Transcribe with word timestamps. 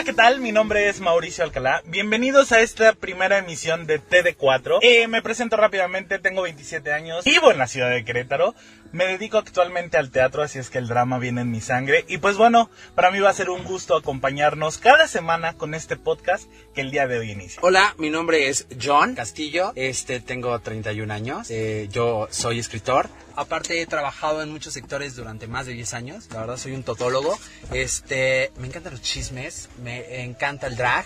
Hola, 0.00 0.06
¿qué 0.06 0.14
tal? 0.14 0.40
Mi 0.40 0.50
nombre 0.50 0.88
es 0.88 1.02
Mauricio 1.02 1.44
Alcalá. 1.44 1.82
Bienvenidos 1.84 2.52
a 2.52 2.60
esta 2.60 2.94
primera 2.94 3.36
emisión 3.36 3.86
de 3.86 4.00
TD4. 4.00 4.78
Eh, 4.80 5.06
me 5.08 5.20
presento 5.20 5.58
rápidamente, 5.58 6.18
tengo 6.18 6.40
27 6.40 6.90
años, 6.94 7.22
vivo 7.26 7.50
en 7.52 7.58
la 7.58 7.66
ciudad 7.66 7.90
de 7.90 8.02
Querétaro. 8.02 8.54
Me 8.92 9.06
dedico 9.06 9.38
actualmente 9.38 9.98
al 9.98 10.10
teatro, 10.10 10.42
así 10.42 10.58
es 10.58 10.68
que 10.68 10.78
el 10.78 10.88
drama 10.88 11.20
viene 11.20 11.42
en 11.42 11.50
mi 11.50 11.60
sangre. 11.60 12.04
Y 12.08 12.18
pues 12.18 12.36
bueno, 12.36 12.70
para 12.96 13.12
mí 13.12 13.20
va 13.20 13.30
a 13.30 13.34
ser 13.34 13.48
un 13.48 13.62
gusto 13.62 13.96
acompañarnos 13.96 14.78
cada 14.78 15.06
semana 15.06 15.52
con 15.52 15.74
este 15.74 15.96
podcast 15.96 16.50
que 16.74 16.80
el 16.80 16.90
día 16.90 17.06
de 17.06 17.18
hoy 17.18 17.30
inicia. 17.30 17.60
Hola, 17.62 17.94
mi 17.98 18.10
nombre 18.10 18.48
es 18.48 18.66
John 18.82 19.14
Castillo. 19.14 19.72
Este, 19.76 20.18
tengo 20.18 20.58
31 20.58 21.14
años. 21.14 21.50
Eh, 21.50 21.88
yo 21.92 22.26
soy 22.32 22.58
escritor. 22.58 23.08
Aparte 23.36 23.80
he 23.80 23.86
trabajado 23.86 24.42
en 24.42 24.50
muchos 24.50 24.74
sectores 24.74 25.14
durante 25.14 25.46
más 25.46 25.66
de 25.66 25.74
10 25.74 25.94
años. 25.94 26.28
La 26.32 26.40
verdad 26.40 26.56
soy 26.56 26.72
un 26.72 26.82
totólogo. 26.82 27.38
Este, 27.72 28.50
me 28.58 28.66
encantan 28.66 28.94
los 28.94 29.02
chismes, 29.02 29.68
me 29.84 30.24
encanta 30.24 30.66
el 30.66 30.76
drag 30.76 31.04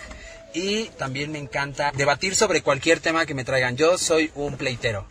y 0.55 0.85
también 0.97 1.31
me 1.31 1.37
encanta 1.37 1.91
debatir 1.95 2.35
sobre 2.35 2.63
cualquier 2.63 2.99
tema 2.99 3.27
que 3.27 3.35
me 3.35 3.43
traigan. 3.43 3.77
Yo 3.77 3.99
soy 3.99 4.31
un 4.33 4.57
pleitero. 4.57 5.05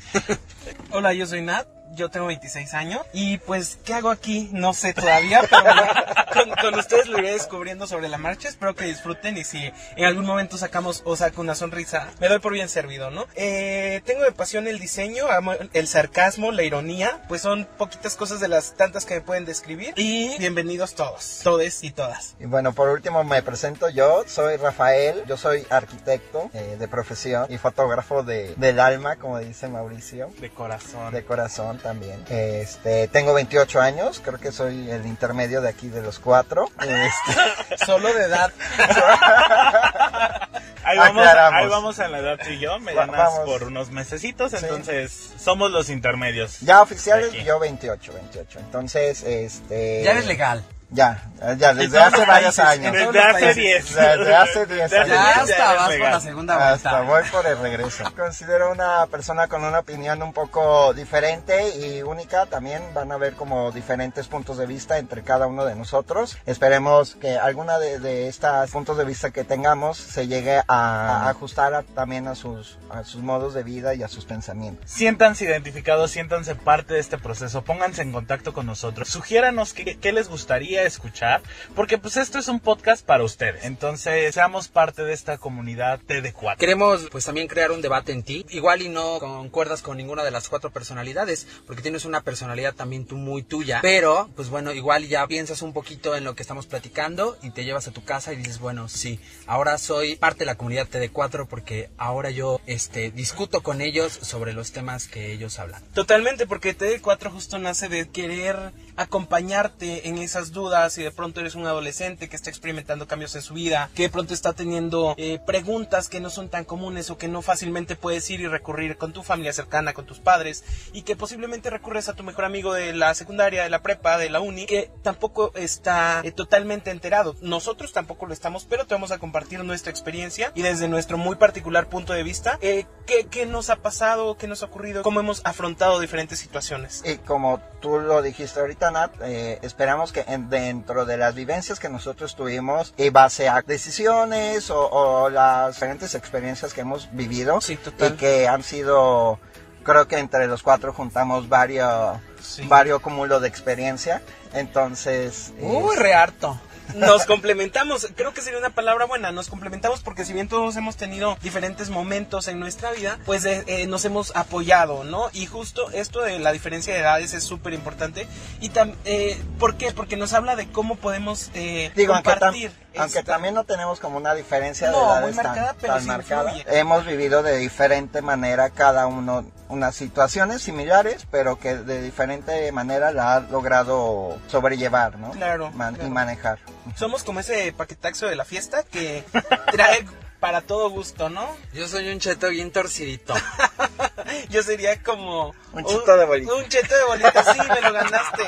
Hola, 0.91 1.15
yo 1.15 1.27
soy 1.27 1.43
Nat 1.43 1.69
yo 1.95 2.11
tengo 2.11 2.27
26 2.27 2.75
años 2.75 3.01
y 3.13 3.39
pues, 3.39 3.79
¿qué 3.85 3.95
hago 3.95 4.11
aquí? 4.11 4.49
No 4.53 4.75
sé 4.75 4.93
todavía, 4.95 5.43
pero 5.49 5.65
con, 6.33 6.51
con, 6.57 6.79
ustedes 6.79 7.07
lo 7.07 7.19
iré 7.19 7.33
descubriendo 7.33 7.87
sobre 7.87 8.09
la 8.09 8.19
marcha. 8.19 8.49
Espero 8.49 8.75
que 8.75 8.85
disfruten 8.85 9.37
y 9.37 9.45
si 9.45 9.73
en 9.97 10.05
algún 10.05 10.27
momento 10.27 10.59
sacamos 10.59 11.03
o 11.05 11.17
saco 11.17 11.41
una 11.41 11.55
sonrisa, 11.55 12.09
me 12.21 12.29
doy 12.29 12.39
por 12.39 12.53
bien 12.53 12.69
servido, 12.69 13.11
¿no? 13.11 13.27
Eh, 13.35 14.03
tengo 14.05 14.23
de 14.23 14.33
pasión 14.33 14.67
el 14.67 14.79
diseño, 14.79 15.29
amo 15.29 15.53
el 15.73 15.89
sarcasmo, 15.89 16.53
la 16.53 16.63
ironía, 16.63 17.21
pues 17.29 17.43
son 17.43 17.67
poquitas 17.79 18.17
cosas 18.17 18.41
de 18.41 18.49
las 18.49 18.75
tantas 18.75 19.05
que 19.05 19.15
me 19.15 19.21
pueden 19.21 19.45
describir. 19.45 19.95
Y 19.97 20.37
bienvenidos 20.39 20.95
todos, 20.95 21.41
todes 21.43 21.83
y 21.85 21.91
todas. 21.91 22.35
Y 22.41 22.47
bueno, 22.47 22.73
por 22.73 22.89
último 22.89 23.25
me 23.25 23.43
presento 23.43 23.89
yo, 23.89 24.25
soy 24.27 24.57
Rafael, 24.57 25.23
yo 25.27 25.37
soy 25.37 25.67
arquitecto 25.71 26.51
eh, 26.53 26.77
de 26.79 26.89
profesión 26.89 27.47
y 27.49 27.59
fotógrafo 27.59 28.23
de, 28.23 28.55
del 28.57 28.81
alma, 28.81 29.17
como 29.17 29.39
dice 29.39 29.69
Mauricio. 29.69 30.31
De 30.41 30.51
corazón. 30.51 31.13
De 31.13 31.25
corazón 31.25 31.79
también. 31.85 32.25
Este, 32.31 33.07
tengo 33.09 33.35
28 33.35 33.81
años, 33.81 34.21
creo 34.25 34.41
que 34.41 34.51
soy 34.51 34.91
el 34.91 35.07
intermedio 35.07 35.61
de 35.61 35.69
aquí 35.69 35.89
de 35.89 36.01
los 36.01 36.19
cuatro. 36.19 36.71
Este... 36.81 37.77
Solo 37.85 38.13
de 38.13 38.25
edad. 38.25 38.51
Ahí 40.87 40.99
vamos, 40.99 41.27
ahí 41.27 41.67
vamos 41.67 41.99
en 41.99 42.13
la 42.13 42.19
edad 42.19 42.39
tú 42.45 42.51
y 42.51 42.59
yo, 42.59 42.79
me 42.79 42.93
ganas 42.93 43.39
por 43.47 43.65
unos 43.65 43.91
mesecitos, 43.91 44.53
entonces 44.53 45.31
somos 45.39 45.71
los 45.71 45.89
intermedios. 45.89 46.61
Ya 46.61 46.83
oficiales, 46.83 47.33
yo 47.43 47.59
28, 47.59 48.13
28. 48.13 48.59
Entonces, 48.59 49.23
este... 49.23 50.03
Ya 50.05 50.11
eres 50.11 50.27
legal. 50.27 50.63
Ya, 50.95 51.23
ya, 51.59 51.75
desde 51.75 51.99
hace 51.99 52.25
varios 52.25 52.59
años. 52.59 52.93
Desde 52.93 53.21
hace 53.21 53.55
10. 53.55 53.85
Desde 53.95 54.35
hace 54.35 54.67
10 54.67 54.93
años. 54.93 55.09
Ya 55.09 55.41
hasta 55.41 55.75
vas 55.75 55.91
por 55.91 56.11
la 56.11 56.21
segunda 56.21 56.55
vuelta. 56.57 56.73
Hasta 56.73 57.01
voy 57.03 57.23
por 57.31 57.47
el 57.47 57.59
regreso. 57.59 58.05
Considero 58.17 58.71
una 58.71 59.07
persona 59.07 59.49
con 59.49 59.65
una 59.65 59.81
opinión 59.81 60.23
un 60.23 60.33
poco 60.33 60.95
diferente 60.95 61.77
y 61.77 62.03
única. 62.03 62.47
También 62.47 62.83
van 62.95 63.13
a 63.13 63.17
ver 63.17 63.35
como 63.35 63.73
diferentes 63.73 64.29
puntos 64.29 64.57
de 64.57 64.67
vista 64.67 64.99
entre 64.99 65.23
cada 65.23 65.47
uno 65.47 65.65
de 65.65 65.75
nosotros. 65.75 66.39
Esperemos 66.47 67.17
que 67.17 67.37
alguna 67.37 67.79
de, 67.79 67.99
de 67.99 68.29
estos 68.29 68.71
puntos 68.71 68.97
de 68.97 69.05
vista 69.05 69.31
que 69.31 69.45
tengamos 69.45 69.99
se 69.99 70.29
llegue 70.29 70.63
a, 70.69 71.29
ajustar 71.29 71.75
a, 71.75 71.83
también 71.83 72.29
a 72.29 72.37
sus, 72.37 72.79
a 72.91 73.03
sus 73.05 73.23
modos 73.23 73.53
de 73.53 73.65
vida 73.65 73.95
y 73.95 74.03
a 74.03 74.09
sus 74.09 74.25
pensamientos. 74.25 74.89
Siéntanse 74.91 75.45
identificados, 75.45 76.13
siéntanse 76.13 76.55
parte 76.55 76.95
de 76.95 77.01
este 77.01 77.19
proceso, 77.19 77.63
pónganse 77.63 78.03
en 78.03 78.13
contacto 78.13 78.53
con 78.53 78.67
nosotros. 78.67 79.09
Sugiéranos 79.09 79.75
qué, 79.75 79.99
qué 79.99 80.13
les 80.13 80.29
gustaría 80.29 80.84
escuchar, 80.87 81.43
porque 81.75 81.99
pues 81.99 82.17
esto 82.17 82.39
es 82.39 82.49
un 82.49 82.61
podcast 82.61 83.05
para 83.05 83.25
ustedes. 83.25 83.65
Entonces, 83.65 84.35
seamos 84.35 84.69
parte 84.69 85.05
de 85.05 85.13
esta 85.13 85.39
comunidad 85.39 86.01
TD4. 86.07 86.57
Queremos 86.57 87.09
pues 87.11 87.25
también 87.25 87.49
crear 87.49 87.71
un 87.71 87.83
debate 87.83 88.13
en 88.13 88.23
ti. 88.23 88.47
Igual 88.51 88.83
y 88.83 88.89
no 88.89 89.19
concuerdas 89.19 89.83
con 89.83 89.97
ninguna 89.97 90.25
de 90.25 90.31
las 90.31 90.49
cuatro 90.49 90.71
personalidades, 90.71 91.47
porque 91.67 91.83
tienes 91.83 92.05
una 92.05 92.23
personalidad 92.23 92.75
también 92.75 93.07
tú 93.07 93.17
muy 93.17 93.43
tuya. 93.43 93.81
Pero, 93.83 94.29
pues 94.37 94.49
bueno, 94.49 94.73
igual 94.73 95.07
ya 95.09 95.27
piensas 95.27 95.63
un 95.63 95.73
poquito 95.73 96.17
en 96.17 96.25
lo 96.25 96.35
que 96.35 96.43
estamos 96.43 96.67
platicando 96.67 97.37
y 97.43 97.51
te 97.51 97.65
llevas 97.65 97.89
a 97.89 97.93
tu 97.93 98.05
casa 98.05 98.33
y 98.33 98.37
dices, 98.37 98.59
bueno, 98.59 98.89
sí, 98.89 99.21
ahora 99.47 99.79
soy 99.79 100.17
parte 100.17 100.41
de 100.41 100.47
la 100.47 100.57
comunidad 100.57 100.89
TD4 100.89 101.47
porque 101.47 101.91
ahora 101.97 102.31
yo 102.31 102.61
este, 102.67 103.11
discuto 103.11 103.63
con 103.63 103.81
ellos 103.81 104.13
sobre 104.13 104.53
los 104.53 104.73
temas 104.73 105.09
que 105.09 105.33
ellos 105.33 105.59
hablan. 105.59 105.83
Totalmente, 105.95 106.47
porque 106.47 106.77
TD4 106.77 107.31
justo 107.31 107.59
nace 107.59 107.89
de 107.89 108.09
querer 108.09 108.73
acompañarte 108.97 110.09
en 110.09 110.19
esas 110.19 110.53
dudas 110.53 110.64
y 110.65 111.03
de 111.03 111.11
pronto 111.11 111.41
eres 111.41 111.57
un 111.57 111.67
adolescente 111.67 112.29
que 112.29 112.37
está 112.37 112.49
experimentando 112.49 113.07
cambios 113.07 113.35
en 113.37 113.43
su 113.43 113.53
vida, 113.53 113.91
que 113.95 114.05
de 114.05 114.09
pronto 114.09 114.33
está 114.33 114.55
teniendo 114.55 115.15
eh, 115.19 115.39
preguntas 115.45 116.09
que 116.09 116.21
no 116.21 116.31
son 116.31 116.49
tan 116.49 116.65
comunes 116.65 117.11
o 117.11 117.19
que 117.19 117.29
no 117.29 117.43
fácilmente 117.43 117.97
puedes 117.97 118.29
ir 118.31 118.41
y 118.41 118.47
recurrir 118.47 118.97
con 118.97 119.13
tu 119.13 119.23
familia 119.23 119.53
cercana, 119.53 119.93
con 119.93 120.07
tus 120.07 120.21
padres 120.21 120.65
y 120.95 121.03
que 121.03 121.17
posiblemente 121.17 121.69
recurres 121.69 122.09
a 122.09 122.15
tu 122.15 122.23
mejor 122.23 122.47
amigo 122.47 122.73
de 122.73 122.95
la 122.95 123.15
secundaria, 123.15 123.63
de 123.63 123.69
la 123.69 123.83
prepa, 123.83 124.17
de 124.17 124.31
la 124.31 124.41
uni, 124.41 124.65
que 124.65 124.91
tampoco 125.03 125.53
está 125.55 126.23
eh, 126.25 126.33
totalmente 126.33 126.91
enterado. 126.91 127.37
Nosotros 127.43 127.93
tampoco 127.93 128.25
lo 128.25 128.33
estamos, 128.33 128.65
pero 128.65 128.87
te 128.87 128.95
vamos 128.95 129.11
a 129.11 129.19
compartir 129.19 129.63
nuestra 129.65 129.91
experiencia 129.91 130.51
y 130.55 130.63
desde 130.63 130.89
nuestro 130.89 131.19
muy 131.19 131.37
particular 131.37 131.91
punto 131.91 132.15
de 132.15 132.23
vista, 132.23 132.59
eh, 132.63 132.87
qué, 133.07 133.27
qué 133.27 133.45
nos 133.45 133.69
ha 133.69 133.77
pasado, 133.77 134.39
qué 134.39 134.49
nos 134.49 134.63
ha 134.63 134.67
ocurrido, 134.67 135.03
cómo 135.03 135.21
hemos 135.21 135.43
afrontado 135.45 136.01
diferentes 136.01 136.39
situaciones. 136.39 137.03
Y 137.05 137.19
como 137.19 137.61
tú 137.81 137.99
lo 137.99 138.23
dijiste 138.23 138.61
ahorita, 138.61 138.91
Nat, 138.91 139.13
eh, 139.23 139.59
esperamos 139.63 140.13
que 140.13 140.25
en, 140.27 140.49
dentro 140.55 141.05
de 141.05 141.17
las 141.17 141.35
vivencias 141.35 141.81
que 141.81 141.89
nosotros 141.89 142.37
tuvimos 142.37 142.95
y 142.97 143.11
base 143.11 143.49
a 143.49 143.61
decisiones 143.63 144.71
o, 144.71 144.89
o 144.89 145.29
las 145.29 145.75
diferentes 145.75 146.15
experiencias 146.15 146.73
que 146.73 146.83
hemos 146.83 147.09
vivido 147.13 147.61
sí, 147.61 147.77
y 147.99 148.11
que 148.13 148.47
han 148.47 148.63
sido, 148.63 149.41
creo 149.83 150.07
que 150.07 150.19
entre 150.19 150.47
los 150.47 150.63
cuatro 150.63 150.93
juntamos 150.93 151.49
varios, 151.49 152.19
sí. 152.41 152.67
varios 152.69 153.01
cúmulos 153.01 153.43
de 153.43 153.49
experiencia. 153.49 154.23
Entonces... 154.53 155.53
Uy, 155.61 155.95
es... 155.95 155.99
re 155.99 156.15
harto 156.15 156.57
nos 156.95 157.25
complementamos, 157.27 158.09
creo 158.15 158.33
que 158.35 158.41
sería 158.41 158.59
una 158.59 158.71
palabra 158.71 159.07
buena, 159.07 159.33
nos 159.33 159.49
complementamos 159.49 160.01
porque 160.01 160.25
si 160.25 160.33
bien 160.33 160.49
todos 160.49 160.77
hemos 160.77 160.97
tenido 160.97 161.37
diferentes 161.43 161.91
momentos 161.91 162.49
en 162.49 162.61
nuestra 162.61 162.93
vida, 162.93 163.19
pues 163.25 163.45
eh, 163.45 163.65
eh, 163.67 163.87
nos 163.87 164.05
hemos 164.05 164.35
apoyado, 164.37 165.05
¿no? 165.05 165.31
Y 165.33 165.47
justo 165.47 165.91
esto 165.91 166.21
de 166.23 166.39
la 166.39 166.53
diferencia 166.53 166.95
de 166.95 167.01
edades 167.01 167.35
es 167.35 167.45
súper 167.45 167.73
importante. 167.73 168.27
¿Y 168.61 168.71
tam, 168.71 168.93
eh, 169.05 169.41
por 169.59 169.77
qué? 169.77 169.93
Porque 169.93 170.17
nos 170.17 170.33
habla 170.33 170.57
de 170.57 170.69
cómo 170.69 170.97
podemos 170.97 171.51
eh, 171.55 171.91
Digo, 171.95 172.15
compartir. 172.15 172.73
Aunque, 172.97 172.99
tam 172.99 173.03
aunque 173.03 173.23
también 173.23 173.55
no 173.55 173.65
tenemos 173.65 174.01
como 174.01 174.17
una 174.17 174.35
diferencia 174.35 174.91
no, 174.91 174.99
de 174.99 175.05
edades 175.05 175.35
muy 175.37 175.45
marcada, 175.45 175.67
tan, 175.69 175.77
pero 175.81 175.93
tan 175.95 176.03
sí 176.03 176.09
marcada. 176.09 176.57
influye. 176.57 176.79
Hemos 176.79 177.07
vivido 177.07 177.43
de 177.43 177.57
diferente 177.57 178.23
manera 178.23 178.71
cada 178.71 179.07
uno 179.07 179.45
unas 179.69 179.95
situaciones 179.95 180.63
similares, 180.63 181.27
pero 181.31 181.59
que 181.59 181.77
de 181.77 182.03
diferente 182.03 182.71
manera 182.73 183.13
la 183.13 183.35
ha 183.35 183.41
logrado 183.41 184.39
sobrellevar, 184.49 185.19
¿no? 185.19 185.31
Claro. 185.31 185.71
Man 185.73 185.95
claro. 185.95 186.09
Y 186.09 186.13
manejar. 186.13 186.59
Somos 186.97 187.25
como 187.25 187.41
ese 187.41 187.73
paquetaxo 187.73 188.27
de 188.27 188.37
la 188.37 188.45
fiesta 188.45 188.83
que 188.85 189.25
trae 189.73 190.07
para 190.41 190.61
todo 190.61 190.91
gusto, 190.91 191.31
¿no? 191.31 191.49
Yo 191.73 191.89
soy 191.89 192.09
un 192.11 192.21
cheto 192.21 192.51
bien 192.51 192.71
torcidito. 192.71 193.35
Yo 194.49 194.63
sería 194.63 195.03
como... 195.03 195.55
Un 195.73 195.85
cheto 195.85 196.17
de 196.17 196.25
bolita. 196.25 196.55
Un 196.55 196.69
cheto 196.69 196.95
de 196.97 197.05
bolita, 197.05 197.53
sí, 197.53 197.59
me 197.69 197.81
lo 197.81 197.93
ganaste. 197.93 198.43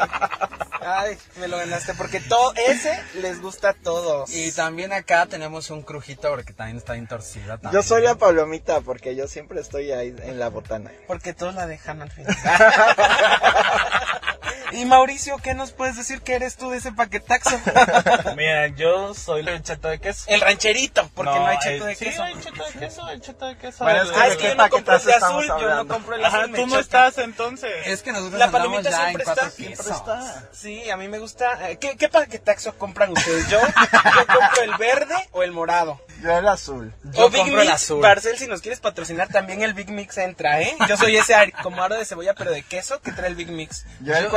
Ay, 0.80 1.19
me 1.36 1.48
lo 1.48 1.56
ganaste, 1.58 1.94
porque 1.94 2.20
todo 2.20 2.52
ese 2.54 3.02
les 3.14 3.41
gusta 3.41 3.70
a 3.70 3.74
todos. 3.74 4.30
Y 4.30 4.52
también 4.52 4.92
acá 4.92 5.26
tenemos 5.26 5.70
un 5.70 5.82
crujito 5.82 6.30
porque 6.30 6.52
también 6.52 6.76
está 6.76 6.92
bien 6.92 7.08
torcida. 7.08 7.58
También. 7.58 7.72
Yo 7.72 7.82
soy 7.82 8.02
la 8.02 8.14
palomita 8.14 8.80
porque 8.80 9.16
yo 9.16 9.26
siempre 9.26 9.60
estoy 9.60 9.91
ahí 9.91 10.14
en 10.22 10.38
la 10.38 10.48
botana. 10.48 10.92
Porque 11.08 11.34
todos 11.34 11.54
la 11.54 11.66
dejan 11.66 12.02
al 12.02 12.10
final. 12.10 12.36
Y 14.76 14.84
Mauricio, 14.84 15.38
¿qué 15.38 15.55
nos 15.55 15.73
puedes 15.73 15.96
decir 15.96 16.20
que 16.20 16.34
eres 16.34 16.56
tú 16.56 16.69
de 16.69 16.76
ese 16.76 16.93
paquetaxo? 16.93 17.58
Mira, 18.37 18.67
yo 18.69 19.14
soy 19.14 19.49
el 19.49 19.62
cheto 19.62 19.88
de 19.88 19.99
queso. 19.99 20.25
El 20.26 20.43
rancherito, 20.43 21.11
porque 21.14 21.32
no, 21.32 21.40
no 21.40 21.46
hay 21.46 21.56
cheto 21.58 21.88
el, 21.88 21.94
de 21.94 21.96
queso. 21.96 22.11
Sí, 22.11 22.23
hay 22.23 22.40
cheto 22.43 22.64
de 22.64 22.73
queso, 22.78 23.08
el 23.08 23.20
cheto 23.23 23.46
de 23.46 23.56
queso. 23.56 23.84
Bueno, 23.84 24.02
es 24.02 24.11
que, 24.11 24.20
ah, 24.20 24.26
es 24.26 24.37
que 24.37 24.49
yo 24.49 24.55
no 24.55 24.69
compro 24.69 24.96
el 24.96 25.05
de 25.05 25.14
azul, 25.14 25.46
yo 25.46 25.75
no 25.76 25.88
compro 25.88 26.14
el 26.17 26.25
azul. 26.26 26.40
Ajá, 26.40 26.49
tú 26.55 26.67
no 26.67 26.78
estás 26.78 27.17
entonces. 27.17 27.70
Es 27.87 28.02
que 28.02 28.12
nosotros 28.12 28.38
La 28.38 28.50
palomita 28.50 28.90
ya 28.90 28.96
siempre 29.05 29.25
en 29.25 29.31
está, 29.31 29.50
siempre 29.50 29.90
está. 29.90 30.44
Sí, 30.52 30.90
a 30.90 30.99
mí 30.99 31.08
me 31.08 31.20
gusta. 31.20 31.70
eh, 31.70 31.78
¿Qué, 31.78 31.96
qué 31.96 32.11
paquetaxo 32.11 32.76
compran 32.76 33.12
ustedes? 33.12 33.49
Yo, 33.49 33.58
yo 33.58 34.26
compro 34.26 34.62
el 34.62 34.76
verde 34.76 35.14
o 35.32 35.43
el 35.43 35.52
morado. 35.52 35.99
Yo 36.23 36.37
el 36.37 36.49
azul. 36.49 36.93
Yo 37.05 37.26
o 37.26 37.31
Big 37.31 37.40
compro 37.40 37.56
Mix, 37.56 37.67
el 37.67 37.73
azul. 37.73 38.02
Barcel, 38.02 38.38
si 38.38 38.46
nos 38.46 38.61
quieres 38.61 38.81
patrocinar, 38.81 39.28
también 39.28 39.62
el 39.62 39.75
Big 39.75 39.90
Mix 39.90 40.19
entra, 40.19 40.61
¿eh? 40.61 40.75
Yo 40.88 40.96
soy 40.96 41.17
ese 41.17 41.34
como 41.62 41.82
aro 41.82 41.94
de 41.94 42.05
cebolla, 42.05 42.34
pero 42.34 42.50
de 42.50 42.62
queso, 42.62 43.00
que 43.00 43.12
trae 43.12 43.28
el 43.28 43.37
Big 43.37 43.50
Mix. 43.50 43.84
Yo, 44.00 44.12
yo 44.12 44.19
el 44.19 44.28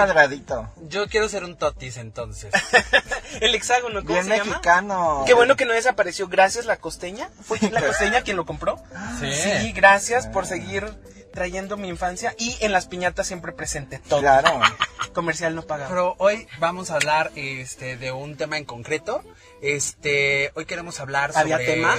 Yo 0.88 1.08
quiero 1.08 1.30
ser 1.30 1.44
un 1.44 1.58
totis, 1.58 1.98
entonces. 1.98 2.54
el 3.42 3.56
hexágono, 3.56 4.02
¿cómo 4.02 4.14
Bien 4.14 4.26
se 4.26 4.38
llama? 4.38 4.52
mexicano. 4.52 5.24
Qué 5.26 5.34
bueno 5.34 5.56
que 5.56 5.66
no 5.66 5.74
desapareció. 5.74 6.28
Gracias, 6.28 6.66
la 6.66 6.78
costeña. 6.78 7.30
¿Fue 7.44 7.60
la 7.72 7.82
costeña 7.82 8.22
quien 8.22 8.38
lo 8.38 8.46
compró? 8.46 8.82
Sí. 9.20 9.32
Sí, 9.34 9.72
gracias 9.72 10.28
por 10.28 10.46
seguir 10.46 10.94
trayendo 11.34 11.78
mi 11.78 11.88
infancia 11.88 12.34
y 12.38 12.58
en 12.62 12.72
las 12.72 12.88
piñatas 12.88 13.28
siempre 13.28 13.52
presente 13.52 14.00
todo. 14.00 14.20
Claro. 14.20 14.60
Comercial 15.14 15.56
no 15.56 15.64
pagado. 15.64 15.90
Pero 15.90 16.16
hoy 16.18 16.48
vamos 16.60 16.92
a 16.92 16.96
hablar 16.96 17.32
este, 17.36 17.98
de 17.98 18.12
un 18.12 18.36
tema 18.38 18.58
en 18.58 18.66
concreto. 18.66 19.24
Este, 19.62 20.52
hoy 20.56 20.66
queremos 20.66 21.00
hablar 21.00 21.34
sobre. 21.34 21.54
¿Había 21.54 21.66
tema? 21.66 21.96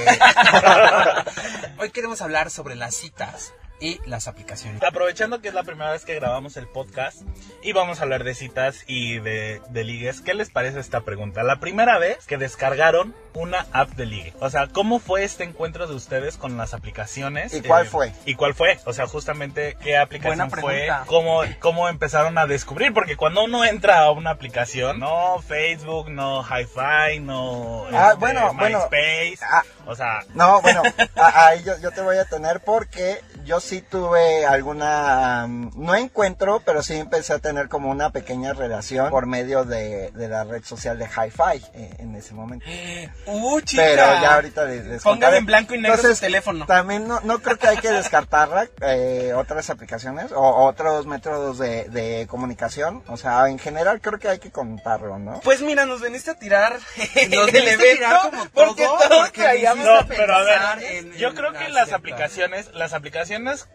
hoy 1.78 1.90
queremos 1.90 2.22
hablar 2.22 2.50
sobre 2.50 2.76
las 2.76 2.94
citas 2.94 3.52
y 3.80 4.00
las 4.06 4.28
aplicaciones. 4.28 4.82
Aprovechando 4.82 5.40
que 5.40 5.48
es 5.48 5.54
la 5.54 5.62
primera 5.62 5.90
vez 5.92 6.04
que 6.04 6.14
grabamos 6.14 6.56
el 6.56 6.66
podcast 6.66 7.22
y 7.62 7.72
vamos 7.72 8.00
a 8.00 8.02
hablar 8.02 8.24
de 8.24 8.34
citas 8.34 8.84
y 8.86 9.18
de, 9.18 9.60
de 9.70 9.84
ligues, 9.84 10.20
¿qué 10.20 10.34
les 10.34 10.50
parece 10.50 10.80
esta 10.80 11.00
pregunta? 11.00 11.42
La 11.42 11.60
primera 11.60 11.98
vez 11.98 12.26
que 12.26 12.36
descargaron 12.36 13.14
una 13.32 13.66
app 13.72 13.90
de 13.90 14.06
ligue. 14.06 14.34
O 14.40 14.50
sea, 14.50 14.66
¿cómo 14.66 14.98
fue 14.98 15.22
este 15.24 15.44
encuentro 15.44 15.86
de 15.86 15.94
ustedes 15.94 16.36
con 16.36 16.56
las 16.56 16.74
aplicaciones? 16.74 17.54
¿Y 17.54 17.62
cuál 17.62 17.86
Eh, 17.86 17.88
fue? 17.88 18.12
¿Y 18.26 18.34
cuál 18.34 18.54
fue? 18.54 18.78
O 18.86 18.92
sea, 18.92 19.06
justamente, 19.06 19.76
¿qué 19.80 19.96
aplicación 19.96 20.48
Buena 20.50 20.60
fue? 20.60 20.88
¿Cómo, 21.06 21.42
¿Cómo 21.60 21.88
empezaron 21.88 22.36
a 22.38 22.46
descubrir? 22.46 22.92
Porque 22.92 23.16
cuando 23.16 23.44
uno 23.44 23.64
entra 23.64 24.00
a 24.00 24.10
una 24.10 24.30
aplicación, 24.30 24.98
no 24.98 25.40
Facebook, 25.46 26.10
no 26.10 26.42
Hi-Fi, 26.42 27.20
no 27.20 27.86
Ah, 27.92 28.08
este, 28.08 28.16
bueno, 28.20 28.52
bueno. 28.54 28.78
MySpace, 28.78 29.38
Ah. 29.48 29.62
o 29.86 29.94
sea... 29.94 30.20
No, 30.34 30.60
bueno, 30.60 30.82
ahí 31.16 31.62
yo, 31.62 31.78
yo 31.80 31.92
te 31.92 32.00
voy 32.02 32.16
a 32.18 32.24
tener 32.24 32.60
porque 32.60 33.20
yo 33.44 33.60
sí 33.60 33.82
tuve 33.82 34.44
alguna, 34.46 35.46
mm, 35.48 35.70
no 35.74 35.94
encuentro, 35.94 36.60
pero 36.64 36.82
sí 36.82 36.94
empecé 36.94 37.32
a 37.34 37.38
tener 37.38 37.68
como 37.68 37.90
una 37.90 38.10
pequeña 38.10 38.52
relación 38.52 39.10
por 39.10 39.26
medio 39.26 39.64
de, 39.64 40.10
de 40.12 40.28
la 40.28 40.44
red 40.44 40.62
social 40.64 40.98
de 40.98 41.06
Hi-Fi 41.06 41.64
eh, 41.74 41.96
en 41.98 42.14
ese 42.16 42.34
momento. 42.34 42.66
Uh, 43.26 43.60
chica. 43.60 43.82
Pero 43.84 44.02
ya 44.02 44.34
ahorita 44.34 44.64
les, 44.64 44.84
les 44.86 45.02
Pongan 45.02 45.34
en 45.34 45.46
blanco 45.46 45.74
y 45.74 45.78
negro 45.78 45.94
Entonces, 45.96 46.18
su 46.18 46.24
teléfono. 46.24 46.66
También 46.66 47.06
no, 47.06 47.20
no 47.20 47.38
creo 47.40 47.56
que 47.58 47.68
hay 47.68 47.76
que 47.78 47.90
descartarla, 47.90 48.68
eh, 48.82 49.32
otras 49.36 49.70
aplicaciones 49.70 50.32
o 50.32 50.64
otros 50.66 51.06
métodos 51.06 51.58
de, 51.58 51.84
de 51.88 52.26
comunicación. 52.28 53.02
O 53.08 53.16
sea, 53.16 53.48
en 53.48 53.58
general 53.58 54.00
creo 54.00 54.18
que 54.18 54.28
hay 54.28 54.38
que 54.38 54.50
contarlo, 54.50 55.18
¿no? 55.18 55.40
Pues 55.40 55.62
mira, 55.62 55.86
nos 55.86 56.00
veniste 56.00 56.30
a 56.30 56.34
tirar 56.34 56.74
Nos 56.98 57.14
el 57.14 57.30
veniste 57.30 57.58
a 57.70 57.72
evento 57.72 57.94
tirar 57.96 58.20
como 58.30 58.44
porque 58.52 58.84
todo, 58.84 58.98
todos 58.98 59.18
porque 59.26 59.42
traíamos 59.42 59.84
No, 59.86 59.98
a 59.98 60.04
pero 60.06 60.34
a 60.34 60.38
pensar 60.44 60.78
ver, 60.78 60.92
en- 60.96 61.12
yo 61.14 61.28
en 61.28 61.34
creo 61.36 61.52
que 61.52 61.68
la 61.68 61.80
las 61.80 61.92
aplicaciones, 61.92 62.70
las 62.74 62.92
aplicaciones 62.92 63.29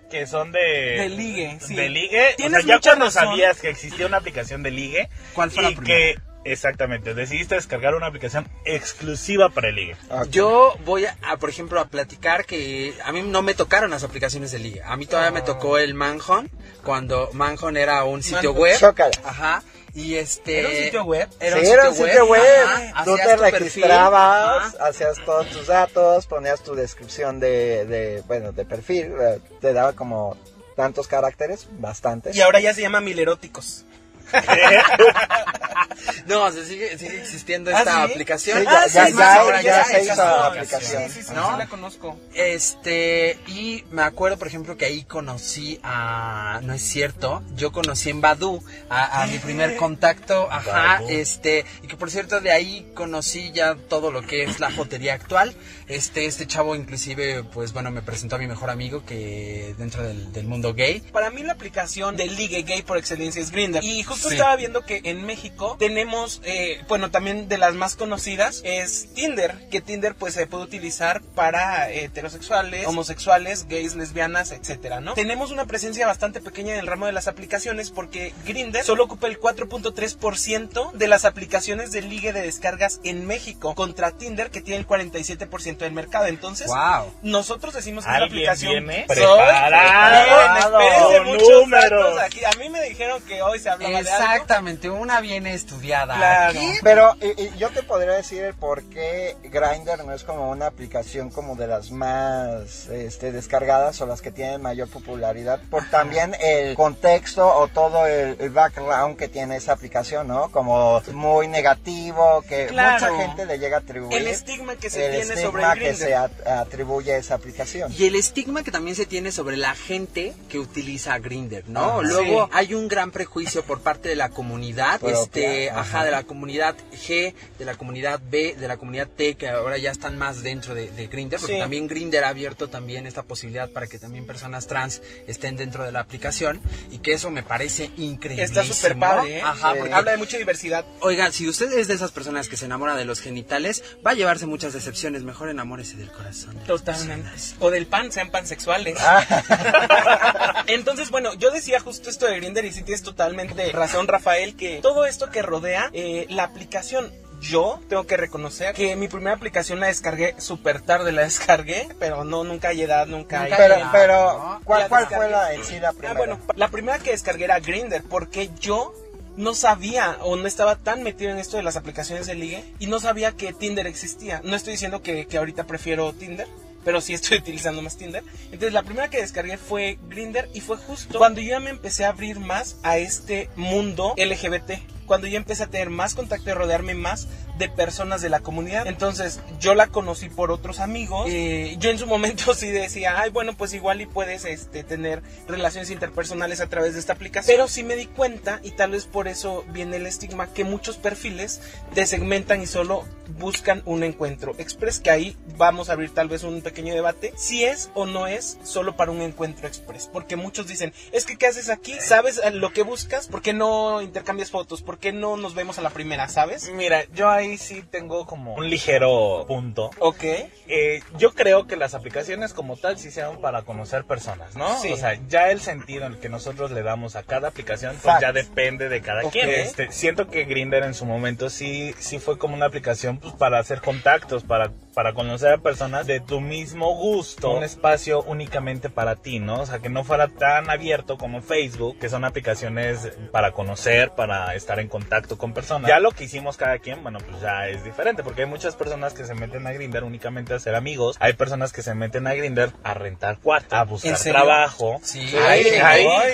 que 0.09 0.27
son 0.27 0.51
de... 0.51 0.59
De 0.59 1.09
ligue, 1.09 1.57
sí. 1.61 1.75
De 1.75 1.89
ligue, 1.89 2.35
o 2.37 2.49
sea, 2.49 2.61
ya 2.61 2.75
mucha 2.75 2.89
cuando 2.91 3.05
razón. 3.05 3.23
sabías 3.25 3.59
que 3.59 3.69
existía 3.69 4.05
una 4.05 4.17
aplicación 4.17 4.63
de 4.63 4.71
ligue... 4.71 5.09
¿Cuál 5.33 5.51
fue 5.51 5.63
la 5.63 5.71
y 5.71 5.75
primera? 5.75 5.97
que, 5.97 6.19
exactamente, 6.51 7.13
decidiste 7.13 7.55
descargar 7.55 7.95
una 7.95 8.07
aplicación 8.07 8.47
exclusiva 8.65 9.49
para 9.49 9.69
el 9.69 9.75
ligue. 9.75 9.95
Ok. 10.09 10.27
Yo 10.29 10.75
voy 10.85 11.05
a, 11.05 11.17
a, 11.23 11.37
por 11.37 11.49
ejemplo, 11.49 11.79
a 11.79 11.85
platicar 11.87 12.45
que 12.45 12.93
a 13.03 13.11
mí 13.11 13.21
no 13.21 13.41
me 13.41 13.53
tocaron 13.53 13.91
las 13.91 14.03
aplicaciones 14.03 14.51
de 14.51 14.59
liga. 14.59 14.91
A 14.91 14.97
mí 14.97 15.05
todavía 15.05 15.31
me 15.31 15.41
tocó 15.41 15.77
el 15.77 15.93
Manhunt, 15.93 16.51
cuando 16.83 17.29
Manhunt 17.33 17.77
era 17.77 18.03
un 18.03 18.21
sitio 18.23 18.51
Manhunt. 18.53 18.59
web. 18.59 18.79
Chócala. 18.79 19.11
Ajá. 19.23 19.63
Y 19.95 20.15
este... 20.15 20.59
¿Era 20.59 20.68
un 20.69 20.75
sitio 20.75 21.03
web? 21.06 21.30
Era 21.39 21.56
Sí, 21.56 21.65
un 21.65 21.71
era 21.74 21.89
un 21.89 21.95
sitio 21.95 22.25
web. 22.25 22.42
ajá, 22.65 23.03
Tú 23.06 23.15
te 23.15 23.24
perfil, 23.24 23.39
registrabas, 23.83 24.75
hacías 24.80 25.18
todos 25.25 25.50
tus 25.50 25.68
datos, 25.68 26.27
ponías 26.27 26.62
tu 26.62 26.75
descripción 26.75 27.39
de, 27.39 27.86
de 27.86 28.24
bueno, 28.27 28.51
de 28.51 28.65
perfil, 28.65 29.13
eh, 29.21 29.39
te 29.62 29.71
daba 29.74 29.94
como 29.94 30.36
tantos 30.75 31.07
caracteres, 31.07 31.68
bastantes. 31.80 32.36
Y 32.36 32.42
ahora 32.42 32.59
ya 32.59 32.74
se 32.74 32.81
llama 32.81 33.00
Mileróticos. 33.00 33.86
No, 36.27 36.51
se 36.51 36.66
sigue, 36.66 36.98
sigue 36.98 37.22
existiendo 37.22 37.72
¿Ah, 37.75 37.81
esa 37.81 38.06
sí? 38.06 38.12
aplicación. 38.12 38.60
Sí, 38.60 38.66
ya- 38.66 38.72
Ah, 38.83 38.88
ya- 38.88 39.06
sí, 39.07 39.13
ya- 39.18 39.36
ahora 39.36 39.62
ya 39.62 39.77
ya 39.77 39.83
se 39.86 40.04
hizo 40.04 40.13
otra 40.13 40.48
aplicación. 40.48 41.04
Sí, 41.10 41.13
sí, 41.22 41.24
sí, 41.24 41.33
¿no? 41.33 41.51
sí 41.51 41.57
la 41.57 41.68
conozco. 41.68 42.19
Este, 42.33 43.38
y 43.48 43.83
me 43.92 44.01
acuerdo, 44.01 44.38
por 44.38 44.48
ejemplo, 44.48 44.75
que 44.77 44.86
ahí 44.86 45.04
conocí 45.04 45.80
a, 45.83 46.60
no 46.63 46.74
es 46.74 46.81
cierto, 46.81 47.44
yo 47.56 47.72
conocí 47.72 48.10
en 48.10 48.22
Badu 48.22 48.63
a, 48.89 49.24
a 49.24 49.27
mi 49.27 49.38
primer 49.39 49.75
contacto, 49.77 50.48
ajá, 50.51 50.72
Badoo. 51.00 51.10
este, 51.10 51.66
y 51.83 51.88
que 51.88 51.95
por 51.95 52.10
cierto 52.12 52.42
de 52.42 52.51
ahí 52.51 52.92
conocí 52.95 53.51
ya 53.51 53.75
todo 53.75 54.12
lo 54.12 54.22
que 54.22 54.44
es 54.44 54.60
la 54.60 54.72
jotería 54.72 55.13
actual, 55.13 55.56
este, 55.88 56.25
este 56.25 56.48
chavo 56.48 56.75
inclusive, 56.75 57.44
pues 57.44 57.72
bueno, 57.74 57.92
me 57.92 58.01
presentó 58.01 58.36
a 58.36 58.39
mi 58.39 58.48
mejor 58.48 58.69
amigo 58.69 59.06
que 59.06 59.75
dentro 59.77 60.04
del, 60.04 60.31
del 60.33 60.45
mundo 60.48 60.74
gay, 60.74 61.01
Para 61.12 61.30
mí 61.30 61.44
la 61.44 61.54
aplicación 61.54 62.16
de 62.18 62.25
ligue 62.27 62.63
gay 62.63 62.81
por 62.81 62.98
excelencia 62.98 63.42
es 63.42 63.51
Grindr. 63.51 63.83
Y 63.83 64.04
justo 64.15 64.29
Sí. 64.29 64.35
estaba 64.35 64.56
viendo 64.56 64.81
que 64.85 65.01
en 65.03 65.25
México 65.25 65.75
tenemos, 65.79 66.41
eh, 66.45 66.81
bueno, 66.88 67.12
también 67.12 67.47
de 67.47 67.57
las 67.57 67.73
más 67.73 67.95
conocidas 67.95 68.62
es 68.63 69.13
Tinder, 69.13 69.67
que 69.69 69.81
Tinder 69.81 70.15
pues 70.15 70.33
se 70.33 70.47
puede 70.47 70.63
utilizar 70.63 71.21
para 71.21 71.91
eh, 71.91 72.06
heterosexuales, 72.06 72.88
homosexuales, 72.88 73.67
gays, 73.67 73.95
lesbianas, 73.95 74.51
etcétera, 74.51 75.00
¿no? 75.01 75.13
Tenemos 75.13 75.51
una 75.51 75.65
presencia 75.65 76.07
bastante 76.07 76.41
pequeña 76.41 76.73
en 76.73 76.79
el 76.79 76.88
ramo 76.88 77.06
de 77.06 77.12
las 77.12 77.27
aplicaciones 77.27 77.91
porque 77.91 78.33
Grindr 78.45 78.83
solo 78.83 79.03
ocupa 79.06 79.27
el 79.27 79.39
4.3% 79.39 80.91
de 80.94 81.07
las 81.07 81.25
aplicaciones 81.25 81.91
de 81.91 82.01
ligue 82.01 82.33
de 82.33 82.41
descargas 82.41 83.00
en 83.03 83.25
México 83.27 83.75
contra 83.75 84.12
Tinder 84.12 84.50
que 84.50 84.62
tiene 84.62 84.79
el 84.79 84.88
47% 84.88 85.77
del 85.77 85.91
mercado. 85.94 86.25
Entonces, 86.27 86.67
wow. 86.67 87.12
nosotros 87.21 87.73
decimos 87.73 88.06
que 88.06 88.12
Alguien 88.12 88.29
aplicación 88.50 88.71
viene 88.85 89.06
Soy- 89.07 89.15
preparado, 89.17 90.77
Bien, 90.77 90.91
espérense 90.97 91.21
muchos 91.21 91.50
números. 91.50 92.03
datos 92.15 92.19
aquí. 92.23 92.45
A 92.45 92.51
mí 92.57 92.69
me 92.69 92.81
dijeron 92.83 93.21
que 93.23 93.41
hoy 93.41 93.59
se 93.59 93.69
hablaba 93.69 94.00
algo. 94.09 94.33
Exactamente, 94.33 94.89
una 94.89 95.21
bien 95.21 95.47
estudiada. 95.47 96.15
Claro. 96.15 96.59
Pero 96.83 97.15
y- 97.21 97.41
y 97.43 97.53
yo 97.57 97.69
te 97.69 97.83
podría 97.83 98.13
decir 98.13 98.43
el 98.43 98.53
por 98.53 98.83
qué 98.83 99.35
Grindr 99.43 100.03
no 100.05 100.13
es 100.13 100.23
como 100.23 100.49
una 100.49 100.67
aplicación 100.67 101.29
como 101.29 101.55
de 101.55 101.67
las 101.67 101.91
más 101.91 102.87
este, 102.87 103.31
descargadas 103.31 103.99
o 104.01 104.05
las 104.05 104.21
que 104.21 104.31
tienen 104.31 104.61
mayor 104.61 104.87
popularidad, 104.89 105.59
por 105.69 105.89
también 105.89 106.35
el 106.39 106.75
contexto 106.75 107.47
o 107.47 107.67
todo 107.67 108.05
el, 108.07 108.37
el 108.39 108.49
background 108.49 109.17
que 109.17 109.27
tiene 109.27 109.57
esa 109.57 109.73
aplicación, 109.73 110.27
¿no? 110.27 110.49
Como 110.51 111.01
muy 111.13 111.47
negativo, 111.47 112.43
que 112.47 112.67
Claro. 112.67 113.05
mucha 113.13 113.25
gente 113.25 113.45
le 113.45 113.59
llega 113.59 113.77
a 113.77 113.79
atribuir. 113.79 114.17
El 114.17 114.27
estigma 114.27 114.75
que 114.75 114.89
se 114.89 115.05
el 115.05 115.11
tiene 115.11 115.25
sobre 115.41 115.63
estigma 115.63 115.73
el 115.73 115.79
que 115.79 115.85
Grindr. 115.85 116.05
se 116.05 116.15
at- 116.15 116.47
atribuye 116.47 117.13
a 117.13 117.17
esa 117.17 117.35
aplicación. 117.35 117.91
Y 117.97 118.05
el 118.05 118.15
estigma 118.15 118.63
que 118.63 118.71
también 118.71 118.95
se 118.95 119.05
tiene 119.05 119.31
sobre 119.31 119.57
la 119.57 119.75
gente 119.75 120.33
que 120.49 120.59
utiliza 120.59 121.17
Grinder, 121.19 121.63
¿no? 121.67 121.99
Ajá. 121.99 122.01
Luego 122.03 122.45
Sí. 122.45 122.51
hay 122.53 122.73
un 122.73 122.87
gran 122.87 123.11
prejuicio 123.11 123.63
por 123.63 123.81
parte 123.81 123.94
de 124.01 124.15
la 124.15 124.30
comunidad, 124.30 125.00
Propia, 125.00 125.21
este, 125.21 125.69
ajá. 125.69 125.80
ajá, 125.81 126.06
de 126.06 126.12
la 126.12 126.24
comunidad 126.24 126.75
G, 126.94 127.33
de 127.59 127.65
la 127.65 127.75
comunidad 127.75 128.19
B, 128.30 128.56
de 128.59 128.68
la 128.68 128.77
comunidad 128.77 129.07
T, 129.07 129.36
que 129.36 129.50
ahora 129.50 129.77
ya 129.77 129.92
están 129.92 130.18
más 130.18 130.44
dentro 130.44 130.74
de, 130.75 130.89
de 130.92 131.07
Grinder, 131.07 131.39
porque 131.39 131.56
Sí. 131.56 131.59
también 131.59 131.88
Grinder 131.88 132.24
ha 132.24 132.30
abierto 132.30 132.69
también 132.69 133.07
esta 133.07 133.24
posibilidad 133.24 133.69
para 133.69 133.88
que 133.88 133.97
también 134.00 134.25
personas 134.25 134.68
trans 134.68 135.01
estén 135.27 135.56
dentro 135.56 135.83
de 135.83 135.92
la 135.92 136.00
aplicación 136.01 136.62
y 136.92 137.00
que 137.00 137.13
eso 137.13 137.30
me 137.31 137.44
parece 137.44 137.92
increíble. 137.97 138.44
Está 138.44 138.63
súper 138.63 138.98
padre, 138.98 139.38
¿eh? 139.38 139.41
Ajá, 139.41 139.72
Sí. 139.74 139.77
porque 139.79 139.93
Habla 139.93 140.12
de 140.12 140.17
mucha 140.17 140.38
diversidad. 140.38 140.86
Oigan, 141.01 141.31
si 141.34 141.48
usted 141.48 141.72
es 141.77 141.88
de 141.88 141.93
esas 141.93 142.12
personas 142.12 142.50
que 142.50 142.58
se 142.58 142.65
enamora 142.65 142.96
de 142.96 143.05
los 143.05 143.19
genitales, 143.22 143.84
va 144.05 144.12
a 144.12 144.13
llevarse 144.13 144.46
muchas 144.46 144.74
decepciones. 144.74 145.24
Mejor 145.24 145.50
enamórese 145.50 145.98
del 145.98 146.12
corazón. 146.12 146.55
de 146.60 146.65
Totalmente. 146.65 147.29
O 147.60 147.69
del 147.72 147.88
pan, 147.88 148.12
sean 148.12 148.31
pansexuales. 148.31 148.98
Entonces, 150.67 151.10
bueno, 151.12 151.34
yo 151.36 151.51
decía 151.51 151.79
justo 151.79 152.10
esto 152.10 152.25
de 152.25 152.38
Grindr 152.39 152.65
y 152.65 152.72
sí 152.72 152.84
tienes 152.84 153.03
totalmente 153.03 153.72
razón, 153.88 154.08
Rafael, 154.08 154.56
que 154.56 154.80
todo 154.82 155.06
esto 155.06 155.30
que 155.30 155.42
rodea 155.42 155.89
eh, 155.94 156.25
la 156.30 156.44
aplicación. 156.44 157.12
Yo 157.42 157.82
tengo 157.89 158.08
que 158.08 158.15
reconocer 158.18 158.74
que 158.74 158.96
mi 158.96 159.08
primera 159.10 159.36
aplicación 159.36 159.80
la 159.82 159.88
descargué 159.88 160.36
súper 160.39 160.82
tarde, 160.82 161.12
la 161.12 161.24
descargué, 161.24 161.88
pero 162.00 162.24
no, 162.24 162.44
nunca 162.46 162.70
hay 162.70 162.82
edad, 162.82 163.06
nunca 163.08 163.42
hay... 163.42 163.54
Pero, 163.56 163.75
pero 163.92 164.34
¿no? 164.39 164.62
¿cuál, 164.63 164.84
La 164.84 164.89
cuál 164.89 165.08
fue 165.08 165.30
la 165.30 165.54
en 165.54 165.63
sí 165.63 165.80
la 165.80 165.89
Ah, 165.89 165.94
primera? 165.94 166.18
bueno, 166.18 166.39
la 166.56 166.70
primera 166.70 166.98
que 167.00 167.12
descargué 167.12 167.44
era 167.44 167.60
Grinder, 167.60 168.04
porque 168.04 168.50
yo 168.62 168.94
no 169.36 169.54
sabía 169.54 170.18
o 170.22 170.38
no 170.38 170.48
estaba 170.48 170.77
tan 170.77 171.04
metido 171.04 171.30
en 171.30 171.38
esto 171.38 171.58
de 171.58 171.63
las 171.63 171.75
aplicaciones 171.75 172.25
de 172.25 172.36
ligue 172.36 172.63
y 172.80 172.88
no 172.88 173.01
sabía 173.01 173.34
que 173.34 173.51
Tinder 173.51 173.86
existía. 173.86 174.39
No 174.46 174.56
estoy 174.56 174.72
diciendo 174.72 175.01
que, 175.01 175.27
que 175.27 175.38
ahorita 175.38 175.65
prefiero 175.65 176.13
Tinder, 176.13 176.48
pero 176.86 177.01
sí 177.01 177.13
estoy 177.13 177.38
utilizando 177.39 177.82
más 177.82 177.98
Tinder. 177.98 178.24
Entonces 178.46 178.72
la 178.72 178.84
primera 178.84 179.10
que 179.10 179.20
descargué 179.20 179.58
fue 179.58 180.00
Grinder 180.08 180.50
y 180.54 180.62
fue 180.62 180.77
justo 180.77 181.18
cuando 181.18 181.42
yo 181.42 181.50
ya 181.50 181.60
me 181.60 181.72
empecé 181.72 182.06
a 182.06 182.10
abrir 182.10 182.39
más 182.39 182.77
a 182.84 182.98
este 182.98 183.50
mundo 183.58 184.13
LGBT. 184.15 184.80
Cuando 185.06 185.27
yo 185.27 185.38
empecé 185.38 185.63
a 185.63 185.68
tener 185.68 185.89
más 185.89 186.15
contacto 186.15 186.50
y 186.50 186.54
rodearme 186.54 186.96
más 186.96 187.27
de 187.57 187.69
personas 187.69 188.21
de 188.21 188.29
la 188.29 188.39
comunidad. 188.39 188.88
Entonces 188.88 189.39
yo 189.59 189.75
la 189.75 189.88
conocí 189.88 190.29
por 190.29 190.51
otros 190.51 190.79
amigos. 190.79 191.27
Eh, 191.29 191.75
yo 191.79 191.89
en 191.89 191.97
su 191.97 192.07
momento 192.07 192.53
sí 192.55 192.69
decía, 192.69 193.19
ay 193.19 193.29
bueno, 193.29 193.55
pues 193.55 193.74
igual 193.74 194.01
y 194.01 194.05
puedes 194.05 194.45
este, 194.45 194.83
tener 194.83 195.21
relaciones 195.47 195.91
interpersonales 195.91 196.62
a 196.62 196.67
través 196.67 196.93
de 196.93 197.00
esta 197.00 197.13
aplicación. 197.13 197.53
Pero 197.53 197.67
sí 197.67 197.83
me 197.83 197.95
di 197.95 198.05
cuenta, 198.05 198.59
y 198.63 198.71
tal 198.71 198.91
vez 198.91 199.05
por 199.05 199.27
eso 199.27 199.63
viene 199.69 199.97
el 199.97 200.05
estigma, 200.05 200.47
que 200.53 200.63
muchos 200.63 200.97
perfiles 200.97 201.62
te 201.93 202.05
segmentan 202.05 202.62
y 202.62 202.67
solo 202.67 203.05
buscan 203.38 203.81
un 203.85 204.03
encuentro 204.03 204.53
express, 204.57 205.00
que 205.00 205.09
ahí 205.09 205.38
vamos 205.57 205.89
a 205.89 205.93
abrir 205.93 206.12
tal 206.12 206.27
vez 206.27 206.43
un 206.43 206.62
pequeño 206.62 206.93
debate, 206.93 207.33
si 207.35 207.63
es 207.63 207.89
o 207.93 208.05
no 208.05 208.27
es 208.27 208.57
solo 208.63 208.95
para 208.95 209.12
un 209.12 209.21
encuentro 209.21 209.67
express. 209.67 210.09
Porque 210.12 210.35
muchos 210.35 210.67
dicen, 210.67 210.93
es 211.12 211.25
que 211.25 211.38
¿qué 211.38 211.47
haces 211.47 211.69
aquí? 211.69 211.95
¿Sabes 212.00 212.41
lo 212.53 212.71
que 212.71 212.83
buscas? 212.83 213.27
¿Por 213.27 213.41
qué 213.41 213.53
no 213.53 214.01
intercambias 214.01 214.51
fotos? 214.51 214.81
¿Por 214.81 215.00
qué 215.00 215.12
no 215.12 215.38
nos 215.38 215.55
vemos 215.55 215.77
a 215.77 215.81
la 215.81 215.89
primera? 215.89 216.27
¿Sabes? 216.27 216.69
Mira, 216.71 217.05
yo 217.13 217.29
ahí 217.29 217.44
ahí 217.45 217.57
sí 217.57 217.83
tengo 217.89 218.25
como 218.25 218.55
un 218.55 218.69
ligero 218.69 219.45
punto. 219.47 219.91
Ok. 219.99 220.23
Eh, 220.67 221.01
yo 221.17 221.33
creo 221.33 221.67
que 221.67 221.75
las 221.75 221.93
aplicaciones 221.93 222.53
como 222.53 222.77
tal 222.77 222.97
sí 222.97 223.11
sean 223.11 223.37
para 223.41 223.63
conocer 223.63 224.05
personas, 224.05 224.55
¿no? 224.55 224.79
Sí. 224.81 224.91
O 224.91 224.97
sea, 224.97 225.19
ya 225.27 225.51
el 225.51 225.59
sentido 225.61 226.05
en 226.05 226.13
el 226.13 226.19
que 226.19 226.29
nosotros 226.29 226.71
le 226.71 226.83
damos 226.83 227.15
a 227.15 227.23
cada 227.23 227.49
aplicación, 227.49 227.93
pues 227.93 228.03
Facts. 228.03 228.21
ya 228.21 228.33
depende 228.33 228.89
de 228.89 229.01
cada 229.01 229.29
quien. 229.29 229.49
Este, 229.49 229.91
siento 229.91 230.27
que 230.27 230.45
Grinder 230.45 230.83
en 230.83 230.93
su 230.93 231.05
momento 231.05 231.49
sí, 231.49 231.93
sí 231.99 232.19
fue 232.19 232.37
como 232.37 232.55
una 232.55 232.65
aplicación 232.65 233.17
pues, 233.17 233.33
para 233.33 233.59
hacer 233.59 233.81
contactos, 233.81 234.43
para, 234.43 234.71
para 234.95 235.13
conocer 235.13 235.51
a 235.53 235.57
personas 235.59 236.07
de 236.07 236.21
tu 236.21 236.39
mismo 236.41 236.95
gusto. 236.95 237.51
Un 237.51 237.63
espacio 237.63 238.23
únicamente 238.23 238.89
para 238.89 239.15
ti, 239.17 239.39
¿no? 239.39 239.61
O 239.61 239.65
sea, 239.65 239.79
que 239.79 239.89
no 239.89 240.03
fuera 240.03 240.29
tan 240.29 240.69
abierto 240.69 241.17
como 241.17 241.41
Facebook, 241.41 241.99
que 241.99 242.09
son 242.09 242.23
aplicaciones 242.25 243.11
para 243.31 243.51
conocer, 243.51 244.11
para 244.11 244.55
estar 244.55 244.79
en 244.79 244.87
contacto 244.87 245.37
con 245.37 245.53
personas. 245.53 245.89
Ya 245.89 245.99
lo 245.99 246.11
que 246.11 246.23
hicimos 246.23 246.55
cada 246.57 246.79
quien, 246.79 247.03
bueno, 247.03 247.19
pues 247.19 247.41
ya 247.41 247.67
es 247.67 247.83
diferente, 247.83 248.23
porque 248.23 248.43
hay 248.43 248.47
muchas 248.47 248.75
personas 248.75 249.13
que 249.13 249.25
se 249.25 249.33
meten 249.35 249.67
a 249.67 249.73
Grinder 249.73 250.03
únicamente 250.05 250.53
a 250.53 250.59
ser 250.59 250.75
amigos. 250.75 251.17
Hay 251.19 251.33
personas 251.33 251.73
que 251.73 251.83
se 251.83 251.93
meten 251.93 252.25
a 252.27 252.33
Grinder 252.33 252.71
a 252.83 252.93
rentar 252.93 253.39
cuarto, 253.39 253.75
a 253.75 253.83
buscar 253.83 254.17
trabajo. 254.17 254.99
Sí, 255.03 255.35
ahí 255.37 255.63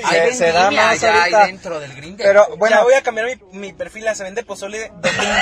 se- 0.09 0.33
se 0.33 0.51
da 0.51 0.69
más 0.71 1.03
ahorita. 1.03 1.41
ahí 1.43 1.47
dentro 1.47 1.79
del 1.79 1.93
Grindr. 1.95 2.23
Pero 2.23 2.45
Bueno, 2.57 2.75
ya 2.77 2.83
voy 2.83 2.93
a 2.93 3.01
cambiar 3.01 3.27
mi, 3.27 3.59
mi 3.59 3.73
perfil 3.73 4.07
a 4.07 4.13
se 4.15 4.23
vende 4.23 4.43
pozole 4.43 4.91
domingo 5.01 5.33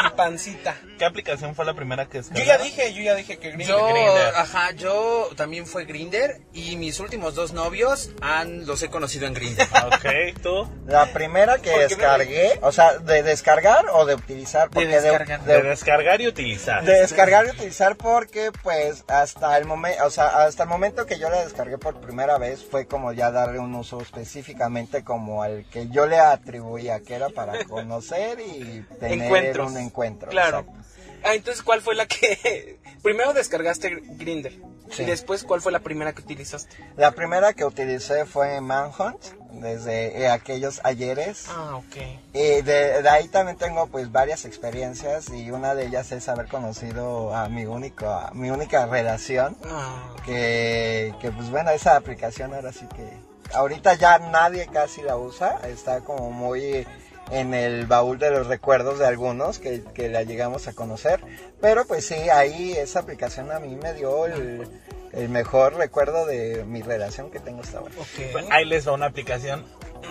y 0.06 0.16
pancita. 0.16 0.76
¿Qué 0.98 1.04
aplicación 1.04 1.54
fue 1.54 1.64
la 1.64 1.74
primera 1.74 2.06
que 2.06 2.22
Yo 2.38 2.44
ya 2.44 2.58
dije, 2.58 2.94
yo 2.94 3.02
ya 3.02 3.14
dije 3.14 3.38
que 3.38 3.50
Grindr. 3.50 3.68
Yo, 3.68 3.88
Grindr. 3.88 4.36
ajá, 4.36 4.72
yo 4.72 5.28
también 5.36 5.66
fue 5.66 5.84
Grinder 5.84 6.40
y 6.52 6.76
mis 6.76 7.00
últimos 7.00 7.34
dos 7.34 7.52
novios 7.52 8.10
han, 8.20 8.66
los 8.66 8.82
he 8.82 8.88
conocido 8.88 9.26
en 9.26 9.34
Grinder. 9.34 9.66
Ok, 9.86 10.40
tú. 10.42 10.68
la 10.86 11.06
primera 11.12 11.58
que 11.58 11.70
¿Por 11.70 11.80
qué 11.80 11.96
me 11.96 12.02
descargué, 12.02 12.58
o 12.62 12.72
sea, 12.72 12.98
de 12.98 13.22
descargar 13.22 13.86
o 13.92 14.04
de 14.06 14.14
utilizar, 14.14 14.70
porque 14.70 14.88
descargar. 14.88 15.44
De 15.44 15.62
descargar 15.62 16.20
y 16.20 16.28
utilizar. 16.28 16.84
de 16.84 17.00
descargar 17.00 17.46
y 17.46 17.50
utilizar 17.50 17.96
porque 17.96 18.50
pues 18.62 19.04
hasta 19.08 19.56
el 19.58 19.64
momento, 19.64 20.04
o 20.06 20.10
sea, 20.10 20.44
hasta 20.44 20.62
el 20.64 20.68
momento 20.68 21.06
que 21.06 21.18
yo 21.18 21.30
la 21.30 21.44
descargué 21.44 21.78
por 21.78 22.00
primera 22.00 22.38
vez 22.38 22.64
fue 22.68 22.86
como 22.86 23.12
ya 23.12 23.30
darle 23.30 23.58
un 23.58 23.74
uso 23.74 24.00
específicamente 24.00 25.04
como 25.04 25.42
al 25.42 25.64
que 25.70 25.88
yo 25.88 26.06
le 26.06 26.18
atribuía 26.18 27.00
que 27.00 27.14
era 27.14 27.28
para 27.30 27.64
conocer 27.68 28.40
y 28.40 28.84
tener 29.00 29.22
Encuentros. 29.22 29.70
un 29.70 29.78
encuentro. 29.78 30.30
Claro. 30.30 30.58
exacto. 30.60 30.78
Ah, 31.24 31.34
entonces, 31.34 31.62
¿cuál 31.62 31.80
fue 31.80 31.94
la 31.94 32.06
que... 32.06 32.78
Primero 33.02 33.32
descargaste 33.32 34.02
Grindr. 34.16 34.52
Sí. 34.90 35.02
Y 35.02 35.04
después, 35.06 35.44
¿cuál 35.44 35.60
fue 35.60 35.70
la 35.70 35.80
primera 35.80 36.12
que 36.14 36.22
utilizaste? 36.22 36.74
La 36.96 37.12
primera 37.12 37.52
que 37.52 37.64
utilicé 37.64 38.24
fue 38.24 38.60
Manhunt 38.60 39.22
desde 39.52 40.22
eh, 40.22 40.28
aquellos 40.30 40.80
ayeres. 40.82 41.44
Ah, 41.48 41.76
ok. 41.76 41.96
Y 42.32 42.62
de, 42.62 43.02
de 43.02 43.08
ahí 43.08 43.28
también 43.28 43.56
tengo 43.58 43.86
pues 43.88 44.10
varias 44.10 44.44
experiencias 44.46 45.28
y 45.30 45.50
una 45.50 45.74
de 45.74 45.86
ellas 45.86 46.10
es 46.12 46.28
haber 46.28 46.48
conocido 46.48 47.34
a 47.34 47.48
mi 47.48 47.66
único, 47.66 48.06
a 48.08 48.30
mi 48.32 48.50
única 48.50 48.86
relación. 48.86 49.56
Ah, 49.66 50.14
Que, 50.24 51.14
que 51.20 51.30
pues 51.30 51.50
bueno, 51.50 51.70
esa 51.70 51.94
aplicación 51.96 52.54
ahora 52.54 52.72
sí 52.72 52.86
que 52.96 53.08
ahorita 53.54 53.94
ya 53.94 54.18
nadie 54.18 54.66
casi 54.66 55.02
la 55.02 55.16
usa, 55.16 55.60
está 55.64 56.00
como 56.00 56.30
muy 56.30 56.86
en 57.30 57.54
el 57.54 57.86
baúl 57.86 58.18
de 58.18 58.30
los 58.30 58.46
recuerdos 58.46 58.98
de 58.98 59.06
algunos 59.06 59.58
que, 59.58 59.82
que 59.94 60.08
la 60.08 60.22
llegamos 60.22 60.68
a 60.68 60.72
conocer, 60.72 61.20
pero 61.60 61.86
pues 61.86 62.06
sí, 62.06 62.14
ahí 62.14 62.72
esa 62.72 63.00
aplicación 63.00 63.50
a 63.52 63.58
mí 63.60 63.76
me 63.76 63.94
dio 63.94 64.26
el, 64.26 64.68
el 65.12 65.28
mejor 65.28 65.74
recuerdo 65.74 66.26
de 66.26 66.64
mi 66.64 66.82
relación 66.82 67.30
que 67.30 67.40
tengo 67.40 67.60
hasta 67.60 67.78
ahora. 67.78 67.94
Pues, 67.96 68.46
Ahí 68.50 68.64
les 68.64 68.86
va 68.86 68.92
una 68.92 69.06
aplicación. 69.06 69.64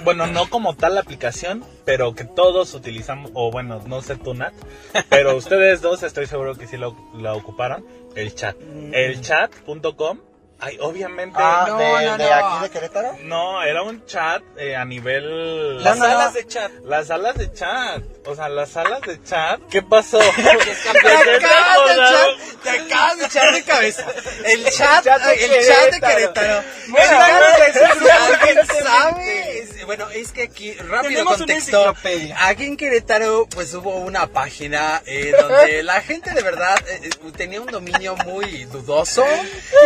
Bueno, 0.03 0.27
no 0.27 0.49
como 0.49 0.75
tal 0.75 0.95
la 0.95 1.01
aplicación, 1.01 1.63
pero 1.85 2.13
que 2.13 2.23
todos 2.23 2.73
utilizamos, 2.73 3.31
o 3.33 3.51
bueno, 3.51 3.81
no 3.87 4.01
sé 4.01 4.15
tú, 4.15 4.33
Nat, 4.33 4.53
pero 5.09 5.35
ustedes 5.35 5.81
dos 5.81 6.03
estoy 6.03 6.27
seguro 6.27 6.55
que 6.55 6.67
sí 6.67 6.77
lo, 6.77 6.95
la 7.15 7.33
ocuparon, 7.33 7.85
el 8.15 8.35
chat. 8.35 8.55
El 8.91 9.21
chat.com, 9.21 10.19
ay, 10.59 10.77
obviamente, 10.81 11.37
Ah, 11.39 11.65
no, 11.67 11.77
de, 11.77 12.05
no, 12.05 12.17
de 12.17 12.29
no. 12.29 12.33
aquí 12.35 12.63
de 12.63 12.69
Querétaro. 12.71 13.17
no, 13.23 13.61
era 13.63 13.83
un 13.83 14.05
chat 14.05 14.41
eh, 14.57 14.75
a 14.75 14.83
nivel... 14.85 15.83
Las 15.83 15.97
salas 15.99 16.33
de 16.33 16.47
chat. 16.47 16.71
Las 16.83 17.07
salas 17.07 17.37
de 17.37 17.53
chat, 17.53 18.01
o 18.25 18.35
sea, 18.35 18.49
las 18.49 18.69
salas 18.69 19.01
de 19.01 19.21
chat, 19.23 19.59
¿qué 19.69 19.81
pasó? 19.81 20.19
Te 20.19 20.25
acabas, 22.69 23.17
de 23.17 23.25
echar, 23.25 23.53
de 23.53 23.63
cabeza. 23.63 24.05
El 24.45 24.65
chat, 24.65 25.03
chat 25.03 25.21
de 25.21 25.45
el 25.45 25.51
chat 25.67 25.91
de 25.93 25.99
Querétaro. 26.01 26.07
Querétaro. 26.07 26.63
Bueno, 26.89 27.19
alguien 28.11 28.57
sabe. 28.83 29.59
Es- 29.59 29.77
Bueno, 29.87 30.09
es 30.09 30.33
que 30.33 30.43
aquí, 30.43 30.73
rápido 30.73 31.23
contexto. 31.23 31.95
Aquí 32.41 32.65
en 32.65 32.75
Querétaro, 32.75 33.47
pues 33.47 33.73
hubo 33.73 33.95
una 33.95 34.27
página 34.27 35.01
eh, 35.05 35.33
donde 35.39 35.81
la 35.83 36.01
gente 36.01 36.31
de 36.31 36.41
verdad 36.41 36.77
eh, 36.89 37.09
tenía 37.37 37.61
un 37.61 37.67
dominio 37.67 38.17
muy 38.25 38.65
dudoso 38.65 39.23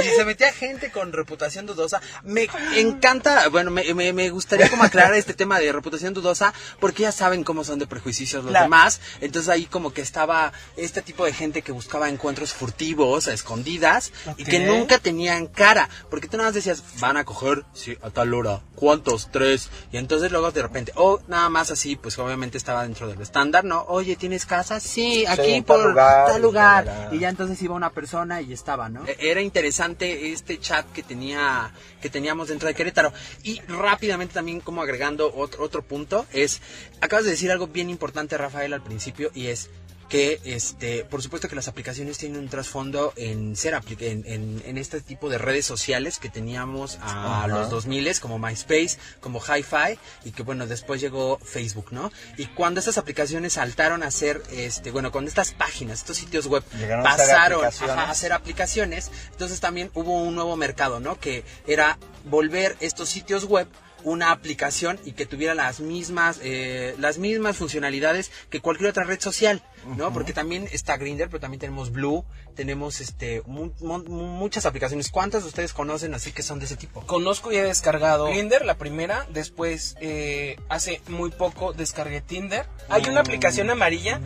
y 0.03 0.07
se 0.09 0.25
metía 0.25 0.51
gente 0.61 0.91
con 0.91 1.11
reputación 1.11 1.65
dudosa. 1.65 1.99
Me 2.23 2.47
encanta, 2.77 3.49
bueno, 3.49 3.71
me, 3.71 3.93
me, 3.95 4.13
me 4.13 4.29
gustaría 4.29 4.69
como 4.69 4.83
aclarar 4.83 5.15
este 5.15 5.33
tema 5.33 5.59
de 5.59 5.71
reputación 5.71 6.13
dudosa 6.13 6.53
porque 6.79 7.01
ya 7.03 7.11
saben 7.11 7.43
cómo 7.43 7.63
son 7.63 7.79
de 7.79 7.87
prejuiciosos 7.87 8.43
los 8.43 8.51
Claro. 8.51 8.65
demás. 8.65 9.01
Entonces 9.21 9.49
ahí 9.49 9.65
como 9.65 9.91
que 9.91 10.01
estaba 10.01 10.53
este 10.77 11.01
tipo 11.01 11.25
de 11.25 11.33
gente 11.33 11.63
que 11.63 11.71
buscaba 11.71 12.09
encuentros 12.09 12.53
furtivos, 12.53 13.27
a 13.27 13.33
escondidas 13.33 14.11
y 14.37 14.43
que 14.43 14.59
nunca 14.59 14.99
tenían 14.99 15.47
cara. 15.47 15.89
Porque 16.11 16.27
tú 16.27 16.37
nada 16.37 16.49
más 16.49 16.55
decías, 16.55 16.83
van 16.99 17.17
a 17.17 17.23
coger, 17.25 17.65
sí, 17.73 17.97
a 18.03 18.11
tal 18.11 18.31
hora. 18.35 18.61
¿Cuántos? 18.75 19.29
Tres. 19.31 19.69
Y 19.91 19.97
entonces 19.97 20.31
luego 20.31 20.51
de 20.51 20.61
repente, 20.61 20.91
o 20.95 21.21
nada 21.27 21.49
más 21.49 21.71
así, 21.71 21.95
pues 21.95 22.19
obviamente 22.19 22.57
estaba 22.59 22.83
dentro 22.83 23.07
del 23.07 23.19
estándar, 23.21 23.63
¿no? 23.65 23.81
Oye, 23.87 24.15
¿tienes 24.15 24.45
casa? 24.45 24.79
Sí, 24.79 25.25
aquí 25.27 25.53
en 25.53 25.63
tal 25.63 25.77
por 25.77 25.89
lugar, 25.89 26.27
tal 26.27 26.41
lugar. 26.41 27.09
Y 27.11 27.19
ya 27.19 27.29
entonces 27.29 27.59
iba 27.63 27.73
una 27.75 27.89
persona 27.91 28.41
y 28.41 28.53
estaba, 28.53 28.89
¿no? 28.89 29.05
E- 29.07 29.17
Era 29.19 29.41
interesante 29.41 30.31
este 30.33 30.50
chat 30.59 30.85
que 30.91 31.03
tenía, 31.03 31.71
que 32.01 32.09
teníamos 32.09 32.49
dentro 32.49 32.67
de 32.67 32.73
Querétaro. 32.73 33.13
Y 33.43 33.61
rápidamente 33.61 34.33
también 34.33 34.59
como 34.59 34.81
agregando 34.81 35.33
otro, 35.35 35.63
otro 35.63 35.81
punto, 35.83 36.25
es, 36.33 36.61
acabas 37.01 37.25
de 37.25 37.31
decir 37.31 37.51
algo 37.51 37.67
bien 37.67 37.89
importante, 37.89 38.37
Rafael, 38.37 38.73
al 38.73 38.83
principio, 38.83 39.31
y 39.33 39.47
es 39.47 39.69
que 40.11 40.41
este 40.43 41.05
por 41.05 41.23
supuesto 41.23 41.47
que 41.47 41.55
las 41.55 41.69
aplicaciones 41.69 42.17
tienen 42.17 42.41
un 42.41 42.49
trasfondo 42.49 43.13
en 43.15 43.55
ser 43.55 43.79
en, 43.99 44.23
en, 44.27 44.61
en 44.65 44.77
este 44.77 44.99
tipo 44.99 45.29
de 45.29 45.37
redes 45.37 45.65
sociales 45.65 46.19
que 46.19 46.29
teníamos 46.29 46.97
a 47.01 47.45
Ajá. 47.45 47.47
los 47.47 47.69
2000 47.69 48.01
como 48.19 48.37
MySpace, 48.39 48.97
como 49.21 49.39
Hi-Fi 49.39 49.97
y 50.25 50.31
que 50.31 50.43
bueno, 50.43 50.67
después 50.67 50.99
llegó 50.99 51.39
Facebook, 51.39 51.87
¿no? 51.91 52.11
Y 52.37 52.47
cuando 52.47 52.79
estas 52.79 52.97
aplicaciones 52.97 53.53
saltaron 53.53 54.03
a 54.03 54.11
ser 54.11 54.41
este, 54.51 54.91
bueno, 54.91 55.11
cuando 55.11 55.29
estas 55.29 55.53
páginas, 55.53 55.99
estos 55.99 56.17
sitios 56.17 56.47
web 56.47 56.63
Llegaron 56.77 57.05
a 57.07 57.09
pasaron 57.09 57.65
ajá, 57.65 58.09
a 58.09 58.15
ser 58.15 58.33
aplicaciones, 58.33 59.11
entonces 59.31 59.59
también 59.59 59.91
hubo 59.93 60.21
un 60.21 60.35
nuevo 60.35 60.57
mercado, 60.57 60.99
¿no? 60.99 61.19
Que 61.19 61.45
era 61.67 61.97
volver 62.25 62.75
estos 62.81 63.07
sitios 63.07 63.45
web 63.45 63.67
una 64.03 64.31
aplicación 64.31 64.99
y 65.05 65.11
que 65.11 65.25
tuviera 65.25 65.53
las 65.53 65.79
mismas 65.79 66.39
eh, 66.41 66.95
las 66.97 67.19
mismas 67.19 67.57
funcionalidades 67.57 68.31
que 68.49 68.59
cualquier 68.59 68.89
otra 68.89 69.03
red 69.03 69.19
social 69.19 69.63
no 69.85 70.13
porque 70.13 70.33
también 70.33 70.67
está 70.71 70.97
Grinder 70.97 71.27
pero 71.29 71.39
también 71.39 71.59
tenemos 71.59 71.91
Blue 71.91 72.23
tenemos 72.55 73.01
este 73.01 73.41
mu- 73.45 73.71
mu- 73.79 74.03
muchas 74.03 74.65
aplicaciones 74.65 75.09
cuántas 75.09 75.43
de 75.43 75.49
ustedes 75.49 75.73
conocen 75.73 76.13
así 76.13 76.31
que 76.31 76.43
son 76.43 76.59
de 76.59 76.65
ese 76.65 76.75
tipo 76.75 77.05
Conozco 77.07 77.51
y 77.51 77.57
he 77.57 77.63
descargado 77.63 78.27
Grindr, 78.27 78.63
la 78.65 78.75
primera. 78.77 79.25
Después, 79.31 79.95
eh, 80.01 80.57
hace 80.69 81.01
muy 81.07 81.31
poco, 81.31 81.73
descargué 81.73 82.21
Tinder. 82.21 82.65
Hay 82.89 83.03
una 83.09 83.21
aplicación 83.21 83.69
amarilla. 83.69 84.19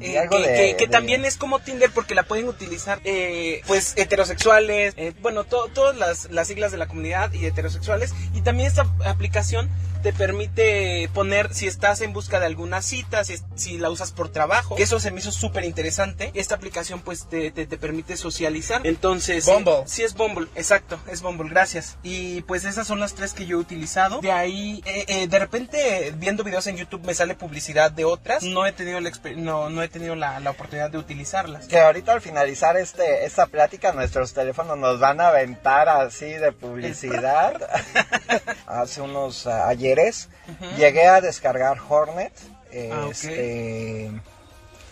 Eh, 0.00 0.18
algo 0.18 0.36
que, 0.38 0.42
de- 0.48 0.56
que- 0.70 0.76
que 0.76 0.86
de- 0.86 0.92
también 0.92 1.24
es 1.24 1.36
como 1.36 1.60
Tinder 1.60 1.90
porque 1.90 2.14
la 2.14 2.22
pueden 2.24 2.48
utilizar 2.48 3.00
eh, 3.04 3.62
pues 3.66 3.94
heterosexuales, 3.96 4.94
eh, 4.96 5.12
bueno, 5.22 5.44
to- 5.44 5.68
todas 5.74 5.96
las, 5.96 6.30
las 6.30 6.48
siglas 6.48 6.72
de 6.72 6.78
la 6.78 6.86
comunidad 6.86 7.32
y 7.32 7.46
heterosexuales. 7.46 8.12
Y 8.34 8.40
también 8.42 8.68
esta 8.68 8.86
aplicación 9.04 9.68
te 10.04 10.12
permite 10.12 11.08
poner 11.14 11.54
si 11.54 11.66
estás 11.66 12.02
en 12.02 12.12
busca 12.12 12.38
de 12.38 12.44
alguna 12.44 12.82
cita, 12.82 13.24
si, 13.24 13.36
si 13.54 13.78
la 13.78 13.88
usas 13.88 14.12
por 14.12 14.28
trabajo. 14.28 14.76
Eso 14.78 15.00
se 15.00 15.10
me 15.10 15.20
hizo 15.20 15.32
súper 15.32 15.64
interesante. 15.64 16.30
Esta 16.34 16.54
aplicación 16.56 17.00
pues 17.00 17.26
te, 17.26 17.50
te- 17.50 17.66
te 17.66 17.78
permite 17.78 18.18
socializar. 18.18 18.86
Entonces... 18.86 19.46
Bumble. 19.46 19.84
Sí, 19.86 20.02
es 20.02 20.12
Bumble, 20.12 20.46
exacto, 20.56 20.98
es 21.10 21.22
Bumble, 21.22 21.48
gracias. 21.48 21.96
Y 22.02 22.42
pues 22.42 22.66
esas 22.66 22.86
son 22.86 23.00
las 23.00 23.14
tres 23.14 23.32
que 23.32 23.46
yo 23.46 23.56
he 23.56 23.60
utilizado. 23.60 24.20
De 24.20 24.30
ahí, 24.30 24.82
eh, 24.84 25.06
eh, 25.08 25.26
de 25.26 25.38
repente, 25.38 26.12
viendo 26.18 26.44
videos 26.44 26.66
en 26.66 26.76
YouTube 26.76 27.02
me 27.06 27.14
sale 27.14 27.34
publicidad 27.34 27.90
de 27.90 28.04
otras. 28.04 28.42
No 28.42 28.66
he 28.66 28.72
tenido 28.72 29.00
la, 29.00 29.10
no, 29.36 29.70
no 29.70 29.82
he 29.82 29.88
tenido 29.88 30.16
la, 30.16 30.38
la 30.38 30.50
oportunidad 30.50 30.90
de 30.90 30.98
utilizarlas. 30.98 31.66
Que 31.66 31.80
ahorita 31.80 32.12
al 32.12 32.20
finalizar 32.20 32.76
este 32.76 33.24
esta 33.24 33.46
plática 33.46 33.92
nuestros 33.92 34.34
teléfonos 34.34 34.76
nos 34.76 35.00
van 35.00 35.22
a 35.22 35.28
aventar 35.28 35.88
así 35.88 36.26
de 36.26 36.52
publicidad. 36.52 37.54
Hace 38.66 39.00
unos 39.00 39.46
llegué 40.76 41.06
a 41.06 41.20
descargar 41.20 41.78
Hornet. 41.88 42.32
Ah. 42.90 43.06
Este, 43.10 44.10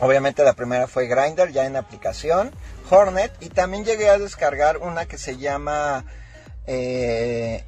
Obviamente 0.02 0.42
la 0.42 0.54
primera 0.54 0.88
fue 0.88 1.06
Grindr 1.06 1.52
ya 1.52 1.64
en 1.64 1.76
aplicación, 1.76 2.50
Hornet 2.90 3.32
y 3.38 3.50
también 3.50 3.84
llegué 3.84 4.08
a 4.08 4.18
descargar 4.18 4.78
una 4.78 5.06
que 5.06 5.16
se 5.16 5.36
llama 5.36 6.04
eh, 6.66 7.64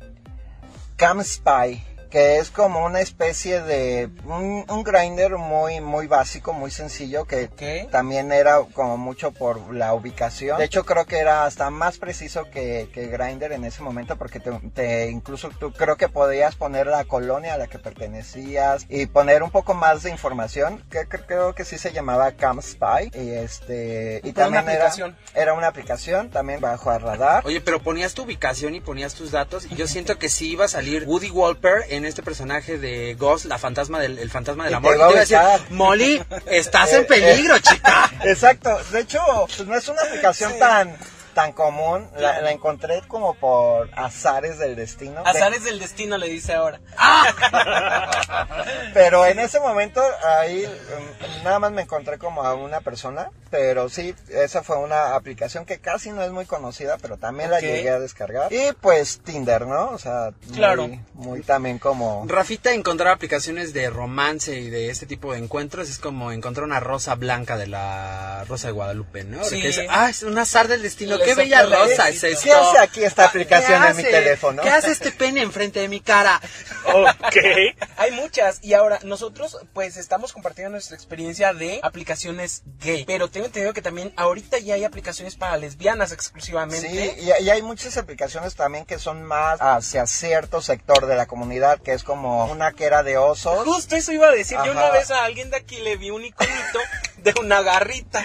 CamSpy, 0.97 1.85
que 2.15 2.39
es 2.39 2.53
como 2.53 2.85
una 2.85 3.01
especie 3.01 3.61
de 3.61 4.09
un, 4.25 4.65
un 4.69 4.85
grinder 4.85 5.33
muy 5.37 5.81
muy 5.81 6.07
básico, 6.07 6.53
muy 6.53 6.71
sencillo 6.71 7.25
que 7.25 7.49
también 7.91 8.31
era 8.31 8.61
como 8.73 8.97
mucho 8.97 9.33
por 9.33 9.75
la 9.75 9.93
ubicación. 9.95 10.59
De 10.59 10.65
hecho 10.65 10.85
creo 10.85 11.07
que 11.07 11.19
era 11.19 11.45
hasta 11.45 11.71
más 11.71 11.99
preciso 11.99 12.45
que, 12.53 12.89
que 12.95 13.09
grinder 13.09 13.51
en 13.51 13.65
ese 13.65 13.83
momento 13.83 14.17
porque 14.17 14.39
te, 14.39 14.53
te- 14.73 15.11
incluso 15.11 15.51
tú 15.59 15.73
creo 15.73 15.97
que 15.97 16.09
podías 16.09 16.55
poner 16.55 16.87
la 16.87 17.05
colonia 17.05 17.55
a 17.55 17.59
la 17.59 17.67
que 17.67 17.81
pertenecías 17.81 18.87
y 18.89 19.07
poner 19.07 19.43
un 19.43 19.51
poco 19.51 19.75
más 19.75 20.05
de 20.05 20.11
información 20.11 20.85
que, 20.91 21.09
que- 21.09 21.19
creo 21.19 21.53
que 21.57 21.65
sí 21.65 21.79
se 21.79 21.93
llamaba 21.93 22.31
Cam 22.31 22.63
Spy 22.63 23.11
y 23.13 23.31
este 23.31 24.21
y 24.23 24.31
Fue 24.31 24.45
una 24.47 24.59
también 24.59 24.69
era, 24.69 24.73
aplicación. 24.87 25.17
era 25.35 25.55
una 25.55 25.67
aplicación 25.67 26.31
también 26.31 26.61
bajo 26.61 26.91
a 26.91 26.99
radar. 27.01 27.45
Oye, 27.45 27.61
pero 27.61 27.83
ponías 27.83 28.15
tu 28.15 28.23
ubicación 28.23 28.77
y 28.77 28.81
ponías 28.81 29.15
tus 29.15 29.33
datos 29.33 29.67
y 29.69 29.75
yo 29.75 29.89
siento 29.89 30.17
que 30.17 30.29
sí 30.29 30.51
iba 30.53 30.67
a 30.67 30.69
salir 30.69 31.03
Woody 31.09 31.31
Walper 31.31 31.83
en 31.89 32.04
este 32.07 32.23
personaje 32.23 32.79
de 32.79 33.15
Ghost, 33.15 33.47
la 33.47 33.59
fantasma 33.59 34.01
del 34.01 34.19
el 34.19 34.31
fantasma 34.31 34.65
del 34.65 34.75
amor. 34.75 34.95
Y 34.95 34.99
te 34.99 35.05
iba 35.05 35.09
a 35.09 35.21
decir. 35.59 35.67
Molly, 35.71 36.23
estás 36.47 36.85
Eh, 36.93 36.99
en 36.99 37.07
peligro, 37.07 37.57
eh, 37.57 37.61
chica. 37.61 38.13
Exacto, 38.25 38.79
de 38.93 39.01
hecho, 39.01 39.21
pues 39.47 39.67
no 39.67 39.77
es 39.77 39.89
una 39.89 40.03
aplicación 40.03 40.59
tan 40.59 40.97
tan 41.35 41.53
común, 41.53 42.09
la, 42.17 42.41
la 42.41 42.51
encontré 42.53 43.03
como 43.07 43.35
por 43.35 43.91
azares 43.97 44.59
del 44.59 44.77
destino. 44.77 45.23
Azares 45.25 45.65
del 45.65 45.79
destino 45.79 46.17
le 46.17 46.29
dice 46.29 46.55
ahora. 46.55 46.81
Pero 48.95 49.27
en 49.27 49.39
ese 49.39 49.61
momento 49.61 50.01
ahí 50.39 50.67
mm, 50.67 51.45
nada 51.45 51.59
más 51.59 51.73
me 51.73 51.83
encontré 51.83 52.19
como 52.19 52.43
a 52.45 52.55
una 52.55 52.81
persona, 52.81 53.31
pero 53.51 53.89
sí, 53.89 54.15
esa 54.29 54.63
fue 54.63 54.79
una 54.79 55.15
aplicación 55.15 55.65
que 55.65 55.79
casi 55.79 56.11
no 56.11 56.23
es 56.23 56.31
muy 56.31 56.45
conocida, 56.47 56.97
pero 57.01 57.17
también 57.19 57.51
la 57.51 57.61
llegué 57.61 57.91
a 57.91 57.99
descargar. 58.01 58.53
Y 58.53 58.73
pues 58.81 59.21
Tinder, 59.25 59.67
¿no? 59.67 59.91
O 59.91 59.99
sea, 59.99 60.33
muy, 60.47 60.57
Claro. 60.57 60.91
muy 61.15 61.41
también 61.43 61.79
como... 61.79 62.25
Rafita, 62.27 62.73
encontrar 62.73 63.13
aplicaciones 63.13 63.73
de 63.73 63.91
romance 63.91 64.59
y 64.59 64.71
de 64.71 64.91
este 64.91 65.07
tipo 65.07 65.33
de 65.33 65.39
encuentros 65.39 65.89
es 65.89 65.99
como 65.99 66.33
encontrar 66.33 66.65
una 66.65 66.81
rosa 66.81 67.15
blanca 67.15 67.57
de 67.57 67.67
la 67.69 68.45
rosa 68.49 68.69
de 68.69 68.73
Guadalupe, 68.73 69.25
¿no? 69.25 69.45
Sí. 69.45 69.61
Que 69.61 69.69
es, 69.69 69.81
ah, 69.89 70.09
es 70.11 70.23
un 70.23 70.37
azar 70.39 70.69
del 70.69 70.83
destino. 70.83 71.17
Le 71.17 71.24
Qué 71.25 71.35
bella 71.35 71.63
la 71.65 71.77
rosa 71.77 72.09
es 72.09 72.23
esto. 72.25 72.45
¿Qué 72.45 72.53
hace 72.53 72.79
aquí 72.79 73.05
esta 73.05 73.27
aplicación 73.27 73.83
¿Qué 73.83 73.89
en 73.89 73.97
mi 73.97 74.03
teléfono? 74.03 74.63
¿Qué 74.63 74.71
hace 74.71 74.93
este 74.93 75.13
pene 75.13 75.43
enfrente 75.43 75.81
de 75.81 75.89
mi 75.89 76.01
cara? 76.01 76.41
Ok. 76.85 77.37
Hay 77.97 78.11
muchas 78.13 78.59
y 78.63 78.75
ahora 78.75 78.99
nosotros 79.03 79.59
pues 79.73 79.97
estamos 79.97 80.33
compartiendo 80.33 80.73
nuestra 80.73 80.97
experiencia 80.97 81.53
de 81.55 81.81
aplicaciones 81.83 82.63
gay, 82.81 83.05
pero 83.05 83.29
tengo 83.31 83.47
entendido 83.47 83.73
que 83.73 83.83
también 83.83 84.13
ahorita 84.17 84.59
ya 84.59 84.75
hay 84.75 84.85
aplicaciones 84.85 85.37
para 85.37 85.57
lesbianas 85.57 86.13
exclusivamente. 86.13 86.89
Sí, 86.89 87.15
y, 87.19 87.45
y 87.45 87.51
hay 87.51 87.63
muchas 87.63 87.97
aplicaciones 87.97 88.55
también 88.55 88.85
que 88.85 88.99
son 88.99 89.23
más 89.23 89.61
hacia 89.61 90.07
cierto 90.07 90.61
sector 90.61 91.07
de 91.07 91.17
la 91.17 91.27
comunidad, 91.27 91.81
que 91.81 91.93
es 91.93 92.05
como 92.05 92.47
una 92.47 92.73
que 92.73 92.85
era 92.85 93.03
de 93.03 93.17
osos. 93.17 93.65
Justo 93.65 93.97
eso 93.97 94.13
iba 94.13 94.29
a 94.29 94.33
decir. 94.33 94.59
Yo 94.65 94.73
una 94.73 94.91
vez 94.91 95.11
a 95.11 95.25
alguien 95.25 95.51
de 95.51 95.57
aquí 95.57 95.79
le 95.79 95.97
vi 95.97 96.11
un 96.11 96.25
iconito 96.25 96.81
de 97.25 97.35
una 97.41 97.63
garrita 97.63 98.25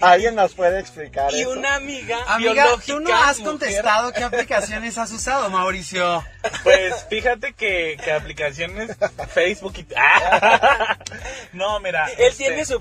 ¿Alguien 0.00 0.34
nos 0.34 0.54
puede 0.54 0.78
explicar 0.80 1.32
y 1.32 1.40
eso? 1.40 1.50
una 1.52 1.76
amiga, 1.76 2.18
Amiga, 2.28 2.52
biológica. 2.64 2.94
tú 2.94 3.00
no 3.00 3.14
has 3.14 3.38
mujer. 3.38 3.44
contestado 3.44 4.12
qué 4.12 4.24
aplicaciones 4.24 4.98
has 4.98 5.10
usado, 5.12 5.48
Mauricio. 5.50 6.24
Pues 6.62 7.06
fíjate 7.08 7.52
que, 7.52 7.96
que 8.02 8.12
aplicaciones 8.12 8.96
Facebook 9.28 9.74
y... 9.78 9.86
¡Ah! 9.96 10.98
No, 11.52 11.80
mira. 11.80 12.06
Él 12.18 12.26
este, 12.28 12.44
tiene 12.46 12.64
su, 12.64 12.80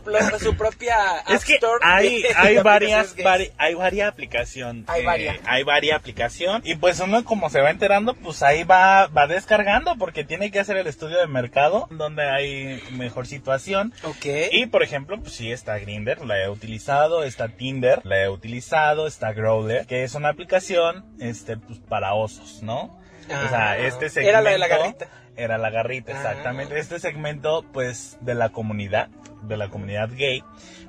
propia 0.56 1.20
App 1.20 1.30
Es 1.30 1.46
que 1.46 1.56
Store 1.56 1.80
hay, 1.84 2.22
de- 2.22 2.30
hay 2.36 2.56
de 2.56 2.64
varias, 2.64 3.16
vari- 3.18 3.52
hay 3.58 3.74
varias 3.74 4.10
aplicación. 4.10 4.86
Hay 4.88 5.02
eh, 5.02 5.06
varias. 5.06 5.38
hay 5.46 5.64
varias 5.64 5.98
aplicación. 5.98 6.62
Y 6.66 6.76
pues 6.76 7.00
uno 7.00 7.24
como 7.26 7.50
se 7.50 7.62
va 7.62 7.70
enterando, 7.70 8.14
pues 8.14 8.44
ahí 8.44 8.64
va, 8.64 9.08
va 9.08 9.28
descargando 9.28 9.96
porque 9.98 10.24
tiene 10.24 10.52
que 10.52 10.60
hacer 10.60 10.78
el 10.78 10.88
estudio 10.88 11.18
de 11.20 11.28
mercado 11.28 11.88
donde 11.92 12.30
hay 12.30 12.82
mejor 12.92 13.28
situación. 13.28 13.94
Ok. 14.04 14.26
Y 14.52 14.66
por 14.68 14.84
ejemplo, 14.84 15.20
pues 15.20 15.34
sí, 15.34 15.52
está 15.52 15.78
Grinder, 15.80 16.26
la 16.26 16.42
he 16.44 16.50
utilizado, 16.50 17.24
está 17.24 17.50
Tinder, 17.50 18.02
la 18.06 18.22
he 18.24 18.30
utilizado, 18.30 19.08
está 19.08 19.34
Growler, 19.34 19.86
que 19.86 20.04
es 20.04 20.16
una 20.16 20.30
aplicación, 20.30 21.06
este, 21.20 21.58
pues 21.58 21.80
para 21.80 22.14
osos, 22.14 22.62
¿no? 22.64 22.99
O 23.34 23.50
sea, 23.50 23.72
Ah, 23.72 23.78
este 23.78 24.10
segmento... 24.10 24.30
era 24.30 24.42
la 24.42 24.52
de 24.52 24.58
la 24.58 24.68
garrita. 24.68 25.08
Era 25.36 25.58
la 25.58 25.70
garrita, 25.70 26.12
Ah. 26.14 26.16
exactamente. 26.18 26.78
Este 26.80 27.00
segmento, 27.00 27.64
pues, 27.72 28.18
de 28.22 28.36
la 28.36 28.50
comunidad, 28.50 29.08
de 29.44 29.56
la 29.58 29.70
comunidad 29.70 30.10
gay, 30.16 30.44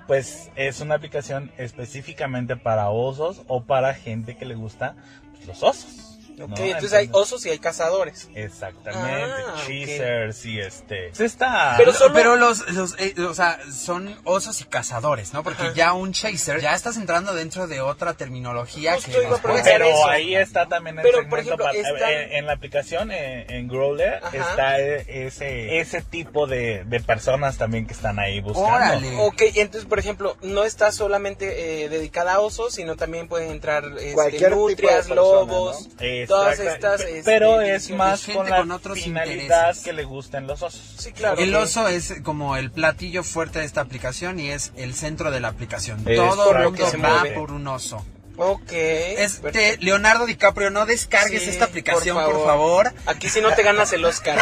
pues 0.07 0.51
es 0.57 0.81
una 0.81 0.97
aplicación 0.97 1.53
específicamente 1.57 2.57
para 2.57 2.89
osos 2.91 3.43
o 3.47 3.63
para 3.65 3.95
gente 3.95 4.37
que 4.37 4.45
le 4.45 4.55
gusta 4.57 4.97
pues, 5.35 5.47
los 5.47 5.63
osos. 5.63 6.10
¿No? 6.49 6.55
Ok, 6.55 6.61
entonces 6.61 6.93
hay 6.93 7.09
osos 7.13 7.45
y 7.47 7.51
hay 7.51 7.59
cazadores. 7.59 8.29
Exactamente, 8.35 9.33
Ah, 9.47 9.55
ok. 9.57 9.67
cheesers 9.67 10.45
y 10.47 10.61
este. 10.61 11.09
Pues 11.09 11.21
está. 11.21 11.75
Pero 11.77 11.93
solo- 11.93 12.15
Pero 12.15 12.37
los, 12.37 12.69
los 12.73 12.95
eh, 12.99 13.15
o 13.29 13.35
sea, 13.35 13.59
son 13.73 14.15
osos 14.25 14.61
y 14.61 14.65
cazadores, 14.65 15.33
¿no? 15.33 15.43
Porque 15.43 15.63
Ajá. 15.65 15.73
ya 15.75 15.93
un 15.93 16.13
chaser, 16.13 16.61
ya 16.61 16.75
estás 16.75 16.97
entrando 16.97 17.35
dentro 17.35 17.67
de 17.67 17.81
otra 17.81 18.15
terminología 18.15 18.95
Justo 18.95 19.21
que 19.21 19.27
nos 19.29 19.41
puede- 19.41 19.63
Pero 19.63 19.87
eso. 19.87 20.09
ahí 20.09 20.35
está 20.35 20.67
también 20.67 20.99
el 20.99 21.03
Pero, 21.03 21.29
por 21.29 21.39
ejemplo, 21.41 21.65
para- 21.65 21.79
está- 21.79 22.13
en, 22.13 22.33
en 22.33 22.47
la 22.47 22.53
aplicación, 22.53 23.11
eh, 23.13 23.47
en 23.49 23.69
Growler, 23.69 24.21
Ajá. 24.23 24.37
está 24.37 24.81
eh, 24.81 25.05
ese, 25.27 25.79
ese 25.81 26.03
tipo 26.03 26.47
de, 26.47 26.85
de 26.85 27.01
personas 27.01 27.57
también 27.59 27.87
que 27.87 27.93
están 27.95 28.19
ahí 28.19 28.41
buscando. 28.41 28.69
Órale. 28.75 29.17
Ok, 29.19 29.43
entonces, 29.57 29.89
por 29.89 29.99
ejemplo, 29.99 30.37
no 30.43 30.65
está 30.65 30.93
solamente 30.93 31.85
eh, 31.85 31.89
dedicada 31.89 32.35
a 32.35 32.41
osos, 32.41 32.75
sino 32.75 32.97
también 32.97 33.29
pueden 33.29 33.51
entrar 33.51 33.85
este, 33.85 34.13
Cualquier 34.15 34.51
tipo 34.53 34.67
de 34.67 34.73
nutrias, 34.73 34.95
persona, 35.09 35.15
lobos, 35.17 35.89
todas 36.31 36.59
estas... 36.61 37.01
este, 37.03 37.23
pero 37.25 37.61
es 37.61 37.91
más 37.91 38.25
gente 38.25 38.39
con 38.39 38.51
la 38.51 38.57
con 38.59 38.71
otros 38.73 38.99
finalidad 38.99 39.41
intereses. 39.69 39.85
que 39.85 39.93
le 39.93 40.05
gusten 40.05 40.47
los 40.47 40.63
osos. 40.63 40.95
Sí, 40.99 41.13
claro. 41.13 41.39
El 41.39 41.55
oso 41.55 41.87
es 41.89 42.15
como 42.23 42.57
el 42.57 42.71
platillo 42.71 43.23
fuerte 43.23 43.59
de 43.59 43.65
esta 43.67 43.81
aplicación 43.83 44.41
y 44.41 44.51
es 44.51 44.73
el 44.77 44.95
centro 44.95 45.31
de 45.31 45.41
la 45.41 45.49
aplicación. 45.49 45.99
Es 46.07 46.17
Todo 46.17 46.31
el 46.33 46.37
correcto. 46.49 46.71
mundo 46.71 46.91
Se 46.91 46.97
va 46.97 47.21
mueve. 47.21 47.35
por 47.35 47.51
un 47.53 47.67
oso. 47.69 48.05
Ok. 48.43 48.73
Este, 48.73 49.43
perfecto. 49.43 49.85
Leonardo 49.85 50.25
DiCaprio, 50.25 50.71
no 50.71 50.87
descargues 50.87 51.43
Sí, 51.43 51.51
esta 51.51 51.67
aplicación, 51.67 52.17
por 52.25 52.43
favor. 52.47 52.91
Aquí 53.05 53.29
si 53.29 53.43
no 53.43 53.53
te 53.55 53.63
ganas 53.63 53.93
el 53.93 54.03
Oscar. 54.03 54.39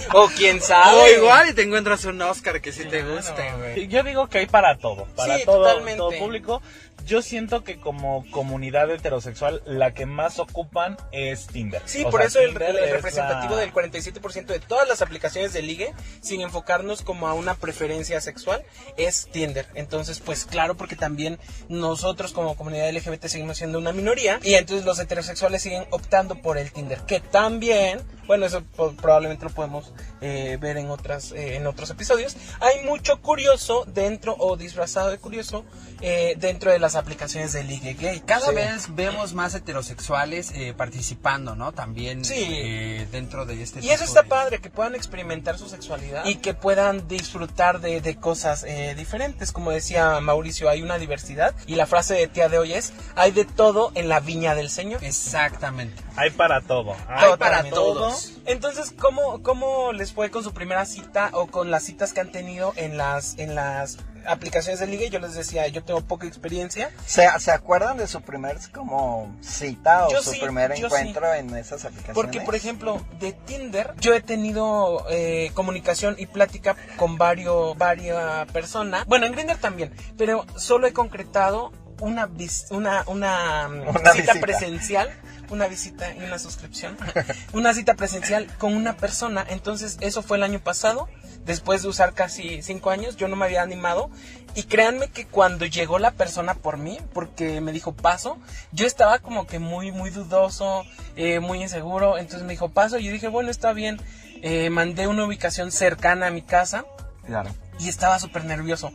o 0.12 0.26
quién 0.36 0.60
sabe. 0.60 0.96
O 1.00 1.08
igual 1.08 1.50
y 1.50 1.52
te 1.52 1.62
encuentras 1.62 2.04
un 2.06 2.20
Oscar 2.20 2.60
que 2.60 2.72
sí 2.72 2.84
te 2.86 3.02
guste, 3.04 3.52
güey. 3.58 3.86
Yo 3.86 4.02
digo 4.02 4.28
que 4.28 4.38
hay 4.38 4.46
para 4.46 4.76
todo, 4.78 5.04
para 5.14 5.36
Sí, 5.38 5.44
todo, 5.44 5.58
totalmente. 5.62 5.98
todo 5.98 6.10
público. 6.18 6.62
Yo 7.06 7.22
siento 7.22 7.64
que 7.64 7.80
como 7.80 8.24
comunidad 8.30 8.90
heterosexual 8.90 9.62
la 9.66 9.92
que 9.94 10.06
más 10.06 10.38
ocupan 10.38 10.96
es 11.12 11.46
Tinder. 11.46 11.82
Sí, 11.84 12.04
O 12.04 12.10
por 12.10 12.20
sea, 12.20 12.28
eso 12.28 12.40
el, 12.40 12.50
Tinder 12.50 12.70
el 12.70 12.76
es 12.84 12.92
representativo 12.92 13.54
la- 13.54 13.60
del 13.62 13.72
47% 13.72 14.46
de 14.46 14.60
todas 14.60 14.88
las 14.88 15.02
aplicaciones 15.02 15.52
de 15.52 15.62
ligue, 15.62 15.92
sin 16.20 16.40
enfocarnos 16.40 17.02
como 17.02 17.28
a 17.28 17.34
una 17.34 17.54
preferencia 17.54 18.20
sexual, 18.20 18.62
es 18.96 19.28
Tinder. 19.32 19.66
Entonces, 19.74 20.20
pues 20.20 20.44
claro, 20.44 20.76
porque 20.76 20.96
también 20.96 21.38
nosotros 21.68 22.32
como 22.32 22.56
comunidad 22.56 22.88
LGBT 22.90 23.26
seguimos 23.26 23.58
siendo 23.58 23.78
una 23.78 23.92
minoría 23.92 24.38
y 24.42 24.54
entonces 24.54 24.84
los 24.86 24.98
heterosexuales 24.98 25.62
siguen 25.62 25.84
optando 25.90 26.36
por 26.40 26.58
el 26.58 26.70
Tinder, 26.72 27.00
que 27.00 27.20
también, 27.20 28.00
bueno, 28.30 28.46
eso 28.46 28.62
probablemente 29.02 29.44
lo 29.44 29.50
podemos 29.50 29.92
eh, 30.20 30.56
ver 30.60 30.76
en 30.76 30.88
otras 30.88 31.32
eh, 31.32 31.56
en 31.56 31.66
otros 31.66 31.90
episodios. 31.90 32.36
Hay 32.60 32.84
mucho 32.84 33.20
curioso 33.20 33.84
dentro 33.88 34.36
o 34.38 34.56
disfrazado 34.56 35.10
de 35.10 35.18
curioso 35.18 35.64
eh, 36.00 36.34
dentro 36.38 36.70
de 36.70 36.78
las 36.78 36.94
aplicaciones 36.94 37.52
de 37.52 37.64
ligue 37.64 37.94
gay. 37.94 38.20
Cada 38.20 38.50
Sí. 38.50 38.54
vez 38.54 38.94
vemos 38.94 39.34
más 39.34 39.56
heterosexuales 39.56 40.52
eh, 40.54 40.74
participando, 40.76 41.56
¿no? 41.56 41.72
También 41.72 42.24
Sí. 42.24 42.36
eh, 42.48 43.08
dentro 43.10 43.46
de 43.46 43.60
este 43.60 43.80
Y 43.84 43.90
eso 43.90 44.04
está 44.04 44.22
de- 44.22 44.28
padre, 44.28 44.60
que 44.60 44.70
puedan 44.70 44.94
experimentar 44.94 45.58
su 45.58 45.68
sexualidad 45.68 46.24
y 46.24 46.36
que 46.36 46.54
puedan 46.54 47.08
disfrutar 47.08 47.80
de, 47.80 48.00
de 48.00 48.14
cosas 48.14 48.62
eh, 48.62 48.94
diferentes. 48.96 49.50
Como 49.50 49.72
decía 49.72 50.20
Mauricio, 50.20 50.68
hay 50.70 50.82
una 50.82 50.98
diversidad 50.98 51.52
y 51.66 51.74
la 51.74 51.86
frase 51.86 52.14
de 52.14 52.28
tía 52.28 52.48
de 52.48 52.58
hoy 52.58 52.74
es, 52.74 52.92
hay 53.16 53.32
de 53.32 53.44
todo 53.44 53.90
en 53.96 54.08
la 54.08 54.20
viña 54.20 54.54
del 54.54 54.70
Señor. 54.70 55.02
Exactamente. 55.02 56.00
Hay 56.14 56.30
para 56.30 56.60
todo. 56.60 56.92
Hay 57.08 57.30
para 57.36 57.62
Totalmente. 57.64 57.70
todo. 57.74 58.19
Entonces, 58.46 58.92
¿cómo, 58.98 59.42
¿cómo 59.42 59.92
les 59.92 60.12
fue 60.12 60.30
con 60.30 60.42
su 60.42 60.52
primera 60.52 60.84
cita 60.84 61.30
o 61.32 61.46
con 61.46 61.70
las 61.70 61.84
citas 61.84 62.12
que 62.12 62.20
han 62.20 62.32
tenido 62.32 62.72
en 62.76 62.96
las, 62.96 63.38
en 63.38 63.54
las 63.54 63.98
aplicaciones 64.26 64.80
de 64.80 64.86
liga? 64.86 65.06
Yo 65.06 65.18
les 65.18 65.34
decía, 65.34 65.66
yo 65.68 65.84
tengo 65.84 66.00
poca 66.02 66.26
experiencia. 66.26 66.90
¿Se, 67.06 67.26
¿Se 67.38 67.50
acuerdan 67.50 67.96
de 67.96 68.06
su 68.06 68.20
primer 68.22 68.58
como 68.72 69.36
cita 69.40 70.06
o 70.06 70.12
Yo 70.12 70.22
su 70.22 70.32
sí, 70.32 70.40
primer 70.40 70.72
encuentro 70.72 71.32
en 71.34 71.54
esas 71.56 71.84
aplicaciones? 71.84 72.14
Porque, 72.14 72.40
por 72.40 72.54
ejemplo, 72.54 73.00
de 73.18 73.32
Tinder, 73.32 73.94
yo 74.00 74.14
he 74.14 74.20
tenido 74.20 75.06
eh, 75.10 75.50
comunicación 75.54 76.16
y 76.18 76.26
plática 76.26 76.76
con 76.96 77.18
varios, 77.18 77.76
varias 77.76 78.50
personas. 78.52 79.06
Bueno, 79.06 79.26
en 79.26 79.32
Grindr 79.32 79.56
también, 79.56 79.92
pero 80.16 80.46
solo 80.56 80.86
he 80.86 80.92
concretado 80.92 81.72
una, 82.00 82.26
vis- 82.26 82.66
una, 82.70 83.04
una, 83.06 83.68
mm, 83.68 83.80
Una 83.88 83.98
cita 83.98 84.12
visita. 84.12 84.40
presencial, 84.40 85.10
una 85.50 85.66
visita 85.68 86.12
y 86.14 86.18
una 86.22 86.38
suscripción, 86.38 86.96
una 87.52 87.72
cita 87.74 87.94
presencial 87.94 88.46
con 88.58 88.74
una 88.74 88.96
persona. 88.96 89.44
Entonces, 89.48 89.96
eso 90.00 90.22
fue 90.22 90.36
el 90.36 90.42
año 90.42 90.60
pasado. 90.60 91.08
Después 91.44 91.82
de 91.82 91.88
usar 91.88 92.12
casi 92.12 92.60
cinco 92.62 92.90
años, 92.90 93.16
yo 93.16 93.26
no 93.26 93.34
me 93.34 93.46
había 93.46 93.62
animado 93.62 94.10
Y 94.54 94.64
créanme 94.64 95.08
que 95.08 95.26
cuando 95.26 95.64
llegó 95.64 95.98
la 95.98 96.10
persona 96.10 96.54
por 96.54 96.76
mí, 96.76 96.98
porque 97.14 97.60
me 97.62 97.72
dijo 97.72 97.92
paso, 97.92 98.36
yo 98.72 98.86
estaba 98.86 99.20
como 99.20 99.46
que 99.46 99.58
muy, 99.58 99.90
muy 99.92 100.10
dudoso, 100.10 100.84
eh, 101.16 101.40
muy 101.40 101.62
inseguro. 101.62 102.18
Entonces 102.18 102.42
me 102.46 102.52
dijo 102.52 102.68
paso 102.68 102.98
y 102.98 103.04
yo 103.04 103.12
dije, 103.12 103.28
bueno, 103.28 103.50
está 103.50 103.72
bien. 103.72 104.00
Eh, 104.42 104.68
mandé 104.70 105.06
una 105.06 105.24
ubicación 105.24 105.70
cercana 105.70 106.26
a 106.26 106.30
mi 106.30 106.42
casa 106.42 106.84
Claro. 107.26 107.50
y 107.78 107.88
estaba 107.88 108.18
súper 108.18 108.44
nervioso. 108.44 108.90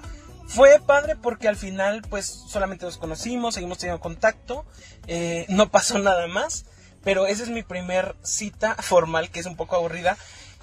Fue 0.48 0.80
padre 0.86 1.16
porque 1.16 1.48
al 1.48 1.56
final 1.56 2.02
pues 2.10 2.26
solamente 2.48 2.86
nos 2.86 2.98
conocimos, 2.98 3.56
seguimos 3.56 3.80
teniendo 3.80 4.02
contacto, 4.02 4.66
eh, 5.08 5.46
no 5.50 5.70
pasó 5.70 6.00
nada 6.00 6.28
más, 6.28 6.66
pero 7.04 7.28
esa 7.28 7.44
es 7.44 7.50
mi 7.50 7.64
primer 7.64 8.16
cita 8.24 8.76
formal 8.76 9.30
que 9.30 9.40
es 9.40 9.46
un 9.46 9.56
poco 9.56 9.76
aburrida 9.76 10.18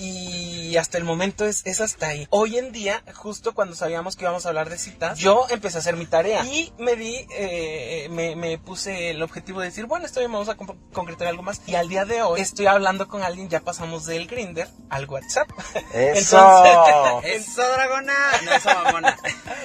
y 0.06 0.76
hasta 0.76 0.98
el 0.98 1.04
momento 1.04 1.44
es, 1.46 1.62
es 1.64 1.80
hasta 1.80 2.08
ahí. 2.08 2.26
Hoy 2.30 2.58
en 2.58 2.72
día, 2.72 3.02
justo 3.14 3.54
cuando 3.54 3.76
sabíamos 3.76 4.16
que 4.16 4.24
íbamos 4.24 4.44
a 4.44 4.48
hablar 4.48 4.68
de 4.68 4.76
citas, 4.78 5.18
yo 5.18 5.46
empecé 5.50 5.76
a 5.78 5.80
hacer 5.80 5.96
mi 5.96 6.06
tarea 6.06 6.44
y 6.44 6.72
me 6.78 6.96
di, 6.96 7.26
eh, 7.36 8.08
me, 8.10 8.34
me 8.34 8.58
puse 8.58 9.10
el 9.10 9.22
objetivo 9.22 9.60
de 9.60 9.66
decir, 9.66 9.86
bueno, 9.86 10.04
esto 10.06 10.20
bien, 10.20 10.32
vamos 10.32 10.48
a 10.48 10.56
con- 10.56 10.76
concretar 10.92 11.28
algo 11.28 11.42
más. 11.42 11.60
Y 11.66 11.76
al 11.76 11.88
día 11.88 12.04
de 12.04 12.22
hoy 12.22 12.40
estoy 12.40 12.66
hablando 12.66 13.06
con 13.06 13.22
alguien, 13.22 13.48
ya 13.48 13.60
pasamos 13.60 14.04
del 14.06 14.26
Grinder 14.26 14.68
al 14.90 15.08
WhatsApp. 15.08 15.48
Eso. 15.94 16.38
Eso, 17.24 17.62
dragona. 17.72 18.14
No, 18.44 18.52
eso, 18.52 18.68
mamona. 18.84 19.16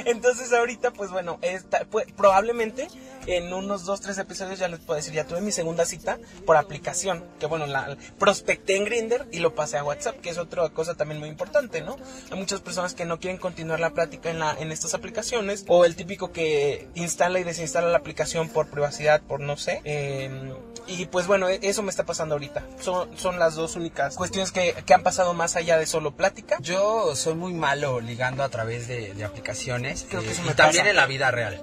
Entonces 0.05 0.53
ahorita, 0.53 0.91
pues 0.91 1.09
bueno, 1.09 1.39
esta, 1.41 1.85
pues, 1.85 2.05
probablemente 2.15 2.87
en 3.27 3.53
unos 3.53 3.85
dos, 3.85 4.01
tres 4.01 4.17
episodios 4.17 4.57
ya 4.59 4.67
les 4.67 4.79
puedo 4.79 4.97
decir, 4.97 5.13
ya 5.13 5.25
tuve 5.25 5.41
mi 5.41 5.51
segunda 5.51 5.85
cita 5.85 6.17
por 6.45 6.57
aplicación, 6.57 7.23
que 7.39 7.45
bueno, 7.45 7.65
la 7.67 7.97
prospecté 8.19 8.75
en 8.77 8.85
Grinder 8.85 9.27
y 9.31 9.39
lo 9.39 9.53
pasé 9.55 9.77
a 9.77 9.83
WhatsApp, 9.83 10.19
que 10.21 10.29
es 10.29 10.37
otra 10.37 10.67
cosa 10.69 10.95
también 10.95 11.19
muy 11.19 11.29
importante, 11.29 11.81
¿no? 11.81 11.97
Hay 12.31 12.37
muchas 12.39 12.61
personas 12.61 12.93
que 12.93 13.05
no 13.05 13.19
quieren 13.19 13.37
continuar 13.37 13.79
la 13.79 13.91
plática 13.91 14.29
en, 14.29 14.39
la, 14.39 14.55
en 14.59 14.71
estas 14.71 14.93
aplicaciones, 14.93 15.65
o 15.67 15.85
el 15.85 15.95
típico 15.95 16.31
que 16.31 16.87
instala 16.95 17.39
y 17.39 17.43
desinstala 17.43 17.87
la 17.89 17.97
aplicación 17.97 18.49
por 18.49 18.69
privacidad, 18.69 19.21
por 19.21 19.39
no 19.39 19.57
sé. 19.57 19.81
eh, 19.83 20.53
y 20.89 21.05
pues 21.07 21.27
bueno, 21.27 21.49
e- 21.49 21.59
eso 21.63 21.83
me 21.83 21.89
está 21.89 22.05
pasando 22.05 22.35
ahorita. 22.35 22.63
Son, 22.79 23.09
son 23.17 23.39
las 23.39 23.55
dos 23.55 23.75
únicas 23.75 24.15
cuestiones 24.15 24.53
que, 24.53 24.73
que 24.85 24.93
han 24.93 25.03
pasado 25.03 25.33
más 25.33 25.57
allá 25.57 25.77
de 25.77 25.85
solo 25.85 26.15
plática. 26.15 26.57
Yo 26.61 27.13
soy 27.13 27.35
muy 27.35 27.53
malo 27.53 27.99
ligando 27.99 28.41
a 28.41 28.47
través 28.47 28.87
de, 28.87 29.13
de 29.13 29.25
aplicaciones 29.25 30.05
Creo 30.09 30.21
que 30.21 30.29
eh, 30.31 30.35
y 30.45 30.53
también 30.53 30.83
pasa. 30.83 30.89
en 30.89 30.95
la 30.95 31.05
vida 31.05 31.29
real. 31.29 31.61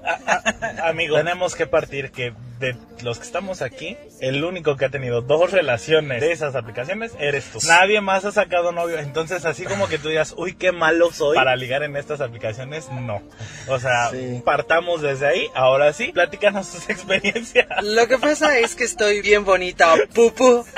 Amigo, 0.84 1.16
tenemos 1.16 1.53
que 1.56 1.66
partir 1.66 2.10
que 2.10 2.32
de 2.58 2.76
los 3.02 3.18
que 3.18 3.24
estamos 3.24 3.62
aquí, 3.62 3.96
el 4.20 4.44
único 4.44 4.76
que 4.76 4.84
ha 4.84 4.88
tenido 4.88 5.20
dos 5.22 5.50
relaciones 5.50 6.20
de 6.20 6.30
esas 6.32 6.54
aplicaciones 6.54 7.12
eres 7.18 7.44
tú. 7.46 7.58
Nadie 7.66 8.00
más 8.00 8.24
ha 8.24 8.32
sacado 8.32 8.70
novio. 8.72 8.98
Entonces, 8.98 9.44
así 9.44 9.64
como 9.64 9.88
que 9.88 9.98
tú 9.98 10.08
digas, 10.08 10.34
uy, 10.36 10.54
qué 10.54 10.70
malo 10.72 11.10
soy 11.12 11.34
para 11.36 11.56
ligar 11.56 11.82
en 11.82 11.96
estas 11.96 12.20
aplicaciones, 12.20 12.88
no. 12.90 13.22
O 13.68 13.78
sea, 13.80 14.10
Sí. 14.10 14.40
partamos 14.44 15.02
desde 15.02 15.26
ahí. 15.26 15.48
Ahora 15.54 15.92
sí, 15.92 16.12
platícanos 16.12 16.70
tus 16.70 16.88
experiencias. 16.90 17.66
Lo 17.82 18.06
que 18.06 18.18
pasa 18.18 18.58
es 18.58 18.74
que 18.76 18.84
estoy 18.84 19.20
bien 19.20 19.44
bonita, 19.44 19.94
pupu. 20.14 20.64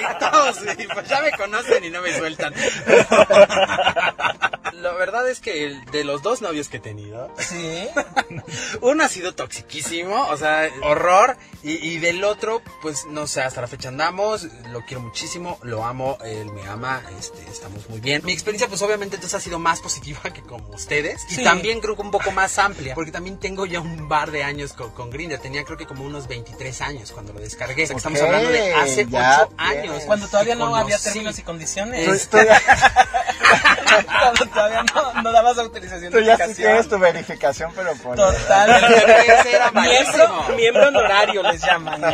Y 0.00 0.18
todos 0.18 0.58
pues 0.94 1.08
ya 1.08 1.20
me 1.20 1.30
conocen 1.32 1.84
y 1.84 1.90
no 1.90 2.00
me 2.00 2.12
sueltan. 2.16 2.54
La 4.72 4.92
verdad 4.92 5.28
es 5.28 5.40
que 5.40 5.66
el- 5.66 5.84
de 5.86 6.04
los 6.04 6.22
dos 6.22 6.40
novios 6.40 6.68
que 6.68 6.78
he 6.78 6.80
tenido, 6.80 7.30
Sí. 7.38 7.86
uno 8.80 9.04
ha 9.04 9.08
sido 9.08 9.34
toxiquísimo, 9.70 10.26
o 10.28 10.36
sea, 10.36 10.68
horror, 10.82 11.36
y, 11.62 11.72
y 11.72 11.98
del 11.98 12.24
otro, 12.24 12.62
pues 12.82 13.06
no 13.06 13.26
sé, 13.26 13.42
hasta 13.42 13.60
la 13.60 13.66
fecha 13.66 13.88
andamos, 13.88 14.44
lo 14.70 14.84
quiero 14.84 15.02
muchísimo, 15.02 15.58
lo 15.62 15.84
amo, 15.84 16.18
él 16.24 16.50
me 16.52 16.66
ama, 16.66 17.02
este, 17.18 17.42
estamos 17.50 17.88
muy 17.88 18.00
bien. 18.00 18.22
Mi 18.24 18.32
experiencia, 18.32 18.68
pues 18.68 18.82
obviamente 18.82 19.16
entonces 19.16 19.38
ha 19.38 19.40
sido 19.40 19.58
más 19.58 19.80
positiva 19.80 20.20
que 20.32 20.42
como 20.42 20.68
ustedes, 20.70 21.22
y 21.30 21.42
también 21.42 21.80
creo 21.80 21.96
que 21.96 22.02
un 22.02 22.10
poco 22.10 22.30
más 22.32 22.58
amplia, 22.58 22.94
porque 22.94 23.12
también 23.12 23.38
tengo 23.38 23.66
ya 23.66 23.80
un 23.80 24.08
bar 24.08 24.30
de 24.30 24.42
años 24.42 24.72
con, 24.72 24.90
con 24.90 25.10
Grindr, 25.10 25.38
tenía 25.38 25.64
creo 25.64 25.78
que 25.78 25.86
como 25.86 26.04
unos 26.04 26.26
23 26.26 26.80
años 26.80 27.12
cuando 27.12 27.32
lo 27.32 27.40
descargué, 27.40 27.84
o 27.84 27.86
sea, 27.86 27.94
que 27.94 27.98
estamos 27.98 28.20
hablando 28.20 28.50
de 28.50 28.74
hace 28.74 29.06
ya 29.06 29.42
8 29.44 29.54
tienes. 29.56 29.84
años. 29.84 30.02
Cuando 30.04 30.28
todavía 30.28 30.54
no 30.54 30.74
había 30.74 30.98
términos 30.98 31.38
y 31.38 31.42
condiciones. 31.42 32.28
Ya, 32.30 32.42
Cuando 34.20 34.46
todavía 34.46 34.84
no, 34.94 35.22
no 35.22 35.32
dabas 35.32 35.58
autorización 35.58 36.12
tú 36.12 36.18
de 36.18 36.24
ya 36.24 36.36
sí 36.36 36.42
ubicación. 36.44 36.66
tienes 36.68 36.88
tu 36.88 36.98
verificación, 36.98 37.72
pero 37.74 37.94
por... 37.96 38.16
Total. 38.16 38.70
Ese 39.40 39.56
era 39.56 39.70
miembro, 39.72 40.44
miembro 40.56 40.88
honorario 40.88 41.42
les 41.42 41.60
llaman, 41.62 42.00
¿no? 42.00 42.10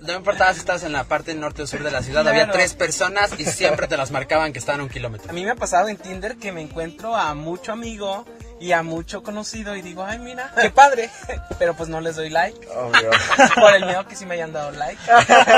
No 0.00 0.12
importaba 0.14 0.52
si 0.54 0.60
estabas 0.60 0.82
en 0.84 0.92
la 0.92 1.04
parte 1.04 1.34
norte 1.34 1.62
o 1.62 1.66
sur 1.66 1.82
de 1.82 1.90
la 1.90 2.02
ciudad, 2.02 2.22
Claro. 2.22 2.30
había 2.40 2.50
tres 2.52 2.74
personas 2.74 3.30
y 3.38 3.44
siempre 3.44 3.86
te 3.88 3.96
las 3.96 4.10
marcaban 4.10 4.52
que 4.52 4.58
estaban 4.58 4.80
a 4.80 4.84
un 4.84 4.88
kilómetro. 4.88 5.30
A 5.30 5.32
mí 5.32 5.44
me 5.44 5.50
ha 5.52 5.56
pasado 5.56 5.88
en 5.88 5.96
Tinder 5.96 6.36
que 6.36 6.52
me 6.52 6.60
encuentro 6.62 7.14
a 7.16 7.34
mucho 7.34 7.72
amigo 7.72 8.26
y 8.60 8.72
a 8.72 8.82
mucho 8.82 9.22
conocido 9.22 9.76
y 9.76 9.82
digo, 9.82 10.04
ay, 10.04 10.18
mira, 10.18 10.52
qué 10.60 10.70
padre. 10.70 11.10
Pero 11.58 11.74
pues 11.74 11.88
no 11.88 12.00
les 12.00 12.16
doy 12.16 12.30
like. 12.30 12.66
Obvio. 12.68 13.10
Por 13.54 13.74
el 13.74 13.84
miedo 13.84 14.06
que 14.06 14.16
sí 14.16 14.26
me 14.26 14.34
hayan 14.34 14.52
dado 14.52 14.70
like. 14.72 15.00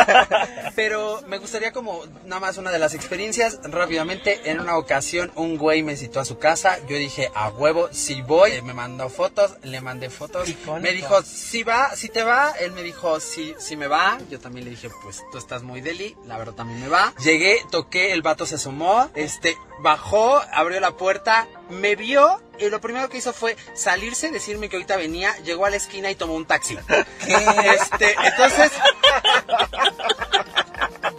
Pero 0.76 1.22
me 1.26 1.38
gustaría 1.38 1.72
como 1.72 2.04
nada 2.24 2.40
más 2.40 2.58
una 2.58 2.70
de 2.70 2.78
las 2.78 2.94
experiencias 2.94 3.58
rápidamente. 3.64 4.50
En 4.50 4.60
una 4.60 4.76
ocasión 4.76 5.32
un 5.36 5.56
güey 5.56 5.82
me 5.82 5.96
citó 5.96 6.20
a 6.20 6.24
su 6.24 6.38
casa. 6.38 6.78
Yo 6.88 6.96
dije, 6.96 7.30
a 7.34 7.48
huevo, 7.48 7.88
si 7.92 8.22
voy. 8.22 8.52
Eh, 8.52 8.62
Me 8.62 8.74
mandó 8.74 9.08
fotos, 9.08 9.56
le 9.62 9.80
mandé 9.80 10.10
fotos. 10.10 10.48
Icónico. 10.48 10.80
Me 10.80 10.92
dijo, 10.92 11.22
si 11.22 11.62
va, 11.62 11.94
si 11.96 12.08
te 12.08 12.22
va. 12.22 12.52
Él 12.60 12.72
me 12.72 12.82
dijo, 12.82 13.20
si, 13.20 13.54
si 13.58 13.76
me 13.76 13.86
va. 13.86 14.18
Yo 14.30 14.40
también 14.40 14.64
le 14.64 14.70
dije, 14.70 14.88
pues 15.02 15.22
tú 15.32 15.38
estás 15.38 15.62
muy 15.62 15.80
deli. 15.80 16.16
La 16.26 16.38
verdad 16.38 16.54
también 16.54 16.80
me 16.80 16.88
va. 16.88 17.12
Llegué, 17.22 17.58
toqué, 17.70 18.12
el 18.12 18.22
vato 18.22 18.46
se 18.46 18.56
asomó. 18.56 19.10
Este, 19.14 19.56
bajó, 19.80 20.40
abrió 20.52 20.80
la 20.80 20.92
puerta, 20.92 21.46
me 21.68 21.96
vio. 21.96 22.40
Y 22.60 22.68
lo 22.68 22.80
primero 22.80 23.08
que 23.08 23.18
hizo 23.18 23.32
fue 23.32 23.56
salirse, 23.74 24.30
decirme 24.30 24.68
que 24.68 24.76
ahorita 24.76 24.96
venía, 24.96 25.34
llegó 25.38 25.64
a 25.64 25.70
la 25.70 25.76
esquina 25.76 26.10
y 26.10 26.14
tomó 26.14 26.34
un 26.34 26.46
taxi. 26.46 26.78
Este, 27.26 28.14
entonces, 28.24 28.70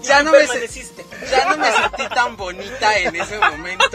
ya 0.01 0.23
no 0.23 0.31
me 0.31 0.39
ya 1.29 1.45
no 1.49 1.57
me 1.57 1.71
sentí 1.71 2.07
tan 2.13 2.35
bonita 2.37 2.97
en 2.99 3.15
ese 3.15 3.37
momento. 3.39 3.85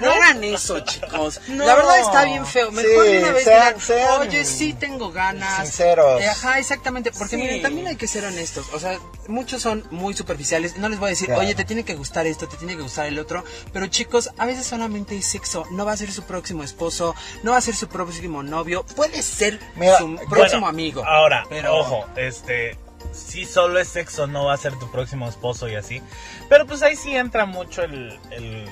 No 0.00 0.10
hagan 0.12 0.42
eso, 0.44 0.80
chicos. 0.80 1.40
No. 1.48 1.64
La 1.66 1.74
verdad 1.74 2.00
está 2.00 2.24
bien 2.24 2.46
feo. 2.46 2.70
Mejor 2.72 3.06
Sí, 3.06 3.16
una 3.18 3.32
vez 3.32 3.44
sean- 3.44 3.80
sean 3.80 4.20
oye, 4.22 4.44
sí 4.44 4.72
tengo 4.72 5.10
ganas. 5.12 5.62
sinceros. 5.68 6.20
Eh, 6.22 6.28
Ajá, 6.28 6.58
exactamente. 6.58 7.10
Porque 7.12 7.36
Sí. 7.36 7.42
miren, 7.42 7.62
también 7.62 7.86
hay 7.88 7.96
que 7.96 8.06
ser 8.08 8.24
honestos. 8.24 8.66
O 8.72 8.78
sea, 8.80 8.98
muchos 9.28 9.62
son 9.62 9.86
muy 9.90 10.14
superficiales. 10.14 10.76
No 10.78 10.88
les 10.88 10.98
voy 10.98 11.08
a 11.08 11.10
decir, 11.10 11.26
Claro. 11.26 11.42
oye, 11.42 11.54
te 11.54 11.64
tiene 11.64 11.84
que 11.84 11.94
gustar 11.94 12.26
esto, 12.26 12.48
te 12.48 12.56
tiene 12.56 12.76
que 12.76 12.82
gustar 12.82 13.06
el 13.06 13.18
otro. 13.18 13.44
Pero 13.72 13.86
chicos, 13.86 14.30
a 14.38 14.46
veces 14.46 14.66
solamente 14.66 15.16
es 15.16 15.26
sexo. 15.26 15.66
No 15.70 15.84
va 15.84 15.92
a 15.92 15.96
ser 15.96 16.10
su 16.12 16.22
próximo 16.24 16.62
esposo, 16.62 17.14
no 17.42 17.52
va 17.52 17.58
a 17.58 17.60
ser 17.60 17.74
su 17.76 17.88
próximo 17.88 18.42
novio. 18.42 18.84
Puede 18.96 19.22
ser 19.22 19.60
Mira, 19.76 19.98
su 19.98 20.06
bueno, 20.08 20.28
próximo 20.30 20.66
amigo. 20.66 21.04
Ahora, 21.04 21.44
Pero- 21.48 21.74
ojo, 21.76 22.06
este, 22.16 22.76
si 23.12 23.44
solo 23.44 23.78
es 23.78 23.88
sexo, 23.88 24.26
no 24.26 24.46
va 24.46 24.54
a 24.54 24.56
ser 24.56 24.78
tu 24.78 24.90
próximo 24.90 25.28
esposo 25.28 25.68
y 25.68 25.74
así. 25.74 26.02
Pero 26.48 26.66
pues 26.66 26.82
ahí 26.82 26.96
sí 26.96 27.16
entra 27.16 27.46
mucho 27.46 27.82
el... 27.82 28.18
el 28.30 28.68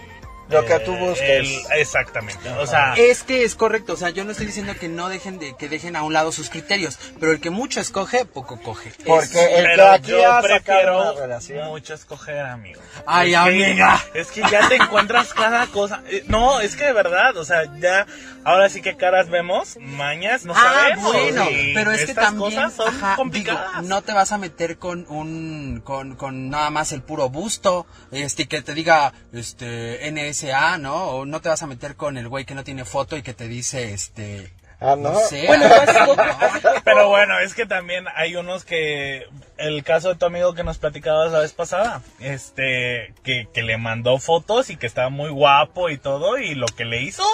Lo 0.49 0.65
que 0.67 0.75
eh, 0.75 0.81
tú 0.81 0.95
busques. 0.97 1.21
el- 1.29 1.61
exactamente. 1.79 2.49
O 2.51 2.67
sea, 2.67 2.95
Es 2.97 3.23
que 3.23 3.45
es 3.45 3.55
correcto, 3.55 3.95
o 3.95 3.97
sea, 3.97 4.11
yo 4.11 4.25
no 4.25 4.33
estoy 4.33 4.47
diciendo 4.47 4.75
que 4.79 4.89
no 4.89 5.09
dejen 5.09 5.39
de 5.39 5.57
que 5.57 5.69
dejen 5.69 5.97
a 5.97 6.03
un 6.03 6.13
lado 6.13 6.33
sus 6.33 6.51
criterios, 6.51 6.99
pero 7.21 7.33
el 7.33 7.41
que 7.41 7.51
mucho 7.51 7.81
escoge, 7.81 8.25
poco 8.25 8.61
coge. 8.61 8.93
Porque 9.07 9.25
Es- 9.25 9.35
el 9.59 9.65
que 9.65 9.71
pero 9.71 9.89
aquí 9.91 10.11
yo 10.11 10.41
prefiero 10.43 11.15
mucho 11.71 11.95
escoger, 11.95 12.41
amigo. 12.41 12.81
Ay, 13.07 13.35
Es 13.35 13.41
que- 13.41 13.49
amiga. 13.67 14.05
Es 14.15 14.31
que 14.31 14.41
ya 14.51 14.69
te 14.69 14.77
encuentras 14.77 15.33
cada 15.35 15.67
cosa. 15.69 16.03
Eh, 16.09 16.25
No, 16.27 16.61
es 16.61 16.77
que 16.77 16.85
de 16.85 16.93
verdad, 16.93 17.37
o 17.37 17.45
sea, 17.45 17.65
ya, 17.79 18.07
ahora 18.45 18.69
sí 18.69 18.81
que 18.83 18.97
caras 18.97 19.29
vemos, 19.29 19.77
mañas 19.81 20.45
no 20.45 20.55
Ah, 20.57 20.63
sabemos. 20.63 21.13
bueno, 21.13 21.51
y 21.51 21.73
pero 21.75 21.93
es 21.93 21.99
que 22.05 22.11
estas 22.13 22.27
también 22.27 22.51
cosas 22.55 22.73
son 22.75 22.89
ajá, 22.89 23.17
complicadas. 23.17 23.71
digo, 23.77 23.89
no 23.89 24.03
te 24.03 24.13
vas 24.13 24.33
a 24.33 24.39
meter 24.39 24.79
con 24.79 25.07
un 25.09 25.81
con, 25.85 26.17
con 26.17 26.49
nada 26.51 26.71
más 26.71 26.93
el 26.93 27.03
puro 27.03 27.29
busto, 27.29 27.87
este 28.11 28.47
que 28.47 28.63
te 28.63 28.75
diga 28.75 29.13
este 29.33 30.07
NSA, 30.43 30.79
¿no? 30.79 31.07
O 31.09 31.25
no 31.27 31.41
te 31.41 31.49
vas 31.49 31.63
a 31.63 31.67
meter 31.67 31.97
con 31.97 32.17
el 32.17 32.29
güey 32.29 32.45
que 32.45 32.55
no 32.55 32.65
tiene 32.65 32.85
foto 32.85 33.17
y 33.17 33.23
que 33.23 33.35
te 33.35 33.49
dice 33.49 33.93
este 33.93 34.53
Ah, 34.85 34.97
¿no? 34.99 35.15
sé, 35.21 35.47
Bueno, 35.47 35.65
ah, 35.71 36.07
¿no? 36.07 36.81
Pero 36.85 37.09
bueno, 37.09 37.39
es 37.39 37.55
que 37.55 37.67
también 37.67 38.05
hay 38.17 38.35
unos 38.35 38.65
que. 38.65 39.27
El 39.63 39.83
caso 39.85 40.09
de 40.11 40.15
tu 40.17 40.27
amigo 40.27 40.55
que 40.55 40.65
nos 40.65 40.79
platicabas 40.79 41.33
la 41.33 41.39
vez 41.41 41.53
pasada. 41.53 42.03
Este. 42.21 43.15
Que, 43.23 43.49
que 43.53 43.63
le 43.63 43.77
mandó 43.79 44.19
fotos 44.19 44.71
y 44.71 44.77
que 44.77 44.87
estaba 44.87 45.09
muy 45.09 45.31
guapo 45.31 45.89
y 45.91 45.99
todo. 45.99 46.39
Y 46.39 46.55
lo 46.55 46.67
que 46.67 46.85
le 46.85 47.03
hizo. 47.03 47.25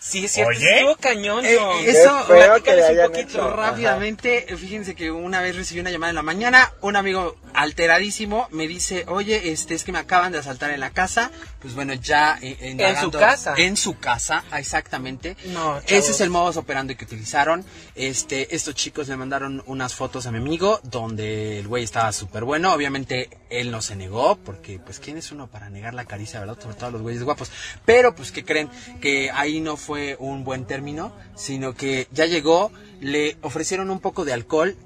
Sí, 0.00 0.24
es 0.24 0.32
cierto, 0.32 0.50
Oye. 0.50 0.76
estuvo 0.78 0.96
cañón. 0.96 1.44
Eh, 1.44 1.56
eso, 1.86 2.24
platícales 2.26 2.90
un 2.90 3.06
poquito. 3.06 3.20
hecho. 3.28 3.42
Ajá. 3.48 3.56
Rápidamente, 3.70 4.46
fíjense 4.56 4.94
que 4.94 5.10
una 5.10 5.40
vez 5.40 5.56
recibí 5.56 5.80
una 5.80 5.90
llamada 5.90 6.10
en 6.10 6.16
la 6.16 6.22
mañana, 6.22 6.72
un 6.80 6.96
amigo 6.96 7.36
alteradísimo 7.54 8.48
me 8.50 8.66
dice, 8.68 9.04
oye, 9.08 9.50
este 9.52 9.74
es 9.74 9.82
que 9.84 9.92
me 9.92 9.98
acaban 9.98 10.32
de 10.32 10.38
asaltar 10.38 10.70
en 10.70 10.80
la 10.80 10.90
casa, 10.90 11.30
pues 11.60 11.74
bueno, 11.74 11.94
ya 11.94 12.38
eh, 12.42 12.56
indagando- 12.70 13.18
casa? 13.18 13.54
En 13.56 13.76
su 13.76 13.98
casa, 13.98 14.44
ah, 14.50 14.58
exactamente. 14.60 15.36
No, 15.46 15.80
chavos. 15.80 15.84
Ese 15.90 16.10
es 16.12 16.20
el 16.20 16.30
modus 16.30 16.56
operandi 16.56 16.94
que 16.96 17.04
utilizaron. 17.04 17.64
Este, 17.94 18.54
estos 18.54 18.74
chicos 18.74 19.08
le 19.08 19.16
mandaron 19.16 19.62
unas 19.66 19.94
fotos 19.94 20.26
a 20.26 20.30
mi 20.32 20.38
amigo 20.38 20.80
donde 20.84 21.58
el 21.58 21.66
güey 21.72 21.84
estaba 21.84 22.12
súper 22.12 22.44
bueno. 22.44 22.74
Obviamente 22.74 23.30
él 23.48 23.70
no 23.70 23.80
se 23.80 23.96
negó, 23.96 24.36
porque 24.36 24.78
pues 24.78 25.00
quién 25.00 25.16
es 25.16 25.32
uno 25.32 25.46
para 25.46 25.70
negar 25.70 25.94
la 25.94 26.04
caricia, 26.04 26.38
¿verdad? 26.38 26.60
Sobre 26.60 26.74
todo 26.74 26.90
los 26.90 27.00
güeyes 27.00 27.22
guapos. 27.22 27.50
Pero 27.86 28.14
pues 28.14 28.30
que 28.30 28.44
creen 28.44 28.68
que 29.00 29.30
ahí 29.30 29.58
no 29.60 29.78
fue 29.78 30.16
un 30.18 30.44
buen 30.44 30.66
término, 30.66 31.14
sino 31.34 31.72
que 31.72 32.08
ya 32.12 32.26
llegó, 32.26 32.72
le 33.00 33.38
ofrecieron 33.40 33.90
un 33.90 34.00
poco 34.00 34.26
de 34.26 34.34
alcohol 34.34 34.76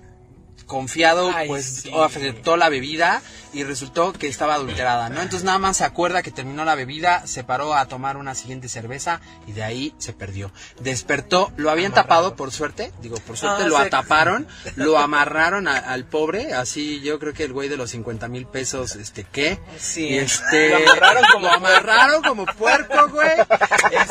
confiado, 0.66 1.30
Ay, 1.34 1.48
pues 1.48 1.82
sí. 1.82 1.90
aceptó 1.94 2.56
la 2.56 2.68
bebida 2.68 3.22
y 3.52 3.64
resultó 3.64 4.12
que 4.12 4.26
estaba 4.28 4.54
adulterada, 4.54 5.08
¿no? 5.08 5.22
Entonces 5.22 5.44
nada 5.44 5.58
más 5.58 5.78
se 5.78 5.84
acuerda 5.84 6.22
que 6.22 6.30
terminó 6.30 6.64
la 6.64 6.74
bebida, 6.74 7.26
se 7.26 7.44
paró 7.44 7.74
a 7.74 7.86
tomar 7.86 8.16
una 8.16 8.34
siguiente 8.34 8.68
cerveza 8.68 9.20
y 9.46 9.52
de 9.52 9.62
ahí 9.62 9.94
se 9.98 10.12
perdió. 10.12 10.52
Despertó, 10.80 11.52
lo 11.56 11.70
habían 11.70 11.92
tapado 11.92 12.36
por 12.36 12.50
suerte, 12.52 12.92
digo, 13.00 13.16
por 13.20 13.36
suerte 13.38 13.62
Ah, 13.64 13.68
lo 13.68 13.78
ataparon, 13.78 14.46
lo 14.76 14.98
amarraron 14.98 15.68
a- 15.68 15.78
al 15.78 16.04
pobre, 16.04 16.52
así 16.52 17.00
yo 17.00 17.18
creo 17.18 17.32
que 17.32 17.44
el 17.44 17.52
güey 17.52 17.68
de 17.68 17.76
los 17.76 17.90
50 17.90 18.28
mil 18.28 18.46
pesos, 18.46 18.96
este, 18.96 19.24
¿qué? 19.24 19.58
Sí. 19.78 20.08
Y 20.08 20.18
este, 20.18 20.70
Lo 20.70 20.76
amarraron 20.90 21.24
como- 21.32 21.46
lo 21.46 21.52
amarraron 21.54 22.22
como 22.22 22.46
puerco, 22.46 23.08
güey. 23.08 23.30
Este, 23.30 24.06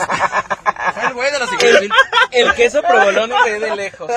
el 1.68 1.78
güey 1.78 1.82
de 1.82 1.88
los 1.90 2.00
50 2.00 2.30
mil 2.32 2.48
El 2.48 2.54
queso 2.56 2.82
provolone 2.82 3.36
ve 3.46 3.60
de 3.60 3.76
lejos. 3.76 4.12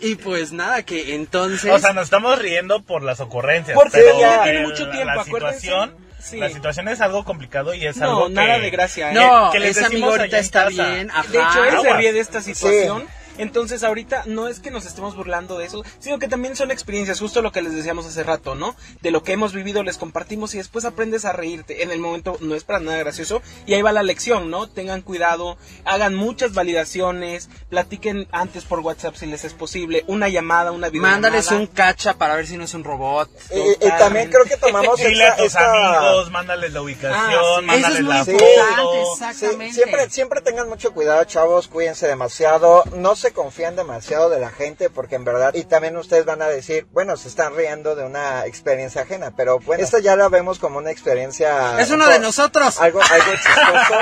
Y 0.00 0.14
pues 0.14 0.52
nada, 0.52 0.82
que 0.84 1.14
entonces... 1.16 1.72
O 1.72 1.78
sea, 1.78 1.92
nos 1.92 2.04
estamos 2.04 2.38
riendo 2.38 2.82
por 2.82 3.02
las 3.02 3.18
ocurrencias. 3.20 3.74
Porque 3.74 3.98
pero 3.98 4.18
ya 4.20 4.44
tiene 4.44 4.60
mucho 4.62 4.88
tiempo, 4.90 5.06
la 5.14 5.22
acuérdense. 5.22 5.60
situación, 5.60 6.08
Sí. 6.20 6.36
la 6.38 6.50
situación 6.50 6.88
es 6.88 7.00
algo 7.00 7.24
complicado 7.24 7.74
y 7.74 7.86
es 7.86 7.96
No, 7.96 8.04
algo 8.08 8.26
que... 8.28 8.32
nada 8.34 8.58
de 8.58 8.70
gracia, 8.70 9.10
¿eh? 9.12 9.14
no, 9.14 9.50
que 9.52 9.60
les 9.60 9.76
ese 9.76 9.86
amigo 9.86 10.10
ahorita 10.10 10.38
está 10.38 10.64
casa. 10.64 10.70
bien. 10.88 11.10
Ajá. 11.10 11.22
De 11.28 11.38
hecho, 11.38 11.64
él 11.64 11.74
se 11.82 11.92
ríe 11.94 12.12
de 12.12 12.20
esta 12.20 12.40
situación. 12.40 13.06
Entonces, 13.38 13.82
ahorita 13.84 14.24
no 14.26 14.48
es 14.48 14.60
que 14.60 14.70
nos 14.70 14.84
estemos 14.86 15.16
burlando 15.16 15.58
de 15.58 15.66
eso, 15.66 15.82
sino 15.98 16.18
que 16.18 16.28
también 16.28 16.56
son 16.56 16.70
experiencias, 16.70 17.18
justo 17.20 17.40
lo 17.42 17.52
que 17.52 17.62
les 17.62 17.74
decíamos 17.74 18.06
hace 18.06 18.22
rato, 18.22 18.54
¿no? 18.54 18.76
De 19.00 19.10
lo 19.10 19.22
que 19.22 19.32
hemos 19.32 19.52
vivido, 19.52 19.82
les 19.82 19.96
compartimos 19.98 20.54
y 20.54 20.58
después 20.58 20.84
aprendes 20.84 21.24
a 21.24 21.32
reírte. 21.32 21.82
En 21.82 21.90
el 21.90 22.00
momento 22.00 22.36
no 22.40 22.54
es 22.54 22.64
para 22.64 22.80
nada 22.80 22.98
gracioso 22.98 23.42
y 23.66 23.74
ahí 23.74 23.82
va 23.82 23.92
la 23.92 24.02
lección, 24.02 24.50
¿no? 24.50 24.68
Tengan 24.68 25.02
cuidado, 25.02 25.56
hagan 25.84 26.14
muchas 26.14 26.52
validaciones, 26.54 27.48
platiquen 27.68 28.26
antes 28.32 28.64
por 28.64 28.80
WhatsApp 28.80 29.14
si 29.16 29.26
les 29.26 29.44
es 29.44 29.54
posible, 29.54 30.04
una 30.06 30.28
llamada, 30.28 30.72
una 30.72 30.88
videollamada. 30.88 31.20
Mándales 31.20 31.50
un 31.52 31.66
cacha 31.66 32.14
para 32.14 32.34
ver 32.36 32.46
si 32.46 32.56
no 32.56 32.64
es 32.64 32.74
un 32.74 32.84
robot. 32.84 33.30
Y, 33.54 33.86
y 33.86 33.88
también 33.98 34.30
creo 34.30 34.44
que 34.44 34.56
tomamos 34.56 34.98
Dile 35.08 35.26
a 35.26 35.36
tus 35.36 35.46
esta- 35.46 35.98
amigos, 35.98 36.30
mándales 36.30 36.72
la 36.72 36.82
ubicación, 36.82 37.14
Ah, 37.14 37.58
sí. 37.60 37.66
mándales 37.66 37.98
Eso 37.98 37.98
es 37.98 38.04
muy 38.04 38.14
la 38.14 38.24
foto. 38.24 39.12
exactamente. 39.14 39.68
Sí, 39.68 39.74
siempre, 39.74 40.10
siempre 40.10 40.40
tengan 40.40 40.68
mucho 40.68 40.92
cuidado, 40.92 41.22
chavos, 41.24 41.68
cuídense 41.68 42.06
demasiado, 42.06 42.84
no 42.96 43.14
se 43.16 43.27
confían 43.32 43.76
demasiado 43.76 44.30
de 44.30 44.40
la 44.40 44.50
gente, 44.50 44.90
porque 44.90 45.16
en 45.16 45.24
verdad, 45.24 45.54
y 45.54 45.64
también 45.64 45.96
ustedes 45.96 46.24
van 46.24 46.42
a 46.42 46.48
decir, 46.48 46.86
bueno, 46.92 47.16
se 47.16 47.28
están 47.28 47.54
riendo 47.54 47.94
de 47.94 48.04
una 48.04 48.46
experiencia 48.46 49.02
ajena, 49.02 49.32
pero 49.36 49.58
bueno, 49.60 49.82
esta 49.82 49.98
ya 49.98 50.16
la 50.16 50.28
vemos 50.28 50.58
como 50.58 50.78
una 50.78 50.90
experiencia... 50.90 51.80
Es 51.80 51.90
uno 51.90 52.06
de 52.08 52.18
nosotros. 52.18 52.80
Algo, 52.80 53.00
algo 53.00 53.32
chistoso. 53.32 53.94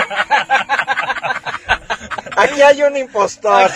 Aquí 2.37 2.63
hay 2.63 2.83
un 2.83 2.97
impostor. 2.97 3.71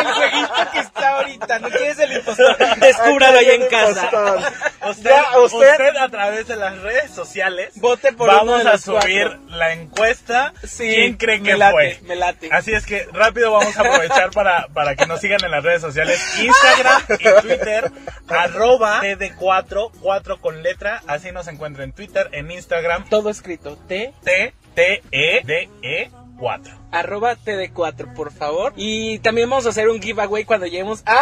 el 0.00 0.06
jueguito 0.14 0.70
que 0.72 0.78
está 0.80 1.08
ahorita, 1.16 1.58
¿no 1.60 1.70
quieres 1.70 1.98
el 1.98 2.12
impostor? 2.12 2.56
Descúbralo 2.78 3.38
ahí 3.38 3.50
en 3.50 3.66
casa. 3.68 4.04
impostor. 4.04 4.52
Usted, 4.90 5.10
Ya, 5.10 5.38
usted... 5.38 5.58
usted- 5.70 5.96
a 5.96 6.08
través 6.08 6.46
de 6.46 6.56
las 6.56 6.78
redes 6.80 7.10
sociales 7.10 7.70
Vote 7.76 8.12
por 8.12 8.28
uno 8.28 8.38
vamos 8.38 8.62
de 8.64 8.68
a 8.68 8.72
los 8.72 8.82
subir 8.82 9.26
cuatro. 9.28 9.40
la 9.56 9.72
encuesta. 9.72 10.52
Sí, 10.62 10.86
¿Quién 10.94 11.14
cree 11.14 11.42
que 11.42 11.56
late, 11.56 11.72
fue? 11.72 11.98
me 12.02 12.16
late. 12.16 12.48
Así 12.52 12.72
es 12.72 12.84
que 12.84 13.06
rápido 13.12 13.52
vamos 13.52 13.76
a 13.76 13.80
aprovechar 13.80 14.30
para, 14.30 14.66
para 14.74 14.94
que 14.96 15.06
nos 15.06 15.20
sigan 15.20 15.42
en 15.44 15.50
las 15.50 15.64
redes 15.64 15.80
sociales. 15.80 16.20
Instagram 16.38 17.02
y 17.18 17.40
Twitter, 17.42 17.90
arroba 18.28 19.00
TD4, 19.02 19.90
4 20.00 20.40
con 20.40 20.62
letra. 20.62 21.02
Así 21.06 21.32
nos 21.32 21.48
encuentra 21.48 21.84
en 21.84 21.92
Twitter, 21.92 22.28
en 22.32 22.50
Instagram, 22.50 23.08
Todo 23.08 23.30
escrito, 23.30 23.76
T, 23.88 24.12
T, 24.22 24.54
T, 24.74 25.02
E, 25.10 25.40
D, 25.44 25.68
E, 25.82 26.10
4. 26.38 26.83
Arroba 26.98 27.36
TD4, 27.36 28.14
por 28.14 28.32
favor. 28.32 28.72
Y 28.76 29.18
también 29.20 29.48
vamos 29.50 29.66
a 29.66 29.70
hacer 29.70 29.88
un 29.88 30.00
giveaway 30.00 30.44
cuando 30.44 30.66
lleguemos 30.66 31.02
a... 31.06 31.20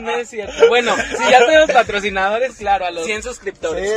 no 0.00 0.10
es 0.10 0.28
cierto. 0.30 0.68
Bueno, 0.68 0.94
si 0.96 1.30
ya 1.30 1.38
tenemos 1.46 1.70
patrocinadores, 1.70 2.56
claro, 2.56 2.86
a 2.86 2.90
los 2.90 3.04
100 3.04 3.22
Sí, 3.22 3.28
suscriptores. 3.28 3.90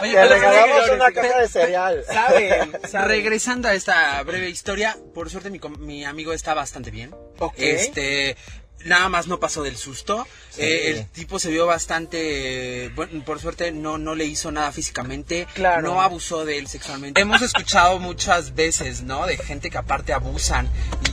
Oye, 0.00 0.10
que 0.12 0.16
pero 0.16 0.28
regalamos 0.28 0.88
una 0.90 1.08
sí. 1.08 1.14
caja 1.14 1.40
de 1.40 1.48
cereal. 1.48 2.04
Saben, 2.06 2.72
saben. 2.88 3.08
Regresando 3.08 3.68
a 3.68 3.74
esta 3.74 4.22
breve 4.22 4.48
historia, 4.48 4.96
por 5.14 5.30
suerte 5.30 5.50
mi, 5.50 5.60
mi 5.78 6.04
amigo 6.04 6.32
está 6.32 6.54
bastante 6.54 6.90
bien. 6.90 7.14
Ok. 7.38 7.54
Este, 7.56 8.36
nada 8.84 9.08
más 9.08 9.26
no 9.26 9.38
pasó 9.40 9.62
del 9.62 9.76
susto. 9.76 10.26
Sí. 10.50 10.62
Eh, 10.62 10.90
el 10.90 11.06
tipo 11.06 11.38
se 11.38 11.50
vio 11.50 11.66
bastante, 11.66 12.90
bueno, 12.94 13.24
por 13.24 13.40
suerte 13.40 13.72
no, 13.72 13.98
no 13.98 14.14
le 14.14 14.24
hizo 14.24 14.50
nada 14.50 14.72
físicamente. 14.72 15.46
Claro. 15.54 15.82
No 15.82 16.02
abusó 16.02 16.44
de 16.44 16.58
él 16.58 16.68
sexualmente. 16.68 17.20
Hemos 17.20 17.42
escuchado 17.42 17.98
muchas 17.98 18.54
veces, 18.54 19.02
¿no? 19.02 19.26
De 19.26 19.36
gente 19.36 19.70
que 19.70 19.78
aparte 19.78 20.12
abusan 20.12 20.68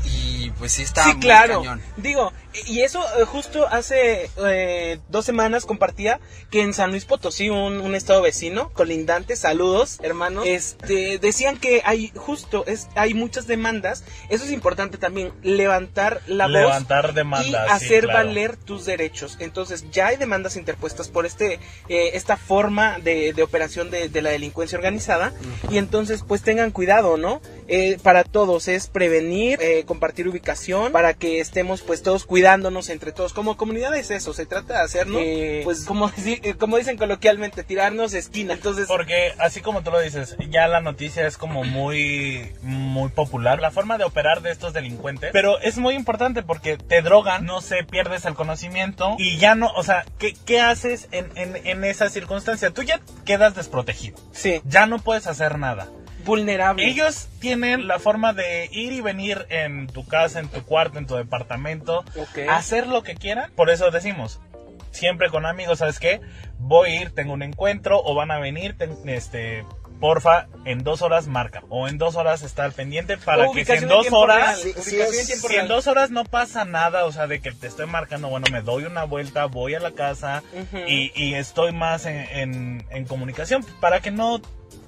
y, 0.05 0.45
y, 0.45 0.51
pues 0.51 0.73
sí 0.73 0.83
está 0.83 1.03
sí, 1.03 1.11
muy 1.13 1.19
claro. 1.19 1.61
cañón. 1.61 1.81
Digo, 1.97 2.33
y 2.65 2.81
eso 2.81 3.03
eh, 3.19 3.25
justo 3.25 3.67
hace 3.67 4.29
eh, 4.45 4.99
dos 5.09 5.25
semanas 5.25 5.65
compartía 5.65 6.19
que 6.49 6.61
en 6.61 6.73
San 6.73 6.91
Luis 6.91 7.05
Potosí, 7.05 7.49
un, 7.49 7.79
un 7.81 7.95
estado 7.95 8.21
vecino, 8.21 8.71
colindante, 8.73 9.35
saludos, 9.35 9.99
hermanos, 10.01 10.45
este, 10.47 11.19
decían 11.19 11.57
que 11.57 11.81
hay 11.85 12.11
justo, 12.15 12.65
es, 12.67 12.87
hay 12.95 13.13
muchas 13.13 13.47
demandas. 13.47 14.03
Eso 14.29 14.45
es 14.45 14.51
importante 14.51 14.97
también, 14.97 15.33
levantar 15.43 16.21
la 16.27 16.47
Levantar 16.47 17.07
voz 17.07 17.15
demandas, 17.15 17.47
y 17.47 17.51
sí, 17.51 17.55
hacer 17.55 18.05
claro. 18.05 18.19
valer 18.27 18.57
tus 18.57 18.85
derechos. 18.85 19.37
Entonces, 19.39 19.85
ya 19.91 20.07
hay 20.07 20.17
demandas 20.17 20.55
interpuestas 20.55 21.09
por 21.09 21.25
este, 21.25 21.59
eh, 21.89 22.11
esta 22.13 22.37
forma 22.37 22.99
de, 22.99 23.33
de 23.33 23.43
operación 23.43 23.91
de, 23.91 24.09
de 24.09 24.21
la 24.21 24.29
delincuencia 24.29 24.77
organizada. 24.77 25.33
Y 25.69 25.77
entonces, 25.77 26.23
pues 26.27 26.41
tengan 26.41 26.71
cuidado, 26.71 27.17
¿no? 27.17 27.41
Eh, 27.67 27.97
para 28.01 28.23
todos 28.23 28.67
es 28.67 28.87
prevenir, 28.87 29.59
eh, 29.61 29.83
compartir 29.85 30.27
ubicación, 30.27 30.91
para 30.91 31.13
que 31.13 31.39
estemos 31.39 31.81
pues 31.81 32.01
todos 32.01 32.25
cuidándonos 32.47 32.89
entre 32.89 33.11
todos. 33.11 33.33
Como 33.33 33.57
comunidad 33.57 33.93
es 33.95 34.09
eso, 34.09 34.33
se 34.33 34.45
trata 34.45 34.75
de 34.75 34.79
hacernos, 34.79 35.21
eh, 35.21 35.61
pues 35.65 35.83
como, 35.83 36.09
como 36.57 36.77
dicen 36.77 36.97
coloquialmente, 36.97 37.63
tirarnos 37.63 38.13
esquina. 38.13 38.53
Entonces, 38.53 38.87
Porque 38.87 39.33
así 39.37 39.59
como 39.59 39.83
tú 39.83 39.91
lo 39.91 39.99
dices, 39.99 40.37
ya 40.49 40.67
la 40.67 40.79
noticia 40.79 41.27
es 41.27 41.37
como 41.37 41.65
muy 41.65 42.53
muy 42.61 43.09
popular, 43.09 43.59
la 43.59 43.71
forma 43.71 43.97
de 43.97 44.05
operar 44.05 44.41
de 44.41 44.51
estos 44.51 44.71
delincuentes, 44.71 45.31
pero 45.33 45.59
es 45.59 45.77
muy 45.77 45.95
importante 45.95 46.41
porque 46.41 46.77
te 46.77 47.01
drogan, 47.01 47.45
no 47.45 47.59
sé, 47.59 47.83
pierdes 47.83 48.23
el 48.25 48.35
conocimiento 48.35 49.15
y 49.17 49.37
ya 49.37 49.55
no, 49.55 49.69
o 49.75 49.83
sea, 49.83 50.05
¿qué, 50.17 50.33
qué 50.45 50.61
haces 50.61 51.09
en, 51.11 51.29
en, 51.35 51.55
en 51.65 51.83
esa 51.83 52.09
circunstancia? 52.09 52.71
Tú 52.71 52.83
ya 52.83 53.01
quedas 53.25 53.55
desprotegido, 53.55 54.17
sí, 54.31 54.61
ya 54.63 54.85
no 54.85 54.99
puedes 54.99 55.27
hacer 55.27 55.57
nada. 55.59 55.89
Vulnerable. 56.27 56.85
Ellos 56.87 57.27
tienen 57.39 57.87
la 57.87 57.97
forma 57.97 58.33
de 58.33 58.69
ir 58.71 58.93
y 58.93 59.01
venir 59.01 59.47
en 59.49 59.87
tu 59.87 60.05
casa, 60.05 60.39
en 60.39 60.47
tu 60.49 60.61
cuarto, 60.63 60.99
en 60.99 61.07
tu 61.07 61.15
departamento, 61.15 61.99
Ok. 62.15 62.39
hacer 62.49 62.85
lo 62.85 63.01
que 63.01 63.15
quieran. 63.15 63.51
Por 63.55 63.69
eso 63.71 63.89
decimos, 63.89 64.39
siempre 64.91 65.29
con 65.29 65.45
amigos, 65.47 65.79
¿sabes 65.79 65.99
qué? 65.99 66.21
Voy 66.59 66.89
a 66.91 67.01
ir, 67.01 67.11
tengo 67.11 67.33
un 67.33 67.41
encuentro 67.41 67.99
o 68.03 68.13
van 68.13 68.29
a 68.31 68.39
venir, 68.39 68.77
ten- 68.77 68.97
este, 69.07 69.65
porfa, 69.99 70.47
en 70.65 70.83
dos 70.83 71.01
horas 71.01 71.25
marca 71.27 71.63
o 71.69 71.87
en 71.87 71.97
dos 71.97 72.15
horas 72.17 72.43
está 72.43 72.65
al 72.65 72.71
pendiente 72.71 73.17
para 73.17 73.47
que 73.51 73.65
si 73.65 73.71
en 73.71 73.87
dos 73.87 74.07
horas... 74.11 74.59
Sí, 74.59 74.73
sí 74.79 74.99
en 75.01 75.39
Si 75.39 75.55
en 75.55 75.67
dos 75.67 75.87
horas 75.87 76.11
no 76.11 76.23
pasa 76.23 76.65
nada, 76.65 77.05
o 77.05 77.11
sea, 77.11 77.25
de 77.25 77.39
que 77.39 77.51
te 77.51 77.65
estoy 77.65 77.87
marcando, 77.87 78.27
bueno, 78.29 78.45
me 78.51 78.61
doy 78.61 78.83
una 78.83 79.05
vuelta, 79.05 79.45
voy 79.45 79.73
a 79.73 79.79
la 79.79 79.91
casa 79.93 80.43
y, 80.87 81.11
y 81.15 81.33
estoy 81.33 81.71
más 81.71 82.05
en, 82.05 82.17
en- 82.31 82.85
en 82.91 83.05
comunicación 83.05 83.65
para 83.81 83.99
que 84.01 84.11
no 84.11 84.39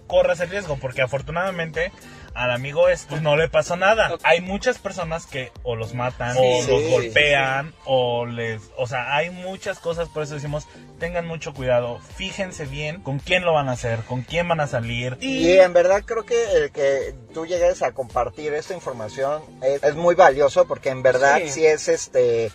corras 0.10 0.41
el 0.41 0.50
riesgo, 0.50 0.76
porque 0.78 1.02
afortunadamente 1.02 1.93
al 2.34 2.52
amigo 2.52 2.89
este 2.89 3.22
no 3.22 3.36
le 3.38 3.48
pasó 3.50 3.76
nada. 3.76 4.12
Hay 4.24 4.41
muchas 4.41 4.78
personas 4.80 5.26
que 5.26 5.52
o 5.63 5.76
los 5.76 5.93
matan, 5.93 6.34
Sí, 6.36 6.39
o 6.41 6.62
sí, 6.63 6.72
los 6.72 6.82
sí, 6.84 6.91
golpean, 6.91 7.74
o 7.86 8.26
les... 8.26 8.62
O 8.78 8.88
sea, 8.88 9.15
hay 9.15 9.30
muchas 9.30 9.80
cosas, 9.80 10.10
por 10.10 10.24
eso 10.24 10.36
decimos, 10.36 10.67
tengan 11.00 11.26
mucho 11.26 11.54
cuidado, 11.54 12.00
fíjense 12.15 12.65
bien 12.65 13.02
con 13.02 13.19
quién 13.19 13.45
lo 13.45 13.54
van 13.54 13.69
a 13.69 13.74
hacer, 13.74 14.00
con 14.02 14.22
quién 14.24 14.48
van 14.48 14.60
a 14.60 14.67
salir. 14.67 15.17
Y 15.22 15.52
en 15.54 15.74
verdad 15.74 16.04
creo 16.06 16.26
que 16.26 16.52
el 16.54 16.72
que 16.72 17.13
tú 17.34 17.45
llegues 17.45 17.82
a 17.82 17.91
compartir 17.93 18.54
esta 18.54 18.74
información 18.74 19.41
es, 19.63 19.84
es 19.84 19.95
muy 19.95 20.15
valioso 20.15 20.67
porque 20.67 20.89
en 20.89 21.02
verdad 21.04 21.39
Sí. 21.43 21.50
sí. 21.50 21.65
es 21.65 21.88
este 21.88 22.52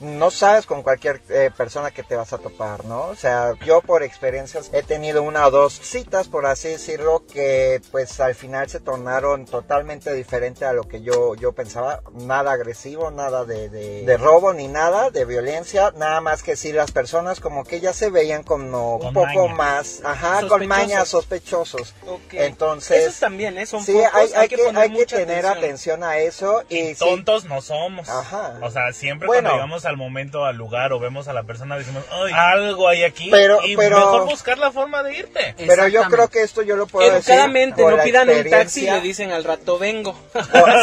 no 0.00 0.30
sabes 0.30 0.66
con 0.66 0.82
cualquier 0.82 1.20
eh, 1.28 1.50
persona 1.56 1.90
que 1.90 2.02
te 2.02 2.16
vas 2.16 2.32
a 2.32 2.38
topar, 2.38 2.84
¿no? 2.86 3.02
O 3.08 3.14
sea, 3.14 3.52
yo 3.64 3.80
por 3.82 4.02
experiencias 4.02 4.70
he 4.72 4.82
tenido 4.82 5.22
una 5.22 5.46
o 5.46 5.50
dos 5.50 5.74
citas, 5.74 6.28
por 6.28 6.46
así 6.46 6.68
decirlo, 6.68 7.22
que 7.32 7.80
pues 7.90 8.18
al 8.20 8.34
final 8.34 8.68
se 8.68 8.80
tornaron 8.80 9.44
totalmente 9.46 10.12
diferente 10.14 10.64
a 10.64 10.72
lo 10.72 10.84
que 10.88 11.02
yo, 11.02 11.34
yo 11.34 11.52
pensaba. 11.52 12.00
Nada 12.14 12.52
agresivo, 12.52 13.10
nada 13.10 13.44
de, 13.44 13.68
de, 13.68 14.04
de 14.04 14.16
robo 14.16 14.52
ni 14.52 14.68
nada, 14.68 15.10
de 15.10 15.24
violencia, 15.24 15.92
nada 15.96 16.20
más 16.20 16.42
que 16.42 16.56
si 16.56 16.72
las 16.72 16.92
personas 16.92 17.40
como 17.40 17.64
que 17.64 17.80
ya 17.80 17.92
se 17.92 18.10
veían 18.10 18.42
como 18.42 18.98
Con 18.98 19.08
un 19.08 19.14
poco 19.14 19.48
maña. 19.48 19.54
más, 19.54 20.00
ajá, 20.04 20.48
con 20.48 20.66
mañas 20.66 21.08
sospechosos. 21.08 21.94
Ok. 22.06 22.32
Entonces, 22.32 23.02
Esos 23.06 23.20
también, 23.20 23.58
¿eh? 23.58 23.66
Son 23.66 23.84
sí, 23.84 23.92
pocos, 23.92 24.10
hay, 24.14 24.32
hay 24.34 24.48
que, 24.48 24.58
poner 24.58 24.82
hay 24.82 24.90
que 24.90 24.98
mucha 24.98 25.16
tener 25.16 25.46
atención. 25.46 26.02
a 26.02 26.18
eso 26.18 26.62
y 26.68 26.94
sí, 26.94 26.96
Tontos 26.98 27.44
no 27.44 27.60
somos. 27.62 28.08
Ajá. 28.08 28.58
O 28.62 28.70
sea, 28.70 28.92
siempre 28.92 29.26
Bueno. 29.26 29.50
cuando 29.50 29.62
llegamos 29.64 29.84
al 29.90 29.96
momento, 29.98 30.44
al 30.46 30.56
lugar 30.56 30.92
o 30.94 30.98
vemos 30.98 31.28
a 31.28 31.32
la 31.34 31.42
persona, 31.42 31.76
decimos, 31.76 32.02
Ay, 32.10 32.32
algo 32.34 32.88
hay 32.88 33.04
aquí. 33.04 33.28
Pero- 33.30 33.60
y 33.64 33.76
pero- 33.76 33.98
mejor 33.98 34.24
buscar 34.26 34.56
la 34.58 34.72
forma 34.72 35.02
de 35.02 35.16
irte. 35.18 35.54
pero 35.66 35.86
yo 35.88 36.02
creo 36.04 36.28
que 36.28 36.42
esto 36.42 36.62
yo 36.62 36.76
lo 36.76 36.86
puedo 36.86 37.10
decir 37.12 37.32
Educadamente, 37.34 37.82
por 37.82 37.96
no 37.96 38.02
pidan 38.02 38.28
un 38.30 38.48
taxi 38.48 38.86
y 38.86 38.90
le 38.90 39.00
dicen 39.02 39.30
al 39.32 39.44
rato 39.44 39.78
vengo. 39.78 40.18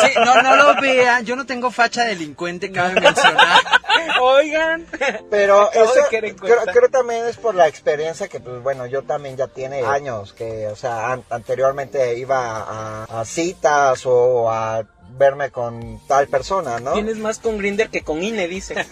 Sí, 0.08 0.12
no, 0.24 0.41
no 0.43 0.56
lo 0.56 0.80
vean, 0.82 1.26
yo 1.26 1.36
no 1.36 1.46
tengo 1.46 1.72
facha 1.72 2.04
delincuente, 2.06 2.72
cabe 2.72 3.00
mencionar. 3.02 3.62
Oigan. 4.22 4.86
Pero 5.30 5.72
eso 5.74 5.93
creo, 6.10 6.36
creo 6.36 6.89
también 6.89 7.26
es 7.26 7.38
por 7.38 7.56
la 7.56 7.67
experiencia 7.67 8.28
que, 8.28 8.39
pues 8.39 8.62
bueno, 8.62 8.86
yo 8.86 9.04
también 9.04 9.38
ya 9.38 9.48
tiene 9.48 9.84
años 9.84 10.34
que, 10.34 10.67
o 10.67 10.76
sea, 10.76 11.12
an- 11.13 11.24
anteriormente 11.30 12.17
iba 12.17 12.58
a, 12.58 13.22
a 13.22 13.26
citas 13.26 14.06
o 14.06 14.52
a 14.52 14.84
verme 15.17 15.51
con 15.51 15.99
tal 16.08 16.27
persona, 16.27 16.80
¿no? 16.80 16.93
Tienes 16.93 17.17
más 17.17 17.39
con 17.39 17.58
Grinder 17.58 17.89
que 17.89 18.03
con 18.03 18.23
INE, 18.23 18.47
dicen. 18.47 18.77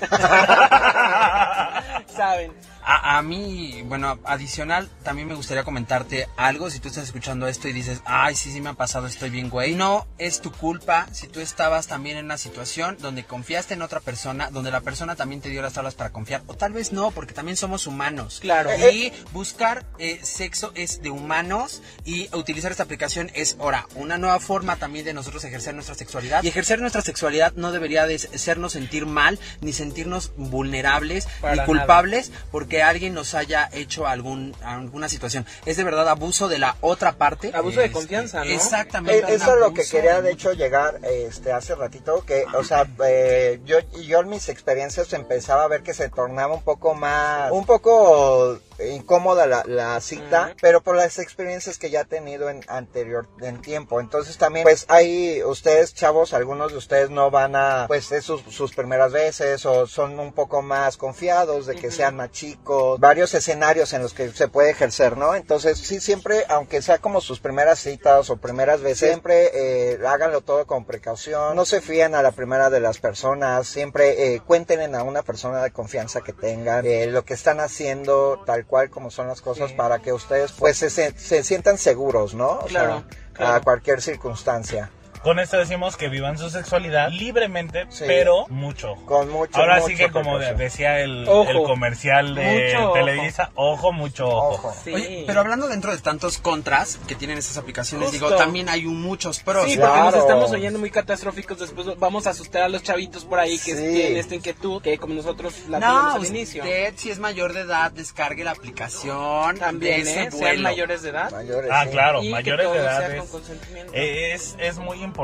Saben. 2.07 2.51
A, 2.85 3.17
a 3.17 3.21
mí, 3.21 3.81
bueno, 3.85 4.19
adicional, 4.25 4.89
también 5.03 5.27
me 5.27 5.33
gustaría 5.35 5.63
comentarte 5.63 6.27
algo. 6.37 6.69
Si 6.69 6.79
tú 6.79 6.87
estás 6.87 7.05
escuchando 7.05 7.47
esto 7.47 7.67
y 7.67 7.73
dices, 7.73 8.01
ay, 8.05 8.35
sí, 8.35 8.51
sí 8.51 8.61
me 8.61 8.69
ha 8.69 8.73
pasado, 8.73 9.07
estoy 9.07 9.29
bien, 9.29 9.49
güey. 9.49 9.73
No 9.73 10.05
es 10.17 10.41
tu 10.41 10.51
culpa 10.51 11.07
si 11.11 11.27
tú 11.27 11.39
estabas 11.39 11.87
también 11.87 12.17
en 12.17 12.25
una 12.25 12.37
situación 12.37 12.97
donde 12.99 13.23
confiaste 13.23 13.73
en 13.73 13.81
otra 13.81 13.99
persona, 13.99 14.49
donde 14.51 14.71
la 14.71 14.81
persona 14.81 15.15
también 15.15 15.41
te 15.41 15.49
dio 15.49 15.61
las 15.61 15.73
tablas 15.73 15.95
para 15.95 16.11
confiar. 16.11 16.43
O 16.47 16.53
tal 16.53 16.73
vez 16.73 16.91
no, 16.93 17.11
porque 17.11 17.33
también 17.33 17.57
somos 17.57 17.87
humanos. 17.87 18.39
Claro. 18.41 18.69
Y 18.91 19.11
buscar 19.33 19.85
eh, 19.97 20.19
sexo 20.23 20.71
es 20.75 21.01
de 21.01 21.09
humanos 21.09 21.81
y 22.03 22.29
utilizar 22.35 22.71
esta 22.71 22.83
aplicación 22.83 23.31
es 23.33 23.57
ahora 23.59 23.87
una 23.95 24.17
nueva 24.17 24.39
forma 24.39 24.75
también 24.75 25.05
de 25.05 25.13
nosotros 25.13 25.43
ejercer 25.43 25.73
nuestra 25.73 25.95
sexualidad. 25.95 26.43
Y 26.43 26.49
ejercer 26.49 26.79
nuestra 26.79 27.01
sexualidad 27.01 27.53
no 27.55 27.71
debería 27.71 28.05
de 28.05 28.15
hacernos 28.15 28.73
sentir 28.73 29.05
mal, 29.05 29.39
ni 29.61 29.73
sentirnos 29.73 30.31
vulnerables, 30.37 31.27
Para 31.41 31.53
ni 31.53 31.57
nada. 31.57 31.67
culpables 31.67 32.31
porque 32.75 32.83
alguien 32.83 33.13
nos 33.13 33.33
haya 33.35 33.69
hecho 33.71 34.05
algún, 34.05 34.53
alguna 34.63 35.07
situación. 35.07 35.45
Es 35.65 35.77
de 35.77 35.83
verdad 35.83 36.09
abuso 36.09 36.47
de 36.47 36.59
la 36.59 36.75
otra 36.81 37.13
parte. 37.13 37.51
Abuso 37.53 37.79
de 37.79 37.85
Este, 37.85 37.93
confianza, 37.93 38.43
¿no? 38.43 38.51
Exactamente. 38.51 39.31
Eh, 39.31 39.35
Eso 39.35 39.53
es 39.53 39.59
lo 39.59 39.73
que 39.73 39.85
quería 39.85 40.21
de 40.21 40.31
hecho 40.31 40.51
llegar 40.53 40.99
este 41.03 41.51
hace 41.53 41.75
ratito 41.75 42.23
que 42.25 42.45
o 42.53 42.63
sea 42.63 42.87
eh, 43.05 43.59
yo 43.65 43.77
yo 44.01 44.19
en 44.19 44.29
mis 44.29 44.49
experiencias 44.49 45.13
empezaba 45.13 45.63
a 45.63 45.67
ver 45.67 45.83
que 45.83 45.93
se 45.93 46.09
tornaba 46.09 46.53
un 46.53 46.63
poco 46.63 46.93
más 46.95 47.51
un 47.51 47.65
poco 47.65 48.59
incómoda 48.79 49.47
la, 49.47 49.63
la 49.65 49.99
cita 50.01 50.55
pero 50.61 50.81
por 50.81 50.95
las 50.95 51.19
experiencias 51.19 51.77
que 51.77 51.89
ya 51.89 52.01
he 52.01 52.05
tenido 52.05 52.49
en 52.49 52.61
anterior 52.67 53.27
en 53.41 53.61
tiempo. 53.61 53.99
Entonces 53.99 54.37
también 54.37 54.63
pues 54.63 54.85
hay 54.89 55.43
ustedes 55.43 55.93
chavos 55.93 56.33
algunos 56.33 56.71
de 56.71 56.77
ustedes 56.77 57.09
no 57.09 57.31
van 57.31 57.55
a 57.55 57.85
pues 57.87 58.11
es 58.11 58.25
sus, 58.25 58.41
sus 58.41 58.73
primeras 58.73 59.11
veces 59.11 59.65
o 59.65 59.87
son 59.87 60.19
un 60.19 60.33
poco 60.33 60.61
más 60.61 60.97
confiados 60.97 61.65
de 61.65 61.75
que 61.75 61.91
sean 61.91 62.15
más 62.15 62.31
chicos. 62.31 62.99
Varios 62.99 63.33
escenarios 63.33 63.93
en 63.93 64.01
los 64.01 64.13
que 64.13 64.29
se 64.31 64.47
puede 64.47 64.71
ejercer 64.71 65.17
no 65.17 65.35
entonces 65.35 65.77
sí 65.77 65.99
siempre 65.99 66.43
aunque 66.49 66.81
sea 66.81 66.97
como 66.97 67.21
sus 67.21 67.39
primeras 67.39 67.79
citas 67.79 68.29
o 68.29 68.37
primeras 68.37 68.81
veces 68.81 69.09
siempre 69.09 69.51
eh, 69.53 69.99
háganlo 70.05 70.41
todo 70.41 70.65
con 70.65 70.85
precaución. 70.85 71.55
No 71.55 71.65
se 71.65 71.81
fíen 71.81 72.15
a 72.15 72.21
la 72.21 72.31
primera 72.31 72.69
de 72.69 72.79
las 72.79 72.99
personas. 72.99 73.67
Siempre 73.67 74.35
eh, 74.35 74.41
cuenten 74.45 74.95
a 74.95 75.03
una 75.03 75.23
persona 75.23 75.63
de 75.63 75.71
confianza 75.71 76.21
que 76.21 76.33
tengan 76.33 76.85
eh, 76.85 77.07
lo 77.07 77.23
que 77.25 77.33
están 77.33 77.59
haciendo 77.59 78.43
tal 78.45 78.64
cual 78.67 78.89
como 78.89 79.11
son 79.11 79.27
las 79.27 79.41
cosas 79.41 79.69
Sí. 79.71 79.75
para 79.77 79.99
que 79.99 80.11
ustedes 80.13 80.51
pues 80.53 80.77
se, 80.77 80.89
se- 80.89 81.17
se 81.17 81.43
sientan 81.43 81.77
seguros 81.77 82.33
no 82.33 82.49
o 82.59 82.65
Claro, 82.65 83.03
sea, 83.07 83.17
claro. 83.33 83.53
a 83.55 83.61
cualquier 83.61 84.01
circunstancia 84.01 84.89
Con 85.25 85.39
esto 85.39 85.57
decimos 85.57 85.97
que 85.97 86.07
vivan 86.07 86.37
su 86.37 86.51
sexualidad 86.51 87.09
libremente, 87.09 87.87
Sí. 87.89 88.03
pero 88.05 88.45
mucho 88.49 88.93
con 89.05 89.27
mucho 89.31 89.57
Ahora 89.59 89.77
mucho 89.77 89.87
sí 89.87 89.95
que 89.95 90.11
como 90.11 90.35
precaución. 90.37 90.57
decía 90.59 90.99
el, 90.99 91.25
comercial 91.65 92.35
de 92.35 92.75
Mucho. 92.77 92.91
Televisa, 92.93 93.49
ojo, 93.55 93.91
mucho 93.91 94.27
ojo. 94.29 94.49
Ojo. 94.69 94.75
Sí. 94.83 94.93
Oye, 94.93 95.23
pero 95.25 95.39
hablando 95.39 95.67
dentro 95.67 95.91
de 95.91 95.97
tantos 95.97 96.37
contras 96.37 96.99
que 97.07 97.15
tienen 97.15 97.39
estas 97.39 97.57
aplicaciones, 97.57 98.09
Justo. 98.11 98.27
digo, 98.27 98.37
también 98.37 98.69
hay 98.69 98.85
muchos 98.85 99.39
pros. 99.39 99.65
Sí, 99.67 99.77
Claro. 99.77 99.93
porque 99.95 100.11
nos 100.17 100.25
estamos 100.25 100.51
oyendo 100.51 100.77
muy 100.77 100.91
catastróficos. 100.91 101.57
Después 101.59 101.87
vamos 101.97 102.27
a 102.27 102.29
asustar 102.29 102.61
a 102.61 102.69
los 102.69 102.83
chavitos 102.83 103.25
por 103.25 103.39
ahí 103.39 103.57
que 103.57 103.75
Sí. 103.75 103.81
tienen 103.93 104.17
esta 104.17 104.35
inquietud, 104.35 104.79
que 104.83 104.99
como 104.99 105.15
nosotros 105.15 105.55
la 105.69 105.79
No, 105.79 106.11
al 106.17 106.23
inicio. 106.27 106.61
usted 106.61 106.93
si 106.97 107.09
es 107.09 107.17
mayor 107.17 107.53
de 107.53 107.61
edad, 107.61 107.91
descargue 107.91 108.43
la 108.43 108.51
aplicación. 108.51 109.57
También, 109.57 110.07
¿eh? 110.07 110.29
Sean 110.31 110.61
mayores 110.61 111.01
de 111.01 111.09
edad. 111.09 111.31
Mayores, 111.31 111.71
Ah, 111.73 111.83
sí. 111.85 111.89
claro, 111.89 112.21
y 112.23 112.29
mayores 112.29 112.61
que 112.61 112.63
todo 112.67 112.73
de 112.75 112.79
edad 112.79 112.99
sea 112.99 113.15
es, 113.15 113.19
con 113.21 113.27
consentimiento. 113.29 113.91
es, 113.95 114.55
es 114.59 114.77
muy 114.77 114.97
importante 114.97 115.14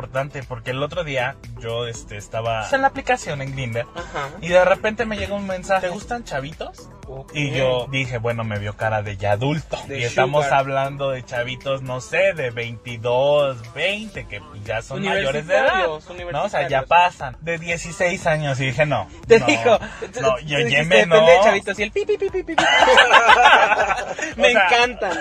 porque 0.47 0.71
el 0.71 0.81
otro 0.81 1.03
día 1.03 1.35
yo 1.59 1.87
este, 1.87 2.17
estaba 2.17 2.67
en 2.71 2.81
la 2.81 2.87
aplicación 2.87 3.41
en 3.41 3.51
Grindr 3.51 3.85
Ajá. 3.95 4.29
y 4.41 4.47
de 4.47 4.65
repente 4.65 5.05
me 5.05 5.17
llega 5.17 5.35
un 5.35 5.47
mensaje, 5.47 5.87
¿te 5.87 5.93
gustan 5.93 6.23
chavitos? 6.23 6.89
Y 7.33 7.51
yo 7.51 7.87
dije, 7.91 8.17
bueno, 8.17 8.43
me 8.43 8.57
vio 8.57 8.77
cara 8.77 9.01
de 9.01 9.17
ya 9.17 9.33
adulto. 9.33 9.77
De 9.87 9.99
y 9.99 10.03
estamos 10.03 10.45
hablando 10.45 11.09
de 11.11 11.23
chavitos, 11.23 11.81
no 11.81 11.99
sé, 11.99 12.33
de 12.33 12.51
22, 12.51 13.73
20, 13.73 14.27
que 14.27 14.41
ya 14.63 14.81
son 14.81 15.03
mayores 15.03 15.45
de 15.45 15.55
edad. 15.55 15.87
No, 16.31 16.43
o 16.43 16.49
sea, 16.49 16.67
ya 16.67 16.83
pasan. 16.83 17.35
De 17.41 17.57
16 17.57 18.25
años 18.27 18.59
y 18.59 18.67
dije, 18.67 18.85
no. 18.85 19.07
Te 19.27 19.39
no, 19.39 19.45
dijo. 19.45 19.79
No, 20.21 20.35
tú 20.35 20.39
y 20.41 20.55
dijiste, 20.63 20.81
óyeme, 20.81 21.05
no. 21.05 21.25
de 21.25 21.39
chavitos 21.43 21.79
y 21.79 21.83
el 21.83 21.91
pi, 21.91 22.05
pi, 22.05 22.17
pi, 22.17 22.29
pi. 22.43 22.55
Me 24.37 24.51
encantan. 24.51 25.17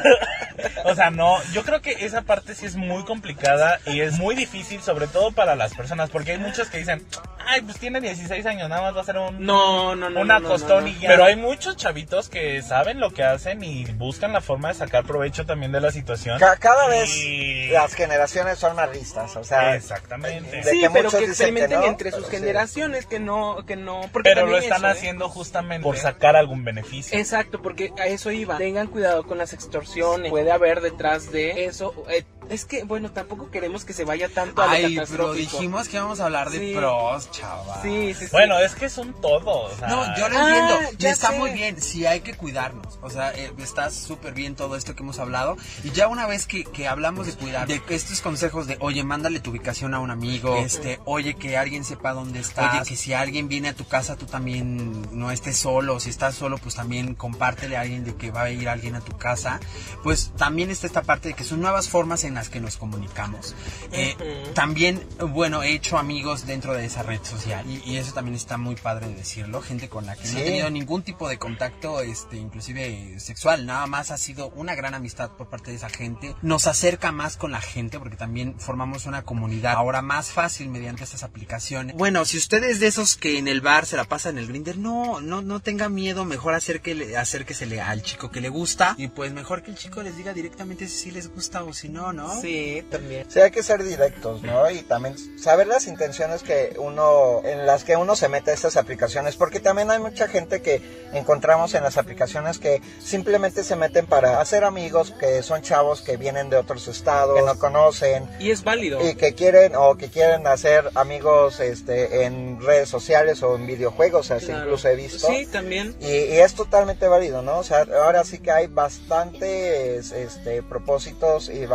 O 0.84 0.94
sea, 0.94 1.10
no, 1.10 1.42
yo 1.52 1.62
creo 1.64 1.80
que 1.80 1.92
esa 2.04 2.22
parte 2.22 2.54
sí 2.54 2.66
es 2.66 2.76
muy 2.76 3.04
complicada 3.04 3.80
y 3.86 4.00
es 4.00 4.18
muy 4.18 4.34
difícil, 4.34 4.80
sobre 4.82 5.06
todo 5.06 5.32
para 5.32 5.54
las 5.54 5.74
personas, 5.74 6.10
porque 6.10 6.32
hay 6.32 6.38
muchos 6.38 6.68
que 6.68 6.78
dicen, 6.78 7.04
ay, 7.46 7.60
pues 7.62 7.78
tiene 7.78 8.00
16 8.00 8.44
años, 8.46 8.68
nada 8.68 8.82
más 8.82 8.96
va 8.96 9.00
a 9.00 9.04
ser 9.04 9.18
un, 9.18 9.44
No, 9.44 9.94
no, 9.96 10.10
no. 10.10 10.20
una 10.20 10.34
no, 10.34 10.40
no, 10.40 10.48
costón 10.48 10.84
no, 10.84 10.88
y 10.90 10.94
no. 10.94 11.00
ya. 11.00 11.08
Pero 11.08 11.24
hay 11.24 11.36
muchos 11.36 11.76
chavitos 11.76 12.28
que 12.28 12.62
saben 12.62 13.00
lo 13.00 13.12
que 13.12 13.22
hacen 13.24 13.62
y 13.64 13.84
buscan 13.92 14.32
la 14.32 14.40
forma 14.40 14.68
de 14.68 14.74
sacar 14.74 15.04
provecho 15.04 15.46
también 15.46 15.72
de 15.72 15.80
la 15.80 15.90
situación. 15.90 16.38
Ca- 16.38 16.56
cada 16.56 16.88
vez 16.88 17.14
Y- 17.16 17.68
las 17.68 17.94
generaciones 17.94 18.58
son 18.58 18.76
más 18.76 18.90
listas 18.92 19.36
o 19.36 19.44
sea 19.44 19.74
Exactamente. 19.76 20.56
de 20.56 20.62
Sí, 20.64 20.80
que 20.80 20.90
pero 20.90 21.10
que 21.10 21.18
que 21.18 21.24
experimenten 21.26 21.80
no, 21.80 21.86
entre 21.86 22.10
sus 22.12 22.26
sí. 22.26 22.30
generaciones, 22.36 23.06
que 23.06 23.18
no, 23.20 23.64
que 23.66 23.76
no. 23.76 24.02
Porque 24.12 24.30
Pero 24.34 24.46
lo 24.46 24.56
están 24.58 24.78
eso, 24.78 24.86
¿eh? 24.88 24.90
haciendo 24.90 25.28
justamente 25.28 25.82
por 25.84 25.96
sacar 25.96 26.36
algún 26.36 26.64
beneficio. 26.64 27.18
Exacto, 27.18 27.60
porque 27.62 27.92
a 27.98 28.06
eso 28.06 28.30
iba. 28.30 28.56
Tengan 28.58 28.86
cuidado 28.88 29.24
con 29.24 29.38
las 29.38 29.52
extorsiones. 29.52 30.30
Puede 30.30 30.49
haber 30.50 30.80
detrás 30.80 31.30
de 31.32 31.64
eso. 31.64 31.94
eh, 32.08 32.24
es 32.50 32.64
que, 32.66 32.84
bueno, 32.84 33.10
tampoco 33.12 33.50
queremos 33.50 33.84
que 33.84 33.92
se 33.92 34.04
vaya 34.04 34.28
tanto 34.28 34.60
a 34.62 34.66
lo 34.66 34.72
Ay, 34.72 34.82
pero 34.82 34.94
catastrófico. 35.02 35.34
dijimos 35.56 35.88
que 35.88 35.96
íbamos 35.96 36.20
a 36.20 36.24
hablar 36.26 36.50
de 36.50 36.58
Sí. 36.58 36.74
pros, 36.76 37.30
chaval. 37.30 37.80
Sí, 37.82 38.12
sí, 38.14 38.24
sí. 38.26 38.30
Bueno, 38.32 38.58
es 38.58 38.74
que 38.74 38.88
son 38.90 39.12
todos. 39.20 39.72
o 39.72 39.76
sea, 39.78 39.88
No, 39.88 40.04
yo 40.16 40.28
lo 40.28 40.38
Ah, 40.38 40.58
entiendo. 40.58 41.08
está 41.08 41.28
sé. 41.30 41.38
muy 41.38 41.50
bien. 41.52 41.80
Sí, 41.80 42.04
hay 42.06 42.20
que 42.20 42.34
cuidarnos. 42.34 42.98
O 43.02 43.08
sea, 43.10 43.32
eh, 43.34 43.52
está 43.58 43.90
súper 43.90 44.34
bien 44.34 44.54
todo 44.56 44.76
esto 44.76 44.94
que 44.94 45.02
hemos 45.02 45.18
hablado. 45.18 45.56
Y 45.84 45.90
ya 45.90 46.08
una 46.08 46.26
vez 46.26 46.46
que, 46.46 46.64
que 46.64 46.88
hablamos 46.88 47.26
de 47.26 47.32
cuidar, 47.34 47.66
de 47.68 47.80
estos 47.88 48.20
consejos 48.20 48.66
de, 48.66 48.76
oye, 48.80 49.02
mándale 49.04 49.40
tu 49.40 49.50
ubicación 49.50 49.94
a 49.94 50.00
un 50.00 50.10
amigo, 50.10 50.56
este, 50.56 51.00
oye, 51.04 51.34
que 51.36 51.56
alguien 51.56 51.84
sepa 51.84 52.12
dónde 52.12 52.40
estás, 52.40 52.74
oye, 52.74 52.88
que 52.88 52.96
si 52.96 53.12
alguien 53.12 53.48
viene 53.48 53.68
a 53.68 53.74
tu 53.74 53.86
casa, 53.86 54.16
tú 54.16 54.26
también 54.26 55.06
no 55.16 55.30
estés 55.30 55.56
solo. 55.56 56.00
Si 56.00 56.10
estás 56.10 56.34
solo, 56.34 56.58
pues 56.58 56.74
también 56.74 57.14
compártele 57.14 57.76
a 57.76 57.82
alguien 57.82 58.04
de 58.04 58.14
que 58.16 58.30
va 58.30 58.42
a 58.42 58.50
ir 58.50 58.68
alguien 58.68 58.94
a 58.96 59.00
tu 59.00 59.16
casa. 59.16 59.60
Pues 60.02 60.32
también 60.36 60.70
está 60.70 60.86
esta 60.86 61.02
parte 61.02 61.28
de 61.28 61.34
que 61.34 61.44
son 61.44 61.60
nuevas 61.60 61.88
formas 61.88 62.24
en 62.24 62.39
las 62.40 62.48
que 62.48 62.58
nos 62.58 62.78
comunicamos. 62.78 63.54
Eh, 63.92 64.16
también, 64.54 65.06
bueno, 65.28 65.62
he 65.62 65.74
hecho 65.74 65.98
amigos 65.98 66.46
dentro 66.46 66.72
de 66.72 66.86
esa 66.86 67.02
red 67.02 67.22
social 67.22 67.66
y, 67.68 67.82
y 67.84 67.98
eso 67.98 68.14
también 68.14 68.34
está 68.34 68.56
muy 68.56 68.76
padre 68.76 69.08
de 69.08 69.14
decirlo. 69.14 69.60
Gente 69.60 69.90
con 69.90 70.06
la 70.06 70.16
que 70.16 70.26
no 70.28 70.38
he 70.38 70.44
tenido 70.44 70.70
ningún 70.70 71.02
tipo 71.02 71.28
de 71.28 71.36
contacto, 71.38 72.00
este, 72.00 72.38
inclusive 72.38 73.20
sexual. 73.20 73.66
Nada 73.66 73.86
más 73.86 74.10
ha 74.10 74.16
sido 74.16 74.48
una 74.56 74.74
gran 74.74 74.94
amistad 74.94 75.32
por 75.32 75.50
parte 75.50 75.70
de 75.70 75.76
esa 75.76 75.90
gente. 75.90 76.34
Nos 76.40 76.66
acerca 76.66 77.12
más 77.12 77.36
con 77.36 77.52
la 77.52 77.60
gente 77.60 77.98
porque 77.98 78.16
también 78.16 78.58
formamos 78.58 79.04
una 79.04 79.22
comunidad 79.22 79.74
ahora 79.74 80.00
más 80.00 80.30
fácil 80.30 80.70
mediante 80.70 81.04
estas 81.04 81.22
aplicaciones. 81.22 81.94
Bueno, 81.96 82.24
si 82.24 82.38
usted 82.38 82.64
es 82.64 82.80
de 82.80 82.86
esos 82.86 83.16
que 83.16 83.36
en 83.36 83.48
el 83.48 83.60
bar 83.60 83.84
se 83.84 83.98
la 83.98 84.04
pasa 84.04 84.30
en 84.30 84.38
el 84.38 84.46
grinder, 84.46 84.78
no, 84.78 85.20
no, 85.20 85.42
no 85.42 85.60
tenga 85.60 85.90
miedo. 85.90 86.24
Mejor 86.24 86.54
acérquele, 86.54 87.18
acérquesele 87.18 87.82
al 87.82 88.02
chico 88.02 88.30
que 88.30 88.40
le 88.40 88.48
gusta 88.48 88.94
y 88.96 89.08
pues 89.08 89.30
mejor 89.32 89.62
que 89.62 89.72
el 89.72 89.76
chico 89.76 90.02
les 90.02 90.16
diga 90.16 90.32
directamente 90.32 90.88
si 90.88 91.10
les 91.10 91.28
gusta 91.28 91.64
o 91.64 91.74
si 91.74 91.88
no, 91.88 92.12
¿no? 92.12 92.29
¿No? 92.34 92.40
Sí, 92.40 92.84
también. 92.90 93.24
Sí, 93.28 93.40
hay 93.40 93.50
que 93.50 93.62
ser 93.62 93.82
directos, 93.82 94.42
¿no? 94.42 94.70
Y 94.70 94.82
también 94.82 95.16
saber 95.38 95.66
las 95.66 95.86
intenciones 95.86 96.42
que 96.42 96.74
uno, 96.78 97.40
en 97.44 97.66
las 97.66 97.84
que 97.84 97.96
uno 97.96 98.16
se 98.16 98.28
mete 98.28 98.50
a 98.50 98.54
estas 98.54 98.76
aplicaciones, 98.76 99.36
porque 99.36 99.60
también 99.60 99.90
hay 99.90 99.98
mucha 99.98 100.28
gente 100.28 100.62
que 100.62 100.82
encontramos 101.12 101.74
en 101.74 101.82
las 101.82 101.96
aplicaciones 101.98 102.58
que 102.58 102.80
simplemente 103.02 103.64
se 103.64 103.76
meten 103.76 104.06
para 104.06 104.40
hacer 104.40 104.64
amigos, 104.64 105.12
que 105.18 105.42
son 105.42 105.62
chavos 105.62 106.02
que 106.02 106.16
vienen 106.16 106.50
de 106.50 106.56
otros 106.56 106.88
estados, 106.88 107.36
que 107.38 107.42
no 107.44 107.58
conocen. 107.58 108.28
Y 108.38 108.50
es 108.50 108.62
válido. 108.64 109.00
Y 109.06 109.14
que 109.14 109.34
quieren, 109.34 109.74
o 109.76 109.96
que 109.96 110.08
quieren 110.08 110.46
hacer 110.46 110.90
amigos 110.94 111.60
este, 111.60 112.24
en 112.24 112.60
redes 112.60 112.88
sociales 112.88 113.42
o 113.42 113.56
en 113.56 113.66
videojuegos, 113.66 114.30
así 114.30 114.46
Claro. 114.46 114.64
incluso 114.64 114.88
he 114.88 114.96
visto. 114.96 115.26
Sí, 115.26 115.46
también. 115.46 115.94
Y, 116.00 116.06
y 116.08 116.38
es 116.38 116.54
totalmente 116.54 117.06
válido, 117.08 117.42
¿no? 117.42 117.58
O 117.58 117.62
sea, 117.62 117.86
ahora 118.02 118.24
sí 118.24 118.38
que 118.38 118.50
hay 118.50 118.66
bastantes 118.66 120.12
este, 120.12 120.62
propósitos 120.62 121.48
y 121.48 121.66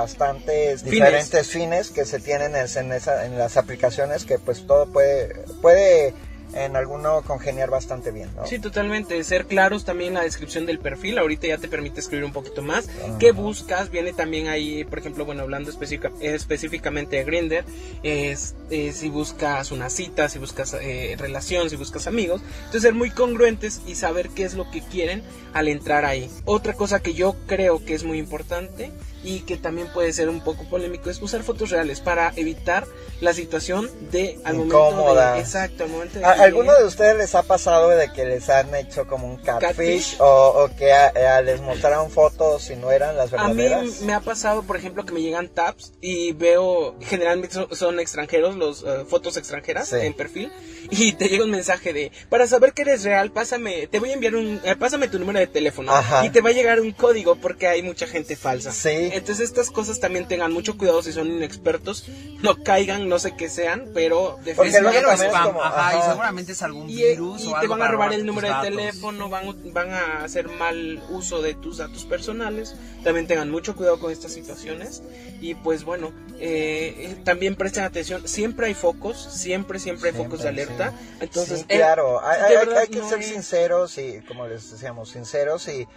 bastantes 0.45 0.81
Fines. 0.81 0.91
diferentes 0.91 1.47
fines 1.51 1.91
que 1.91 2.05
se 2.05 2.19
tienen 2.19 2.55
en, 2.55 2.91
esa- 2.91 3.25
en 3.25 3.37
las 3.37 3.57
aplicaciones 3.57 4.25
que 4.25 4.39
pues 4.39 4.65
todo 4.67 4.85
puede, 4.91 5.33
puede 5.61 6.13
en 6.53 6.77
alguno 6.77 7.21
congeniar 7.23 7.69
bastante 7.69 8.11
bien, 8.11 8.29
¿no? 8.33 8.45
Sí, 8.45 8.59
totalmente. 8.59 9.21
Ser 9.25 9.45
claros 9.45 9.83
también 9.83 10.09
en 10.09 10.13
la 10.13 10.23
descripción 10.23 10.65
del 10.65 10.79
perfil. 10.79 11.17
Ahorita 11.17 11.47
ya 11.47 11.57
te 11.57 11.67
permite 11.67 11.99
escribir 11.99 12.23
un 12.23 12.31
poquito 12.31 12.61
más. 12.61 12.87
¿Qué 13.19 13.33
buscas? 13.33 13.89
Viene 13.89 14.13
también 14.13 14.47
ahí, 14.47 14.85
por 14.85 14.99
ejemplo, 14.99 15.25
bueno, 15.25 15.41
hablando 15.41 15.69
específica- 15.69 16.11
eh, 16.21 16.33
específicamente 16.33 17.17
de 17.17 17.23
Grinder, 17.25 17.65
es 18.03 18.55
eh, 18.69 18.93
si 18.93 19.09
buscas 19.09 19.71
una 19.71 19.89
cita, 19.89 20.29
si 20.29 20.39
buscas 20.39 20.75
eh, 20.79 21.15
relación, 21.19 21.69
si 21.69 21.75
buscas 21.75 22.07
amigos. 22.07 22.39
Entonces, 22.59 22.83
ser 22.83 22.93
muy 22.93 23.09
congruentes 23.09 23.81
y 23.85 23.95
saber 23.95 24.29
qué 24.29 24.43
es 24.45 24.53
lo 24.53 24.69
que 24.71 24.81
quieren 24.81 25.23
al 25.53 25.67
entrar 25.67 26.05
ahí. 26.05 26.29
Otra 26.45 26.71
cosa 26.73 27.01
que 27.01 27.13
yo 27.15 27.35
creo 27.47 27.83
que 27.83 27.95
es 27.95 28.03
muy 28.05 28.17
importante 28.17 28.91
y 29.25 29.39
que 29.41 29.57
también 29.57 29.87
puede 29.91 30.13
ser 30.13 30.29
un 30.29 30.39
poco 30.41 30.63
polémico 30.69 31.09
es 31.09 31.21
usar 31.21 31.43
fotos 31.43 31.71
reales 31.71 31.99
para 31.99 32.31
evitar 32.35 32.85
la 33.21 33.33
situación 33.33 33.89
de 34.11 34.39
al 34.43 34.55
momento 34.55 34.75
Incómoda. 34.89 35.33
de 35.33 35.39
exacto 35.41 35.83
al 35.85 35.89
momento 35.89 36.19
de 36.19 36.25
¿A 36.25 36.31
alguno 36.43 36.73
de 36.77 36.85
ustedes 36.85 37.17
les 37.17 37.33
ha 37.35 37.43
pasado 37.43 37.89
de 37.89 38.11
que 38.13 38.23
les 38.25 38.49
han 38.49 38.73
hecho 38.75 39.07
como 39.07 39.27
un 39.27 39.37
catfish, 39.37 39.61
Catfish. 39.61 40.15
O, 40.19 40.65
o 40.65 40.75
que 40.77 40.91
a- 40.93 41.37
a 41.37 41.41
les 41.41 41.59
mostraron 41.61 42.11
fotos 42.11 42.69
y 42.69 42.75
no 42.75 42.91
eran 42.91 43.17
las 43.17 43.33
A 43.33 43.47
mí 43.49 43.55
verdaderas? 43.63 44.01
me 44.01 44.13
ha 44.13 44.19
pasado, 44.19 44.63
por 44.63 44.77
ejemplo, 44.77 45.05
que 45.05 45.13
me 45.13 45.21
llegan 45.21 45.47
tabs 45.49 45.93
y 46.01 46.33
veo, 46.33 46.95
generalmente 47.01 47.55
son, 47.55 47.67
son 47.75 47.99
extranjeros, 47.99 48.55
los 48.55 48.83
eh, 48.83 49.05
fotos 49.07 49.37
extranjeras 49.37 49.89
Sí. 49.89 49.95
en 50.01 50.13
perfil, 50.13 50.51
y 50.91 51.13
te 51.13 51.27
llega 51.29 51.43
un 51.43 51.51
mensaje 51.51 51.93
de, 51.93 52.11
para 52.29 52.45
saber 52.47 52.73
que 52.73 52.83
eres 52.83 53.03
real, 53.03 53.31
pásame, 53.31 53.87
te 53.87 53.99
voy 53.99 54.11
a 54.11 54.13
enviar 54.13 54.35
un, 54.35 54.61
eh, 54.63 54.75
pásame 54.75 55.07
tu 55.07 55.17
número 55.17 55.39
de 55.39 55.47
teléfono, 55.47 55.91
Ajá. 55.91 56.25
y 56.25 56.29
te 56.29 56.41
va 56.41 56.49
a 56.49 56.53
llegar 56.53 56.79
un 56.79 56.91
código 56.91 57.35
porque 57.35 57.67
hay 57.67 57.81
mucha 57.81 58.05
gente 58.07 58.35
falsa. 58.35 58.71
Sí. 58.71 58.89
Entonces 59.15 59.45
estas 59.47 59.71
cosas 59.71 59.99
también 59.99 60.27
tengan 60.27 60.51
mucho 60.53 60.77
cuidado 60.77 61.01
si 61.01 61.11
son 61.13 61.27
inexpertos, 61.27 62.05
no 62.41 62.55
caigan, 62.63 63.07
no 63.09 63.17
sé 63.19 63.35
qué 63.35 63.49
sean, 63.49 63.89
pero 63.93 64.37
Porque 64.55 64.69
Es 64.69 64.75
spam, 64.75 65.47
como- 65.47 65.63
ajá, 65.63 65.93
y 65.93 65.97
ajá. 65.99 66.09
seguramente 66.09 66.51
es 66.51 66.61
algún 66.61 66.89
y, 66.89 66.95
virus 66.95 67.43
y 67.43 67.47
o 67.47 67.51
te 67.51 67.55
algo 67.57 67.73
van 67.77 67.81
a 67.81 67.87
robar 67.87 68.13
el 68.13 68.25
número 68.25 68.47
de 68.47 68.53
datos. 68.53 68.69
teléfono, 68.69 69.29
van, 69.29 69.73
van 69.73 69.89
a 69.91 70.23
hacer 70.23 70.49
mal 70.49 71.01
uso 71.09 71.41
de 71.41 71.53
tus 71.53 71.77
datos 71.77 72.05
personales. 72.05 72.75
También 73.03 73.27
tengan 73.27 73.49
mucho 73.49 73.75
cuidado 73.75 73.99
con 73.99 74.11
estas 74.11 74.33
situaciones. 74.33 75.01
Y 75.41 75.53
pues 75.55 75.83
bueno, 75.83 76.11
eh, 76.39 76.93
eh, 76.97 77.17
también 77.23 77.55
presten 77.55 77.83
atención. 77.83 78.27
Siempre 78.27 78.67
hay 78.67 78.73
focos, 78.73 79.17
siempre, 79.31 79.79
siempre 79.79 80.09
hay 80.09 80.15
focos 80.15 80.41
de 80.43 80.49
alerta. 80.49 80.91
sí. 80.91 81.17
Entonces, 81.21 81.59
Sí, 81.59 81.65
eh, 81.69 81.77
claro, 81.77 82.19
hay, 82.25 82.39
de 82.39 82.45
hay- 82.47 82.55
verdad 82.65 82.77
hay 82.79 82.87
que 82.87 82.99
no 82.99 83.09
ser 83.09 83.19
es- 83.19 83.27
sinceros 83.27 83.97
y, 83.97 84.21
como 84.27 84.47
les 84.47 84.71
decíamos, 84.71 85.09
sinceros 85.09 85.67
y, 85.67 85.87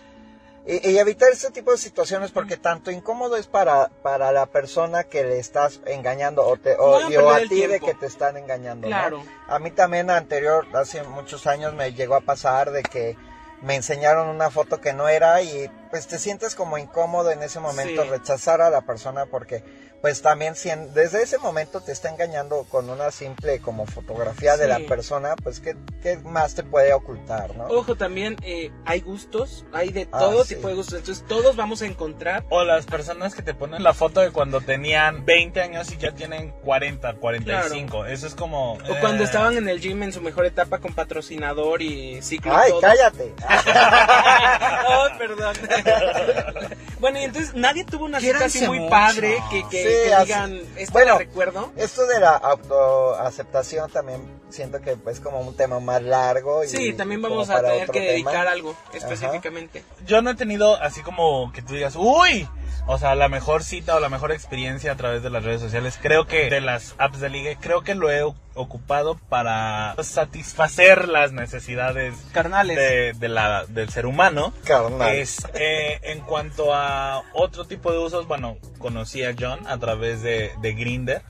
y, 0.67 0.91
y 0.91 0.99
evitar 0.99 1.31
este 1.33 1.51
tipo 1.51 1.71
de 1.73 1.79
situaciones 1.79 2.31
porque 2.31 2.57
tanto 2.57 2.91
incómodo 2.91 3.37
es 3.37 3.47
para, 3.47 3.89
para 4.03 4.33
la 4.33 4.47
persona 4.47 5.05
que 5.05 5.25
le 5.25 5.39
estás 5.39 5.81
engañando 5.87 6.47
o, 6.47 6.57
te, 6.57 6.77
o, 6.79 7.01
No, 7.01 7.11
y- 7.11 7.17
o 7.17 7.25
perder 7.27 7.45
a 7.47 7.49
ti 7.49 7.67
de 7.67 7.81
que 7.81 7.95
te 7.95 8.07
están 8.07 8.37
engañando. 8.37 8.89
¿no? 8.89 8.95
Claro. 8.97 9.23
A 9.49 9.59
mí 9.59 9.71
también 9.71 10.11
anterior, 10.11 10.67
hace 10.75 11.03
muchos 11.05 11.47
años, 11.47 11.73
me 11.75 11.93
llegó 11.95 12.15
a 12.17 12.21
pasar 12.21 12.71
de 12.71 12.83
que 12.83 13.17
me 13.63 13.75
enseñaron 13.75 14.29
una 14.29 14.51
foto 14.51 14.81
que 14.81 14.93
no 14.93 15.09
era 15.09 15.43
y 15.43 15.69
pues 15.91 16.07
te 16.07 16.19
sientes 16.19 16.55
como 16.55 16.79
incómodo 16.79 17.31
en 17.33 17.43
ese 17.43 17.59
momento 17.59 18.05
Sí. 18.05 18.09
rechazar 18.11 18.61
a 18.61 18.71
la 18.71 18.83
persona 18.83 19.27
porque 19.27 19.65
pues 20.01 20.23
también 20.23 20.55
si 20.55 20.71
en- 20.71 20.93
desde 20.95 21.23
ese 21.23 21.39
momento 21.39 21.81
te 21.81 21.93
está 21.93 22.09
engañando 22.11 22.65
con 22.71 22.89
una 22.91 23.11
simple 23.11 23.59
como 23.61 23.85
fotografía 23.87 24.57
de 24.57 24.69
la 24.69 24.79
persona, 24.81 25.35
pues 25.43 25.61
¿qué, 25.61 25.77
qué 26.03 26.17
más 26.19 26.55
te 26.55 26.63
puede 26.63 26.93
ocultar, 26.93 27.57
¿no? 27.57 27.65
Ojo, 27.65 27.97
también 27.97 28.37
eh, 28.43 28.71
hay 28.85 29.01
gustos, 29.01 29.65
hay 29.73 29.91
de 29.91 30.09
Ah, 30.13 30.19
todo 30.21 30.45
sí. 30.45 30.55
tipo 30.55 30.69
de 30.69 30.75
gustos. 30.75 30.99
Entonces, 31.01 31.25
todos 31.27 31.57
vamos 31.57 31.83
a 31.83 31.87
encontrar. 31.87 32.45
O 32.51 32.65
las 32.65 32.87
personas 32.87 33.35
que 33.35 33.43
te 33.43 33.55
ponen 33.55 33.83
la 33.83 33.93
foto 33.95 34.21
de 34.21 34.31
cuando 34.31 34.61
tenían 34.61 35.25
20 35.25 35.61
años 35.61 35.91
y 35.93 35.97
ya 35.97 36.13
tienen 36.13 36.51
40, 36.65 37.15
45. 37.15 38.07
Eso 38.07 38.27
es 38.27 38.35
como... 38.35 38.75
O 38.75 39.01
cuando 39.01 39.23
eh, 39.23 39.27
estaban 39.27 39.57
en 39.57 39.69
el 39.69 39.81
gym 39.81 40.03
en 40.03 40.13
su 40.13 40.21
mejor 40.21 40.47
etapa 40.47 40.79
con 40.79 40.95
patrocinador 40.95 41.83
y 41.83 42.23
ciclo. 42.23 42.57
Ay, 42.57 42.71
todo. 42.71 42.81
cállate. 42.81 43.35
oh, 44.89 45.09
perdón. 45.19 45.57
bueno, 47.01 47.19
y 47.21 47.25
entonces 47.25 47.55
nadie 47.55 47.85
tuvo 47.85 48.05
una 48.05 48.21
cita 48.21 48.45
así 48.47 48.67
muy 48.67 48.79
mucho. 48.81 48.91
padre 48.91 49.39
que, 49.51 49.69
que, 49.69 49.88
Sí, 49.88 49.88
que 49.89 50.25
digan, 50.25 50.61
esto 50.77 50.93
bueno, 50.93 51.19
recuerdo. 51.19 51.73
Esto 51.77 52.07
de 52.07 52.21
la 52.21 52.37
autoaceptación 52.37 53.91
también 53.91 54.23
siento 54.51 54.81
que 54.81 54.97
es 55.11 55.21
como 55.21 55.41
un 55.41 55.55
tema 55.55 55.81
más 55.81 56.03
largo. 56.03 56.65
Y 56.65 56.69
Sí, 56.69 56.93
también 56.93 57.23
vamos 57.23 57.51
a 57.51 57.61
tener 57.61 57.87
que 57.91 58.01
tema. 58.01 58.13
dedicar 58.13 58.47
algo 58.49 58.75
específicamente. 58.93 59.85
Yo 60.07 60.23
no 60.23 60.31
he 60.31 60.35
tenido 60.35 60.77
así 60.81 61.03
como 61.03 61.53
que 61.53 61.63
tú 61.63 61.75
digas, 61.75 61.95
uy, 61.97 62.49
o 62.91 62.97
sea, 62.97 63.15
la 63.15 63.29
mejor 63.29 63.63
cita 63.63 63.95
o 63.97 64.01
la 64.01 64.09
mejor 64.09 64.33
experiencia 64.33 64.93
a 64.93 64.97
través 64.97 65.23
de 65.23 65.29
las 65.29 65.45
redes 65.45 65.61
sociales. 65.61 65.99
Creo 66.01 66.27
que 66.27 66.49
de 66.49 66.63
las 66.63 66.95
apps 66.97 67.21
de 67.21 67.29
ligue, 67.29 67.59
creo 67.61 67.83
que 67.83 67.95
lo 67.95 68.11
he 68.11 68.23
ocupado 68.55 69.21
para 69.29 69.95
satisfacer 70.03 71.07
las 71.07 71.33
necesidades 71.33 72.15
Carnales. 72.33 72.79
de, 72.79 73.13
de 73.13 73.29
la, 73.29 73.67
del 73.67 73.91
ser 73.91 74.07
humano. 74.07 74.55
Carnal. 74.65 75.15
Es, 75.15 75.47
eh, 75.53 76.01
en 76.03 76.21
cuanto 76.21 76.75
a 76.75 77.25
otro 77.35 77.67
tipo 77.67 77.93
de 77.93 77.99
usos, 77.99 78.27
bueno, 78.27 78.57
conocí 78.79 79.23
a 79.23 79.35
John 79.39 79.67
a 79.67 79.77
través 79.77 80.23
de, 80.23 80.53
de 80.63 80.73
Grinder. 80.73 81.23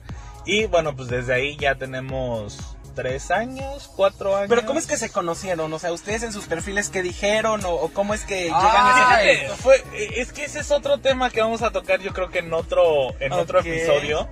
Y 0.45 0.65
bueno, 0.65 0.95
pues 0.95 1.09
desde 1.09 1.33
ahí 1.33 1.57
ya 1.57 1.75
tenemos 1.75 2.77
tres 2.99 3.31
años, 3.31 3.89
cuatro 3.95 4.35
años. 4.35 4.49
Pero 4.49 4.65
¿cómo 4.65 4.77
es 4.77 4.85
que 4.85 4.97
se 4.97 5.09
conocieron? 5.09 5.71
O 5.71 5.79
sea, 5.79 5.93
ustedes 5.93 6.23
en 6.23 6.33
sus 6.33 6.45
perfiles 6.45 6.89
qué 6.89 7.01
dijeron 7.01 7.63
o, 7.63 7.71
o 7.73 7.89
cómo 7.93 8.13
es 8.13 8.25
que 8.25 8.43
llegan 8.43 8.59
Ah, 8.61 9.15
a 9.15 9.23
ese 9.23 9.47
fue, 9.55 9.77
eh, 9.93 10.09
es 10.17 10.33
que 10.33 10.43
ese 10.43 10.59
es 10.59 10.69
otro 10.71 10.97
tema 10.97 11.29
que 11.29 11.41
vamos 11.41 11.61
a 11.61 11.71
tocar 11.71 12.01
yo 12.01 12.11
creo 12.13 12.29
que 12.29 12.39
en 12.39 12.53
otro, 12.53 13.15
en 13.21 13.31
otro 13.31 13.59
episodio. 13.61 14.27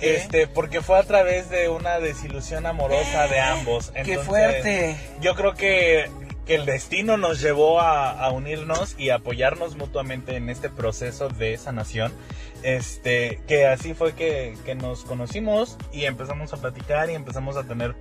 Este, 0.00 0.46
porque 0.46 0.82
fue 0.82 0.98
a 0.98 1.02
través 1.02 1.48
de 1.48 1.68
una 1.70 1.98
desilusión 1.98 2.66
amorosa 2.66 3.26
de 3.26 3.40
ambos. 3.40 3.90
¡Qué 4.04 4.18
fuerte! 4.18 4.96
Yo 5.20 5.34
creo 5.34 5.54
que, 5.54 6.10
que 6.50 6.56
el 6.56 6.66
destino 6.66 7.16
nos 7.16 7.40
llevó 7.40 7.80
a, 7.80 8.28
unirnos 8.32 8.96
y 8.98 9.10
apoyarnos 9.10 9.76
mutuamente 9.76 10.34
en 10.34 10.50
este 10.50 10.68
proceso 10.68 11.28
de 11.28 11.56
sanación. 11.56 12.12
Este, 12.64 13.40
que 13.46 13.68
así 13.68 13.94
fue 13.94 14.14
que, 14.14 14.56
nos 14.74 15.04
conocimos 15.04 15.78
y 15.92 16.06
empezamos 16.06 16.52
a 16.52 16.56
platicar 16.56 17.08
y 17.08 17.14
empezamos 17.14 17.56
a 17.56 17.62
tener 17.62 17.94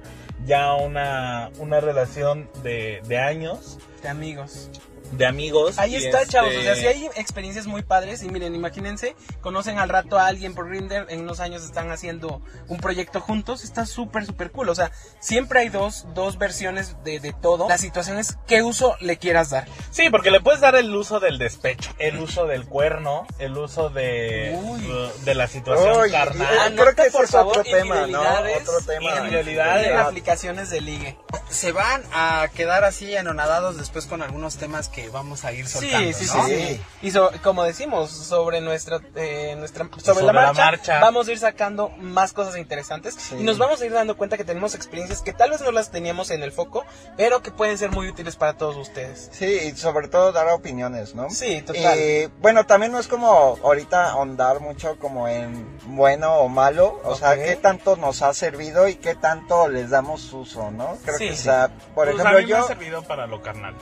ya 0.48 0.74
una, 0.74 1.52
una 1.60 1.80
relación 1.80 2.50
de 2.64 3.20
años, 3.20 3.78
De 4.02 4.10
amigos. 4.10 4.72
De 5.12 5.26
amigos. 5.26 5.78
Ahí 5.80 5.96
está, 5.96 6.22
este, 6.22 6.34
chavos. 6.34 6.54
O 6.56 6.62
sea, 6.62 6.76
si 6.76 6.88
hay 6.88 7.10
experiencias 7.16 7.68
muy 7.68 7.82
padres. 7.84 8.24
Y 8.24 8.30
miren, 8.30 8.56
imagínense, 8.56 9.16
conocen 9.42 9.80
al 9.80 9.90
rato 9.90 10.18
a 10.18 10.28
alguien 10.28 10.54
por 10.56 10.70
Grinder. 10.70 11.06
En 11.10 11.22
unos 11.22 11.40
años 11.40 11.64
están 11.64 11.92
haciendo 11.92 12.42
un 12.68 12.78
proyecto 12.80 13.20
juntos. 13.22 13.64
Está 13.64 13.86
súper, 13.86 14.26
súper 14.26 14.52
cool. 14.52 14.70
O 14.70 14.76
sea, 14.76 14.92
siempre 15.20 15.62
hay 15.62 15.70
dos, 15.70 16.06
dos 16.14 16.38
versiones 16.38 16.96
de, 17.04 17.20
de 17.20 17.34
todo. 17.34 17.68
La 17.68 17.78
situación 17.78 18.18
es 18.18 18.38
qué 18.48 18.62
uso 18.62 18.96
le 19.00 19.18
quieras 19.18 19.50
dar. 19.50 19.68
Sí, 19.92 20.10
porque 20.10 20.32
le 20.32 20.42
puedes 20.42 20.62
dar 20.62 20.76
el 20.76 20.94
uso 20.96 21.20
del 21.20 21.38
despecho, 21.38 21.92
el 22.00 22.20
uso 22.20 22.46
del 22.46 22.66
cuerno, 22.66 23.26
el 23.40 23.58
uso 23.58 23.90
de, 23.90 24.58
Uy. 24.62 24.86
uh, 24.92 25.24
de 25.26 25.36
la 25.36 25.48
situación 25.48 26.02
Uy, 26.02 26.12
carnal. 26.12 26.54
eh, 26.54 26.60
Anota, 26.60 26.82
creo 26.84 26.96
que 26.96 27.02
ese 27.04 27.12
por 27.12 27.26
es 27.26 27.34
otro 27.36 27.64
tema, 27.64 28.08
¿no? 28.08 28.22
Otro 28.22 28.82
tema. 28.86 29.18
infidelidades. 29.18 29.88
En 29.88 29.98
aplicaciones 29.98 30.70
de 30.70 30.82
ligue. 30.82 31.18
Se 31.50 31.72
van 31.72 32.04
a 32.14 32.48
quedar 32.54 32.84
así 32.84 33.16
anonadados 33.16 33.78
después 33.78 34.06
con 34.06 34.22
algunos 34.22 34.58
temas 34.58 34.88
que 34.90 34.99
vamos 35.08 35.46
a 35.46 35.54
ir 35.54 35.68
soltando, 35.68 36.12
Sí, 36.14 36.26
sí, 36.26 36.38
¿no? 36.38 36.46
sí, 36.46 36.56
Sí. 36.56 36.68
sí. 36.76 36.82
Y 37.08 37.12
so- 37.12 37.32
como 37.44 37.64
decimos, 37.64 38.10
sobre 38.12 38.60
nuestra, 38.62 39.00
eh, 39.16 39.56
nuestra 39.58 39.86
sobre, 39.86 40.04
Sobre 40.04 40.26
la, 40.34 40.42
la 40.42 40.54
marcha, 40.54 41.00
vamos 41.00 41.28
a 41.28 41.32
ir 41.32 41.40
sacando 41.40 41.90
más 41.98 42.34
cosas 42.34 42.58
interesantes 42.58 43.16
Sí. 43.16 43.36
y 43.40 43.44
nos 43.44 43.58
vamos 43.58 43.82
a 43.82 43.86
ir 43.86 43.94
dando 43.94 44.18
cuenta 44.18 44.36
que 44.38 44.44
tenemos 44.44 44.76
experiencias 44.76 45.22
que 45.22 45.32
tal 45.34 45.52
vez 45.52 45.62
no 45.62 45.72
las 45.72 45.92
teníamos 45.92 46.32
en 46.32 46.44
el 46.44 46.52
foco, 46.52 46.84
pero 47.18 47.42
que 47.42 47.52
pueden 47.52 47.78
ser 47.78 47.92
muy 47.92 48.10
útiles 48.10 48.36
para 48.36 48.58
todos 48.58 48.76
ustedes. 48.76 49.30
Sí, 49.32 49.46
y 49.46 49.76
sobre 49.78 50.08
todo 50.08 50.32
dar 50.32 50.48
opiniones, 50.50 51.16
¿no? 51.16 51.30
Sí, 51.30 51.62
total. 51.62 51.98
Y 51.98 52.26
bueno, 52.42 52.66
también 52.66 52.92
no 52.92 53.00
es 53.00 53.08
como 53.08 53.58
ahorita 53.64 54.10
ahondar 54.12 54.60
mucho 54.60 54.98
como 55.00 55.28
en 55.28 55.78
bueno 55.96 56.36
o 56.36 56.50
malo, 56.50 57.00
o 57.04 57.16
sea, 57.16 57.36
qué 57.36 57.56
tanto 57.56 57.96
nos 57.96 58.22
ha 58.22 58.34
servido 58.34 58.88
y 58.88 58.96
qué 58.96 59.16
tanto 59.16 59.68
les 59.70 59.90
damos 59.90 60.32
uso, 60.34 60.72
¿no? 60.72 60.98
Creo 61.06 61.18
Sí, 61.18 61.28
que, 61.28 61.34
o 61.34 61.36
sí. 61.38 61.44
sea, 61.44 61.70
por 61.96 62.08
Pues 62.12 62.20
a 62.20 62.30
ejemplo, 62.30 62.40
mí 62.40 62.46
me 62.48 62.54
ha 62.56 62.62
yo, 62.62 62.68
servido 62.68 63.04
para 63.04 63.28
lo 63.28 63.42
carnal. 63.42 63.76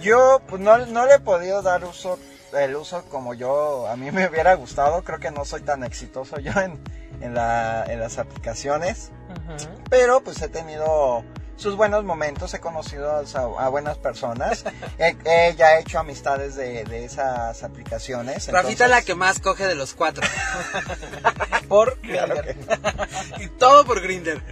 Yo 0.00 0.40
pues 0.46 0.60
no, 0.60 0.78
no 0.86 1.06
le 1.06 1.14
he 1.14 1.20
podido 1.20 1.62
dar 1.62 1.84
uso 1.84 2.18
el 2.52 2.76
uso 2.76 3.04
como 3.10 3.34
yo, 3.34 3.86
a 3.88 3.96
mí 3.96 4.10
me 4.10 4.28
hubiera 4.28 4.54
gustado. 4.54 5.02
Creo 5.02 5.18
que 5.18 5.30
no 5.30 5.44
soy 5.44 5.62
tan 5.62 5.84
exitoso 5.84 6.38
yo 6.38 6.52
en, 6.52 6.80
en, 7.20 7.34
la, 7.34 7.84
en 7.86 8.00
las 8.00 8.18
aplicaciones. 8.18 9.10
Pero 9.90 10.20
pues 10.22 10.40
he 10.42 10.48
tenido 10.48 11.24
sus 11.56 11.76
buenos 11.76 12.04
momentos, 12.04 12.52
he 12.54 12.60
conocido 12.60 13.24
a, 13.58 13.68
buenas 13.68 13.96
personas, 13.98 14.64
he, 14.98 15.54
ya 15.56 15.78
hecho 15.78 15.98
amistades 15.98 16.54
de, 16.54 16.84
de 16.84 17.04
esas 17.04 17.62
aplicaciones. 17.62 18.48
Rafita 18.48 18.84
es 18.84 18.90
la 18.90 19.02
que 19.02 19.14
más 19.14 19.40
coge 19.40 19.66
de 19.66 19.74
los 19.74 19.94
cuatro. 19.94 20.26
por 21.68 21.98
Grindr. 22.02 22.56
y 23.40 23.48
todo 23.48 23.84
por 23.84 24.00
Grinder. 24.00 24.42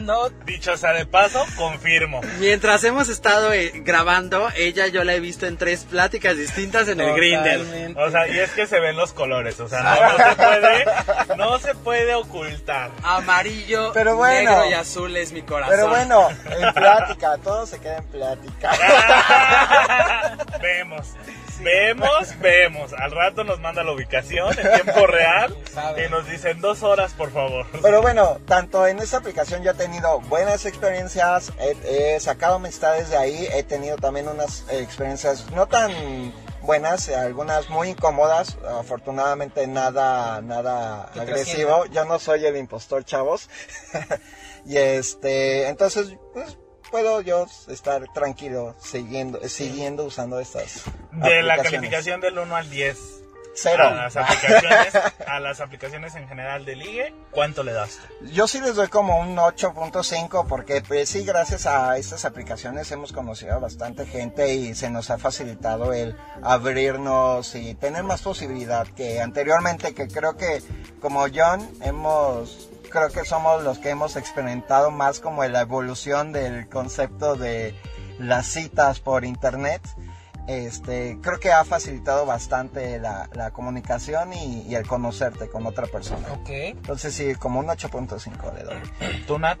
No. 0.00 0.28
Dicho 0.44 0.76
sea 0.76 0.92
de 0.92 1.06
paso, 1.06 1.44
confirmo. 1.56 2.20
Mientras 2.38 2.84
hemos 2.84 3.08
estado 3.08 3.52
eh, 3.52 3.72
grabando, 3.84 4.48
ella 4.56 4.86
yo 4.86 5.04
la 5.04 5.14
he 5.14 5.20
visto 5.20 5.46
en 5.46 5.56
tres 5.56 5.84
pláticas 5.84 6.36
distintas 6.36 6.88
en 6.88 7.00
el 7.00 7.14
Grindr. 7.14 7.98
O 7.98 8.10
sea, 8.10 8.28
y 8.28 8.38
es 8.38 8.50
que 8.50 8.66
se 8.66 8.80
ven 8.80 8.96
los 8.96 9.12
colores, 9.12 9.58
o 9.60 9.68
sea, 9.68 9.82
no, 9.82 10.16
se 10.16 10.36
puede, 10.36 11.36
no 11.36 11.58
se 11.58 11.74
puede 11.74 12.14
ocultar. 12.14 12.90
Amarillo, 13.02 13.92
negro 13.94 14.70
y 14.70 14.72
azul 14.74 15.16
es 15.16 15.32
mi 15.32 15.42
corazón. 15.42 15.74
Pero 15.74 15.88
bueno, 15.88 16.28
en 16.30 16.74
plática, 16.74 17.38
todo 17.38 17.66
se 17.66 17.78
queda 17.80 17.98
en 17.98 18.06
plática. 18.06 18.70
Vemos. 20.62 21.06
Vemos, 21.60 22.38
vemos. 22.40 22.92
Al 22.92 23.10
rato 23.10 23.44
nos 23.44 23.60
manda 23.60 23.82
la 23.82 23.92
ubicación 23.92 24.56
en 24.58 24.82
tiempo 24.82 25.06
real 25.06 25.56
y 25.96 26.10
nos 26.10 26.28
dicen 26.28 26.60
dos 26.60 26.82
horas, 26.82 27.12
por 27.12 27.30
favor. 27.30 27.66
Pero 27.82 28.00
bueno, 28.02 28.38
tanto 28.46 28.86
en 28.86 28.98
esta 28.98 29.18
aplicación 29.18 29.62
yo 29.62 29.72
he 29.72 29.74
tenido 29.74 30.20
buenas 30.20 30.66
experiencias, 30.66 31.52
he, 31.58 32.18
sacado 32.20 32.56
amistades 32.56 33.10
de 33.10 33.16
ahí, 33.16 33.48
he 33.52 33.62
tenido 33.62 33.96
también 33.96 34.28
unas 34.28 34.64
experiencias 34.70 35.50
no 35.52 35.66
tan 35.66 35.92
buenas, 36.62 37.08
algunas 37.08 37.70
muy 37.70 37.90
incómodas, 37.90 38.58
afortunadamente 38.68 39.66
nada, 39.66 40.40
nada 40.42 41.04
agresivo. 41.14 41.86
Yo 41.86 42.04
no 42.04 42.18
soy 42.18 42.44
el 42.44 42.56
impostor, 42.56 43.04
chavos. 43.04 43.48
y 44.66 44.76
este, 44.76 45.68
entonces, 45.68 46.16
pues 46.32 46.58
puedo 46.90 47.20
yo 47.20 47.46
estar 47.68 48.06
tranquilo 48.12 48.74
siguiendo, 48.78 49.46
siguiendo 49.48 50.04
usando 50.04 50.40
estas. 50.40 50.84
De 51.12 51.42
la 51.42 51.62
calificación 51.62 52.20
del 52.20 52.38
1 52.38 52.56
al 52.56 52.70
10. 52.70 53.18
Cero. 53.60 53.88
A 53.88 53.90
las, 53.90 54.16
aplicaciones, 54.16 54.94
a 55.26 55.40
las 55.40 55.60
aplicaciones 55.60 56.14
en 56.14 56.28
general 56.28 56.64
de 56.64 56.76
ligue, 56.76 57.14
¿cuánto 57.32 57.64
le 57.64 57.72
das? 57.72 57.98
Yo 58.32 58.46
sí 58.46 58.60
les 58.60 58.76
doy 58.76 58.86
como 58.86 59.18
un 59.18 59.36
8.5 59.36 60.46
porque 60.46 60.80
pues 60.80 61.08
sí, 61.08 61.24
gracias 61.24 61.66
a 61.66 61.96
estas 61.98 62.24
aplicaciones 62.24 62.92
hemos 62.92 63.12
conocido 63.12 63.54
a 63.54 63.58
bastante 63.58 64.06
gente 64.06 64.54
y 64.54 64.76
se 64.76 64.90
nos 64.90 65.10
ha 65.10 65.18
facilitado 65.18 65.92
el 65.92 66.16
abrirnos 66.40 67.56
y 67.56 67.74
tener 67.74 68.04
más 68.04 68.22
posibilidad 68.22 68.86
que 68.86 69.20
anteriormente 69.20 69.92
que 69.92 70.06
creo 70.06 70.36
que 70.36 70.62
como 71.00 71.26
John 71.34 71.68
hemos 71.82 72.70
creo 72.88 73.08
que 73.10 73.24
somos 73.24 73.62
los 73.62 73.78
que 73.78 73.90
hemos 73.90 74.16
experimentado 74.16 74.90
más 74.90 75.20
como 75.20 75.44
la 75.44 75.60
evolución 75.60 76.32
del 76.32 76.68
concepto 76.68 77.36
de 77.36 77.74
las 78.18 78.46
citas 78.46 79.00
por 79.00 79.24
internet. 79.24 79.82
Este, 80.46 81.18
creo 81.20 81.38
que 81.38 81.52
ha 81.52 81.62
facilitado 81.64 82.24
bastante 82.24 82.98
la, 82.98 83.50
comunicación 83.52 84.32
y, 84.32 84.74
el 84.74 84.86
conocerte 84.86 85.48
con 85.48 85.66
otra 85.66 85.86
persona. 85.86 86.26
Ok. 86.32 86.48
Entonces 86.48 87.14
sí, 87.14 87.34
como 87.34 87.60
un 87.60 87.66
8.5 87.66 88.54
le 88.54 88.64
doy. 88.64 88.76
¿Tú, 89.26 89.38
Nat? 89.38 89.58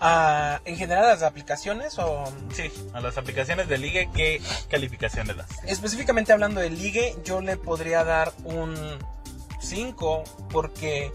Ah, 0.00 0.60
¿En 0.64 0.76
general 0.76 1.04
a 1.04 1.08
las 1.08 1.22
aplicaciones 1.22 1.98
o...? 1.98 2.24
Sí, 2.52 2.70
a 2.92 3.00
las 3.00 3.16
aplicaciones 3.16 3.68
de 3.68 3.78
ligue, 3.78 4.10
¿qué 4.14 4.40
calificación 4.68 5.26
le 5.26 5.34
das? 5.34 5.48
Específicamente 5.64 6.32
hablando 6.32 6.60
de 6.60 6.70
ligue, 6.70 7.16
yo 7.24 7.40
le 7.40 7.56
podría 7.56 8.04
dar 8.04 8.32
un 8.44 8.76
5 9.60 10.24
porque 10.50 11.12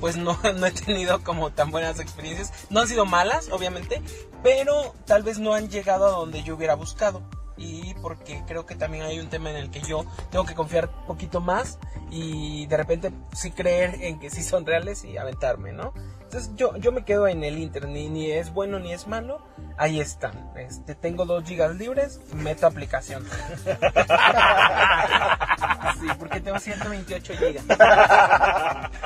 pues 0.00 0.16
no, 0.16 0.38
no 0.56 0.66
he 0.66 0.72
tenido 0.72 1.22
como 1.22 1.50
tan 1.50 1.70
buenas 1.70 2.00
experiencias. 2.00 2.52
No 2.70 2.80
han 2.80 2.88
sido 2.88 3.06
malas, 3.06 3.48
obviamente, 3.50 4.02
pero 4.42 4.94
tal 5.06 5.22
vez 5.22 5.38
no 5.38 5.54
han 5.54 5.68
llegado 5.68 6.06
a 6.06 6.10
donde 6.10 6.42
yo 6.42 6.54
hubiera 6.56 6.74
buscado. 6.74 7.22
Y 7.58 7.94
porque 7.94 8.42
creo 8.46 8.66
que 8.66 8.74
también 8.74 9.04
hay 9.04 9.18
un 9.18 9.28
tema 9.28 9.50
en 9.50 9.56
el 9.56 9.70
que 9.70 9.80
yo 9.80 10.04
tengo 10.30 10.44
que 10.44 10.54
confiar 10.54 10.90
un 11.00 11.06
poquito 11.06 11.40
más 11.40 11.78
y 12.10 12.66
de 12.66 12.76
repente 12.76 13.12
sí 13.32 13.50
creer 13.50 13.96
en 14.02 14.18
que 14.20 14.28
sí 14.28 14.42
son 14.42 14.66
reales 14.66 15.04
y 15.04 15.16
aventarme, 15.16 15.72
¿no? 15.72 15.94
Entonces 16.22 16.50
yo, 16.56 16.76
yo 16.76 16.92
me 16.92 17.04
quedo 17.04 17.28
en 17.28 17.44
el 17.44 17.58
internet, 17.58 17.92
ni, 17.92 18.08
ni 18.10 18.30
es 18.30 18.52
bueno 18.52 18.78
ni 18.78 18.92
es 18.92 19.06
malo, 19.06 19.40
ahí 19.78 20.00
están. 20.00 20.52
Este, 20.56 20.94
tengo 20.94 21.24
2 21.24 21.44
gigas 21.44 21.74
libres, 21.76 22.20
meto 22.34 22.66
aplicación. 22.66 23.24
sí, 26.00 26.06
porque 26.18 26.40
tengo 26.40 26.58
128 26.58 27.34
gigas. 27.36 27.64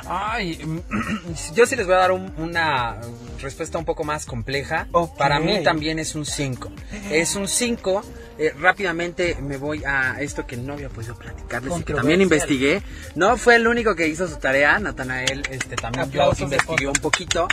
Ay, 0.07 0.59
yo 1.55 1.65
sí 1.65 1.75
les 1.75 1.85
voy 1.85 1.95
a 1.95 1.99
dar 1.99 2.11
una 2.11 2.97
respuesta 3.41 3.77
un 3.77 3.85
poco 3.85 4.03
más 4.03 4.25
compleja. 4.25 4.87
Para 5.17 5.39
mí 5.39 5.63
también 5.63 5.99
es 5.99 6.15
un 6.15 6.25
5. 6.25 6.71
Es 7.11 7.35
un 7.35 7.47
5. 7.47 8.03
Eh, 8.37 8.53
rápidamente 8.59 9.37
me 9.41 9.57
voy 9.57 9.83
a 9.85 10.19
esto 10.21 10.47
que 10.47 10.57
no 10.57 10.73
había 10.73 10.89
podido 10.89 11.15
platicarles 11.15 11.77
y 11.77 11.83
que 11.83 11.93
también 11.93 12.21
investigué. 12.21 12.81
No 13.15 13.37
fue 13.37 13.55
el 13.55 13.67
único 13.67 13.95
que 13.95 14.07
hizo 14.07 14.27
su 14.27 14.37
tarea, 14.37 14.79
Natanael, 14.79 15.43
este 15.49 15.75
también 15.75 16.09
yo 16.11 16.31
investigué 16.39 16.87
un 16.87 16.93
poquito. 16.93 17.47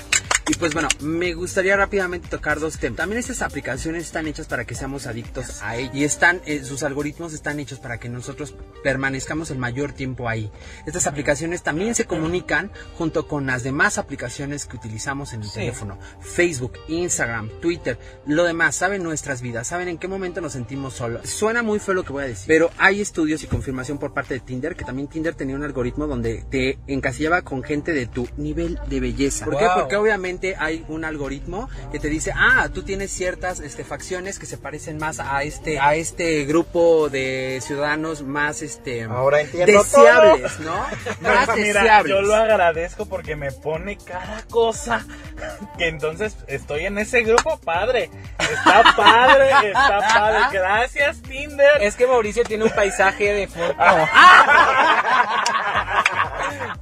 Y 0.50 0.54
pues 0.54 0.72
bueno, 0.72 0.88
me 1.00 1.34
gustaría 1.34 1.76
rápidamente 1.76 2.28
tocar 2.28 2.58
dos 2.58 2.78
temas. 2.78 2.96
También 2.96 3.18
estas 3.18 3.42
aplicaciones 3.42 4.04
están 4.04 4.26
hechas 4.26 4.46
para 4.46 4.64
que 4.64 4.74
seamos 4.74 5.06
adictos 5.06 5.60
a 5.62 5.76
ellas 5.76 5.94
y 5.94 6.04
están, 6.04 6.40
eh, 6.46 6.64
sus 6.64 6.82
algoritmos 6.82 7.34
están 7.34 7.60
hechos 7.60 7.80
para 7.80 7.98
que 7.98 8.08
nosotros 8.08 8.54
permanezcamos 8.82 9.50
el 9.50 9.58
mayor 9.58 9.92
tiempo 9.92 10.26
ahí. 10.26 10.50
Estas 10.86 11.06
aplicaciones 11.06 11.62
también 11.62 11.94
se 11.94 12.06
comunican 12.06 12.72
junto 12.96 13.28
con 13.28 13.46
las 13.46 13.62
demás 13.62 13.98
aplicaciones 13.98 14.64
que 14.64 14.76
utilizamos 14.76 15.34
en 15.34 15.42
el 15.42 15.52
teléfono. 15.52 15.98
Facebook, 16.20 16.78
Instagram, 16.88 17.50
Twitter, 17.60 17.98
lo 18.26 18.44
demás, 18.44 18.74
saben 18.74 19.02
nuestras 19.02 19.42
vidas, 19.42 19.66
saben 19.66 19.88
en 19.88 19.98
qué 19.98 20.08
momento 20.08 20.40
nos 20.40 20.54
sentimos 20.54 20.94
solos. 20.94 21.28
Suena 21.28 21.62
muy 21.62 21.78
feo 21.78 21.92
lo 21.92 22.04
que 22.04 22.12
voy 22.14 22.24
a 22.24 22.28
decir, 22.28 22.46
pero 22.46 22.70
hay 22.78 23.02
estudios 23.02 23.42
y 23.42 23.48
confirmación 23.48 23.98
por 23.98 24.14
parte 24.14 24.32
de 24.32 24.40
Tinder 24.40 24.76
que 24.76 24.86
también 24.86 25.08
Tinder 25.08 25.34
tenía 25.34 25.56
un 25.56 25.64
algoritmo 25.64 26.06
donde 26.06 26.46
te 26.48 26.78
encasillaba 26.86 27.42
con 27.42 27.62
gente 27.62 27.92
de 27.92 28.06
tu 28.06 28.26
nivel 28.38 28.80
de 28.88 29.00
belleza. 29.00 29.44
¿Por 29.44 29.58
qué? 29.58 29.66
Porque 29.74 29.96
obviamente 29.96 30.37
hay 30.58 30.84
un 30.88 31.04
algoritmo 31.04 31.68
que 31.92 31.98
te 31.98 32.08
dice, 32.08 32.32
ah, 32.34 32.68
tú 32.72 32.82
tienes 32.82 33.10
ciertas 33.10 33.60
este, 33.60 33.84
facciones 33.84 34.38
que 34.38 34.46
se 34.46 34.58
parecen 34.58 34.98
más 34.98 35.20
a 35.20 35.42
este, 35.42 35.78
a 35.78 35.94
este 35.94 36.44
grupo 36.44 37.08
de 37.08 37.60
ciudadanos 37.62 38.22
más 38.22 38.62
este, 38.62 39.04
Ahora 39.04 39.38
deseables, 39.38 40.60
¿no? 40.60 40.74
Más 41.20 41.54
deseables. 41.54 42.14
Yo 42.14 42.22
lo 42.22 42.34
agradezco 42.34 43.06
porque 43.06 43.36
me 43.36 43.52
pone 43.52 43.96
cada 43.98 44.42
cosa 44.50 45.04
que 45.78 45.88
entonces 45.88 46.36
estoy 46.46 46.86
en 46.86 46.98
ese 46.98 47.22
grupo 47.22 47.58
padre. 47.58 48.10
Está 48.38 48.82
padre, 48.96 49.50
está 49.68 49.98
padre. 50.00 50.38
Gracias, 50.52 51.22
Tinder. 51.22 51.82
Es 51.82 51.96
que 51.96 52.06
Mauricio 52.06 52.44
tiene 52.44 52.64
un 52.64 52.70
paisaje 52.70 53.32
de 53.32 53.48
foto. 53.48 53.74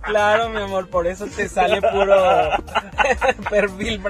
Claro, 0.02 0.48
mi 0.48 0.58
amor, 0.58 0.88
por 0.88 1.06
eso 1.06 1.26
te 1.26 1.48
sale 1.48 1.80
puro 1.80 2.14
perfil, 3.50 4.02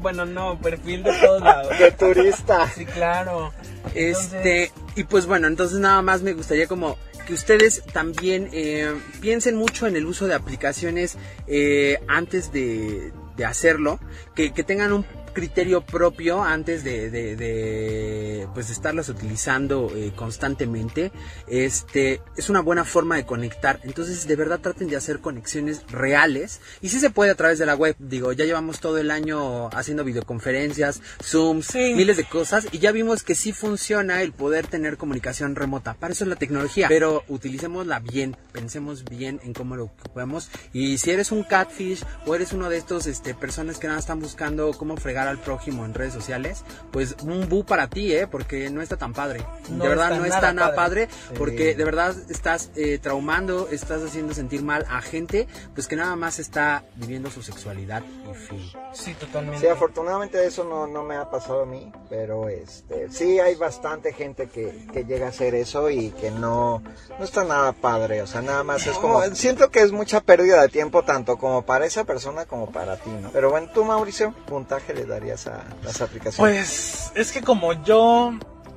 bueno, 0.00 0.24
no, 0.24 0.58
perfil 0.58 1.02
de 1.02 1.12
todos 1.14 1.42
lados. 1.42 1.78
De 1.78 1.90
turista. 1.92 2.68
Sí, 2.68 2.84
claro. 2.86 3.52
Este, 3.94 4.70
y 4.96 5.04
pues 5.04 5.26
bueno, 5.26 5.46
entonces 5.46 5.78
nada 5.78 6.02
más 6.02 6.22
me 6.22 6.32
gustaría 6.32 6.66
como 6.66 6.96
que 7.26 7.34
ustedes 7.34 7.82
también 7.92 8.48
eh, 8.52 8.92
piensen 9.20 9.56
mucho 9.56 9.86
en 9.86 9.96
el 9.96 10.06
uso 10.06 10.26
de 10.26 10.34
aplicaciones 10.34 11.16
eh, 11.46 12.00
antes 12.08 12.52
de, 12.52 13.12
de 13.36 13.44
hacerlo, 13.44 14.00
que, 14.34 14.52
que 14.52 14.64
tengan 14.64 14.92
un 14.92 15.04
criterio 15.32 15.82
propio 15.82 16.42
antes 16.42 16.84
de, 16.84 17.10
de, 17.10 18.48
pues 18.54 18.70
estarlas 18.70 19.08
utilizando 19.08 19.90
eh, 19.94 20.12
constantemente 20.14 21.12
este 21.46 22.20
es 22.36 22.50
una 22.50 22.60
buena 22.60 22.84
forma 22.84 23.16
de 23.16 23.24
conectar. 23.24 23.80
Entonces 23.84 24.26
de 24.26 24.36
verdad 24.36 24.60
traten 24.60 24.88
de 24.88 24.96
hacer 24.96 25.20
conexiones 25.20 25.84
reales. 25.90 26.60
Y 26.80 26.88
si 26.88 27.00
se 27.00 27.10
puede 27.10 27.30
a 27.30 27.34
través 27.34 27.58
de 27.58 27.66
la 27.66 27.74
web. 27.74 27.96
Digo 27.98 28.32
ya 28.32 28.44
llevamos 28.44 28.80
todo 28.80 28.98
el 28.98 29.10
año 29.10 29.68
haciendo 29.68 30.04
videoconferencias 30.04 31.00
zooms 31.22 31.74
miles 31.74 32.16
de 32.16 32.24
cosas 32.24 32.66
y 32.72 32.78
ya 32.78 32.92
vimos 32.92 33.22
que 33.22 33.34
sí 33.34 33.52
funciona 33.52 34.22
el 34.22 34.32
poder 34.32 34.66
tener 34.66 34.96
comunicación 34.96 35.56
remota. 35.56 35.94
Para 35.94 36.12
eso 36.12 36.24
es 36.24 36.28
la 36.28 36.36
tecnología. 36.36 36.88
Pero 36.88 37.24
utilicémosla 37.28 38.00
bien 38.00 38.36
pensemos 38.52 39.04
bien 39.04 39.40
en 39.44 39.52
cómo 39.54 39.76
lo 39.76 39.84
ocupamos. 39.84 40.50
Y 40.72 40.98
si 40.98 41.10
eres 41.10 41.32
un 41.32 41.42
catfish 41.42 42.04
o 42.26 42.34
eres 42.34 42.52
uno 42.52 42.68
de 42.68 42.76
estos 42.76 43.06
este 43.06 43.34
personas 43.34 43.78
que 43.78 43.86
nada 43.86 43.98
están 43.98 44.20
buscando 44.20 44.72
cómo 44.72 44.96
fregar 44.96 45.21
al 45.28 45.38
prójimo 45.38 45.84
en 45.84 45.94
redes 45.94 46.12
sociales, 46.12 46.64
pues 46.90 47.16
un 47.22 47.48
bu 47.48 47.64
para 47.64 47.88
ti, 47.88 48.12
¿eh? 48.12 48.26
Porque 48.26 48.70
no 48.70 48.82
está 48.82 48.96
tan 48.96 49.12
padre. 49.12 49.44
No 49.70 49.84
de 49.84 49.88
verdad 49.88 50.12
está 50.12 50.18
no 50.18 50.24
está 50.26 50.52
nada 50.52 50.74
padre. 50.74 51.06
padre, 51.06 51.36
porque 51.38 51.74
de 51.74 51.84
verdad 51.84 52.14
estás 52.28 52.70
eh, 52.76 52.98
traumando, 52.98 53.68
estás 53.70 54.02
haciendo 54.02 54.34
sentir 54.34 54.62
mal 54.62 54.86
a 54.88 55.00
gente, 55.00 55.46
pues 55.74 55.86
que 55.86 55.96
nada 55.96 56.16
más 56.16 56.38
está 56.38 56.84
viviendo 56.96 57.30
su 57.30 57.42
sexualidad 57.42 58.02
y 58.30 58.34
fin. 58.34 58.70
Sí, 58.92 59.14
totalmente. 59.14 59.60
Sí, 59.60 59.66
afortunadamente 59.66 60.44
eso 60.44 60.64
no, 60.64 60.86
no 60.86 61.02
me 61.02 61.16
ha 61.16 61.30
pasado 61.30 61.62
a 61.62 61.66
mí, 61.66 61.92
pero 62.10 62.48
este, 62.48 63.10
sí 63.10 63.40
hay 63.40 63.54
bastante 63.54 64.12
gente 64.12 64.48
que, 64.48 64.86
que 64.92 65.04
llega 65.04 65.26
a 65.26 65.28
hacer 65.30 65.54
eso 65.54 65.90
y 65.90 66.10
que 66.10 66.30
no, 66.30 66.82
no 67.18 67.24
está 67.24 67.44
nada 67.44 67.72
padre, 67.72 68.22
o 68.22 68.26
sea, 68.26 68.42
nada 68.42 68.62
más 68.62 68.86
es 68.86 68.96
como, 68.98 69.22
siento 69.34 69.70
que 69.70 69.80
es 69.80 69.92
mucha 69.92 70.20
pérdida 70.20 70.60
de 70.62 70.68
tiempo 70.68 71.02
tanto 71.04 71.36
como 71.38 71.62
para 71.62 71.86
esa 71.86 72.04
persona 72.04 72.44
como 72.46 72.70
para 72.70 72.96
ti, 72.96 73.10
¿no? 73.10 73.30
Pero 73.30 73.50
bueno, 73.50 73.68
tú 73.72 73.84
Mauricio, 73.84 74.34
puntaje 74.46 74.94
le 74.94 75.06
darías 75.12 75.46
a 75.46 75.62
las 75.84 76.00
aplicaciones. 76.00 76.36
Pues 76.38 77.12
es 77.14 77.32
que 77.32 77.40
como 77.42 77.72
yo, 77.84 78.32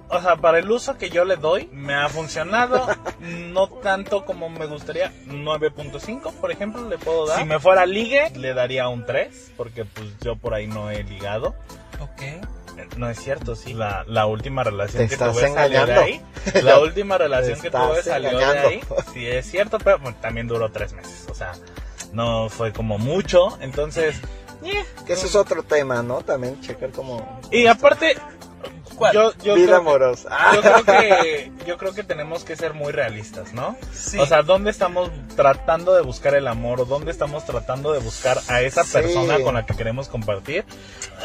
o 0.10 0.22
sea, 0.22 0.36
para 0.36 0.60
el 0.60 0.70
uso 0.70 0.98
que 0.98 1.10
yo 1.10 1.26
le 1.26 1.36
doy, 1.38 1.68
me 1.72 1.94
ha 1.96 2.10
funcionado. 2.10 2.86
no 3.20 3.68
tanto 3.70 4.26
como 4.26 4.50
me 4.50 4.66
gustaría. 4.68 5.12
9.5, 5.28 6.34
por 6.34 6.52
ejemplo, 6.52 6.88
le 6.90 6.98
puedo 6.98 7.26
dar. 7.28 7.40
Si 7.40 7.46
me 7.46 7.60
fuera 7.60 7.86
ligue, 7.86 8.32
le 8.36 8.54
daría 8.54 8.88
un 8.90 9.06
3, 9.06 9.52
porque 9.58 9.86
pues 9.86 10.08
yo 10.22 10.36
por 10.36 10.54
ahí 10.54 10.68
no 10.68 10.92
he 10.92 11.04
ligado. 11.04 11.56
Ok. 12.02 12.22
Eh, 12.22 12.42
No 12.98 13.10
es 13.10 13.20
cierto, 13.20 13.56
sí. 13.56 13.74
La, 13.74 14.04
la 14.08 14.26
última 14.26 14.64
relación 14.64 15.04
Te 15.04 15.08
que 15.08 15.14
estás 15.16 15.32
tuve 15.34 15.50
salió 15.54 15.86
de 15.86 15.94
engañando. 15.94 16.02
ahí. 16.02 16.22
La 16.64 16.80
última 16.82 17.18
relación 17.18 17.60
que 17.62 17.72
tuve 17.72 18.04
salió 18.04 18.30
de 18.30 18.36
engañando. 18.36 18.68
ahí. 18.70 18.82
Sí, 19.14 19.26
es 19.26 19.50
cierto, 19.50 19.78
pero 19.80 20.00
bueno, 20.00 20.18
también 20.22 20.48
duró 20.48 20.70
tres 20.72 20.92
meses. 20.94 21.26
O 21.32 21.34
sea, 21.34 21.54
no 22.12 22.50
fue 22.50 22.74
como 22.74 22.98
mucho. 22.98 23.58
Entonces, 23.62 24.16
que 25.06 25.14
eso 25.14 25.26
es 25.26 25.36
otro 25.36 25.64
tema, 25.64 26.02
¿no? 26.04 26.22
También 26.22 26.60
checar 26.62 26.92
como 26.92 27.40
y 27.52 27.68
aparte, 27.68 28.18
¿Cuál? 28.96 29.14
yo, 29.14 29.34
yo 29.44 29.56
vida 29.56 29.66
creo 29.66 29.68
que- 29.68 29.74
amorosa. 29.76 30.30
Yo 30.56 30.62
creo 30.84 30.86
que 30.86 31.52
yo 31.68 31.78
creo 31.78 31.94
que 31.94 32.04
tenemos 32.04 32.44
que 32.44 32.56
ser 32.56 32.74
muy 32.74 32.92
realistas, 32.94 33.54
¿no? 33.54 33.76
Sí. 33.92 34.18
O 34.20 34.26
sea, 34.26 34.42
¿dónde 34.42 34.72
estamos 34.72 35.10
tratando 35.36 35.94
de 35.96 36.02
buscar 36.02 36.36
el 36.36 36.48
amor 36.48 36.82
o 36.82 36.86
dónde 36.86 37.12
estamos 37.12 37.46
tratando 37.46 37.92
de 37.92 38.00
buscar 38.00 38.40
a 38.48 38.62
esa 38.62 38.84
Sí. 38.84 38.94
persona 38.94 39.40
con 39.42 39.56
la 39.56 39.66
que 39.66 39.76
queremos 39.76 40.08
compartir? 40.08 40.64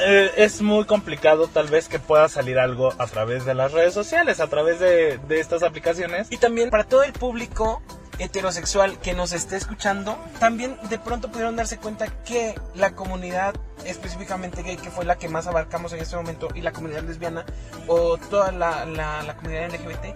Eh, 0.01 0.33
es 0.37 0.61
muy 0.63 0.85
complicado 0.85 1.47
tal 1.49 1.69
vez 1.69 1.89
que 1.89 1.99
pueda 1.99 2.29
salir 2.29 2.59
algo 2.59 2.93
a 2.99 3.07
través 3.07 3.45
de 3.45 3.55
las 3.55 3.73
redes 3.73 3.95
sociales, 3.95 4.41
a 4.41 4.49
través 4.49 4.81
de, 4.81 5.19
de 5.19 5.41
estas 5.41 5.63
aplicaciones. 5.63 6.27
Y 6.31 6.39
también 6.39 6.71
para 6.71 6.85
todo 6.85 7.03
el 7.05 7.13
público 7.13 7.83
heterosexual 8.23 8.99
que 9.01 9.15
nos 9.15 9.33
esté 9.33 9.57
escuchando, 9.57 10.17
también 10.39 10.77
de 10.89 10.99
pronto 10.99 11.29
pudieron 11.31 11.57
darse 11.57 11.79
cuenta 11.79 12.07
que 12.25 12.55
la 12.75 12.93
comunidad 12.93 13.55
específicamente 13.85 14.63
gay, 14.63 14.77
que 14.77 14.91
fue 14.91 15.05
la 15.05 15.17
que 15.17 15.29
más 15.29 15.47
abarcamos 15.47 15.93
en 15.93 16.01
este 16.01 16.17
momento, 16.17 16.49
y 16.55 16.61
la 16.61 16.73
comunidad 16.73 17.03
lesbiana 17.03 17.45
o 17.87 18.17
toda 18.19 18.53
la, 18.53 18.85
la- 18.85 19.23
la 19.23 19.37
comunidad 19.37 19.71
LGBT, 19.71 20.15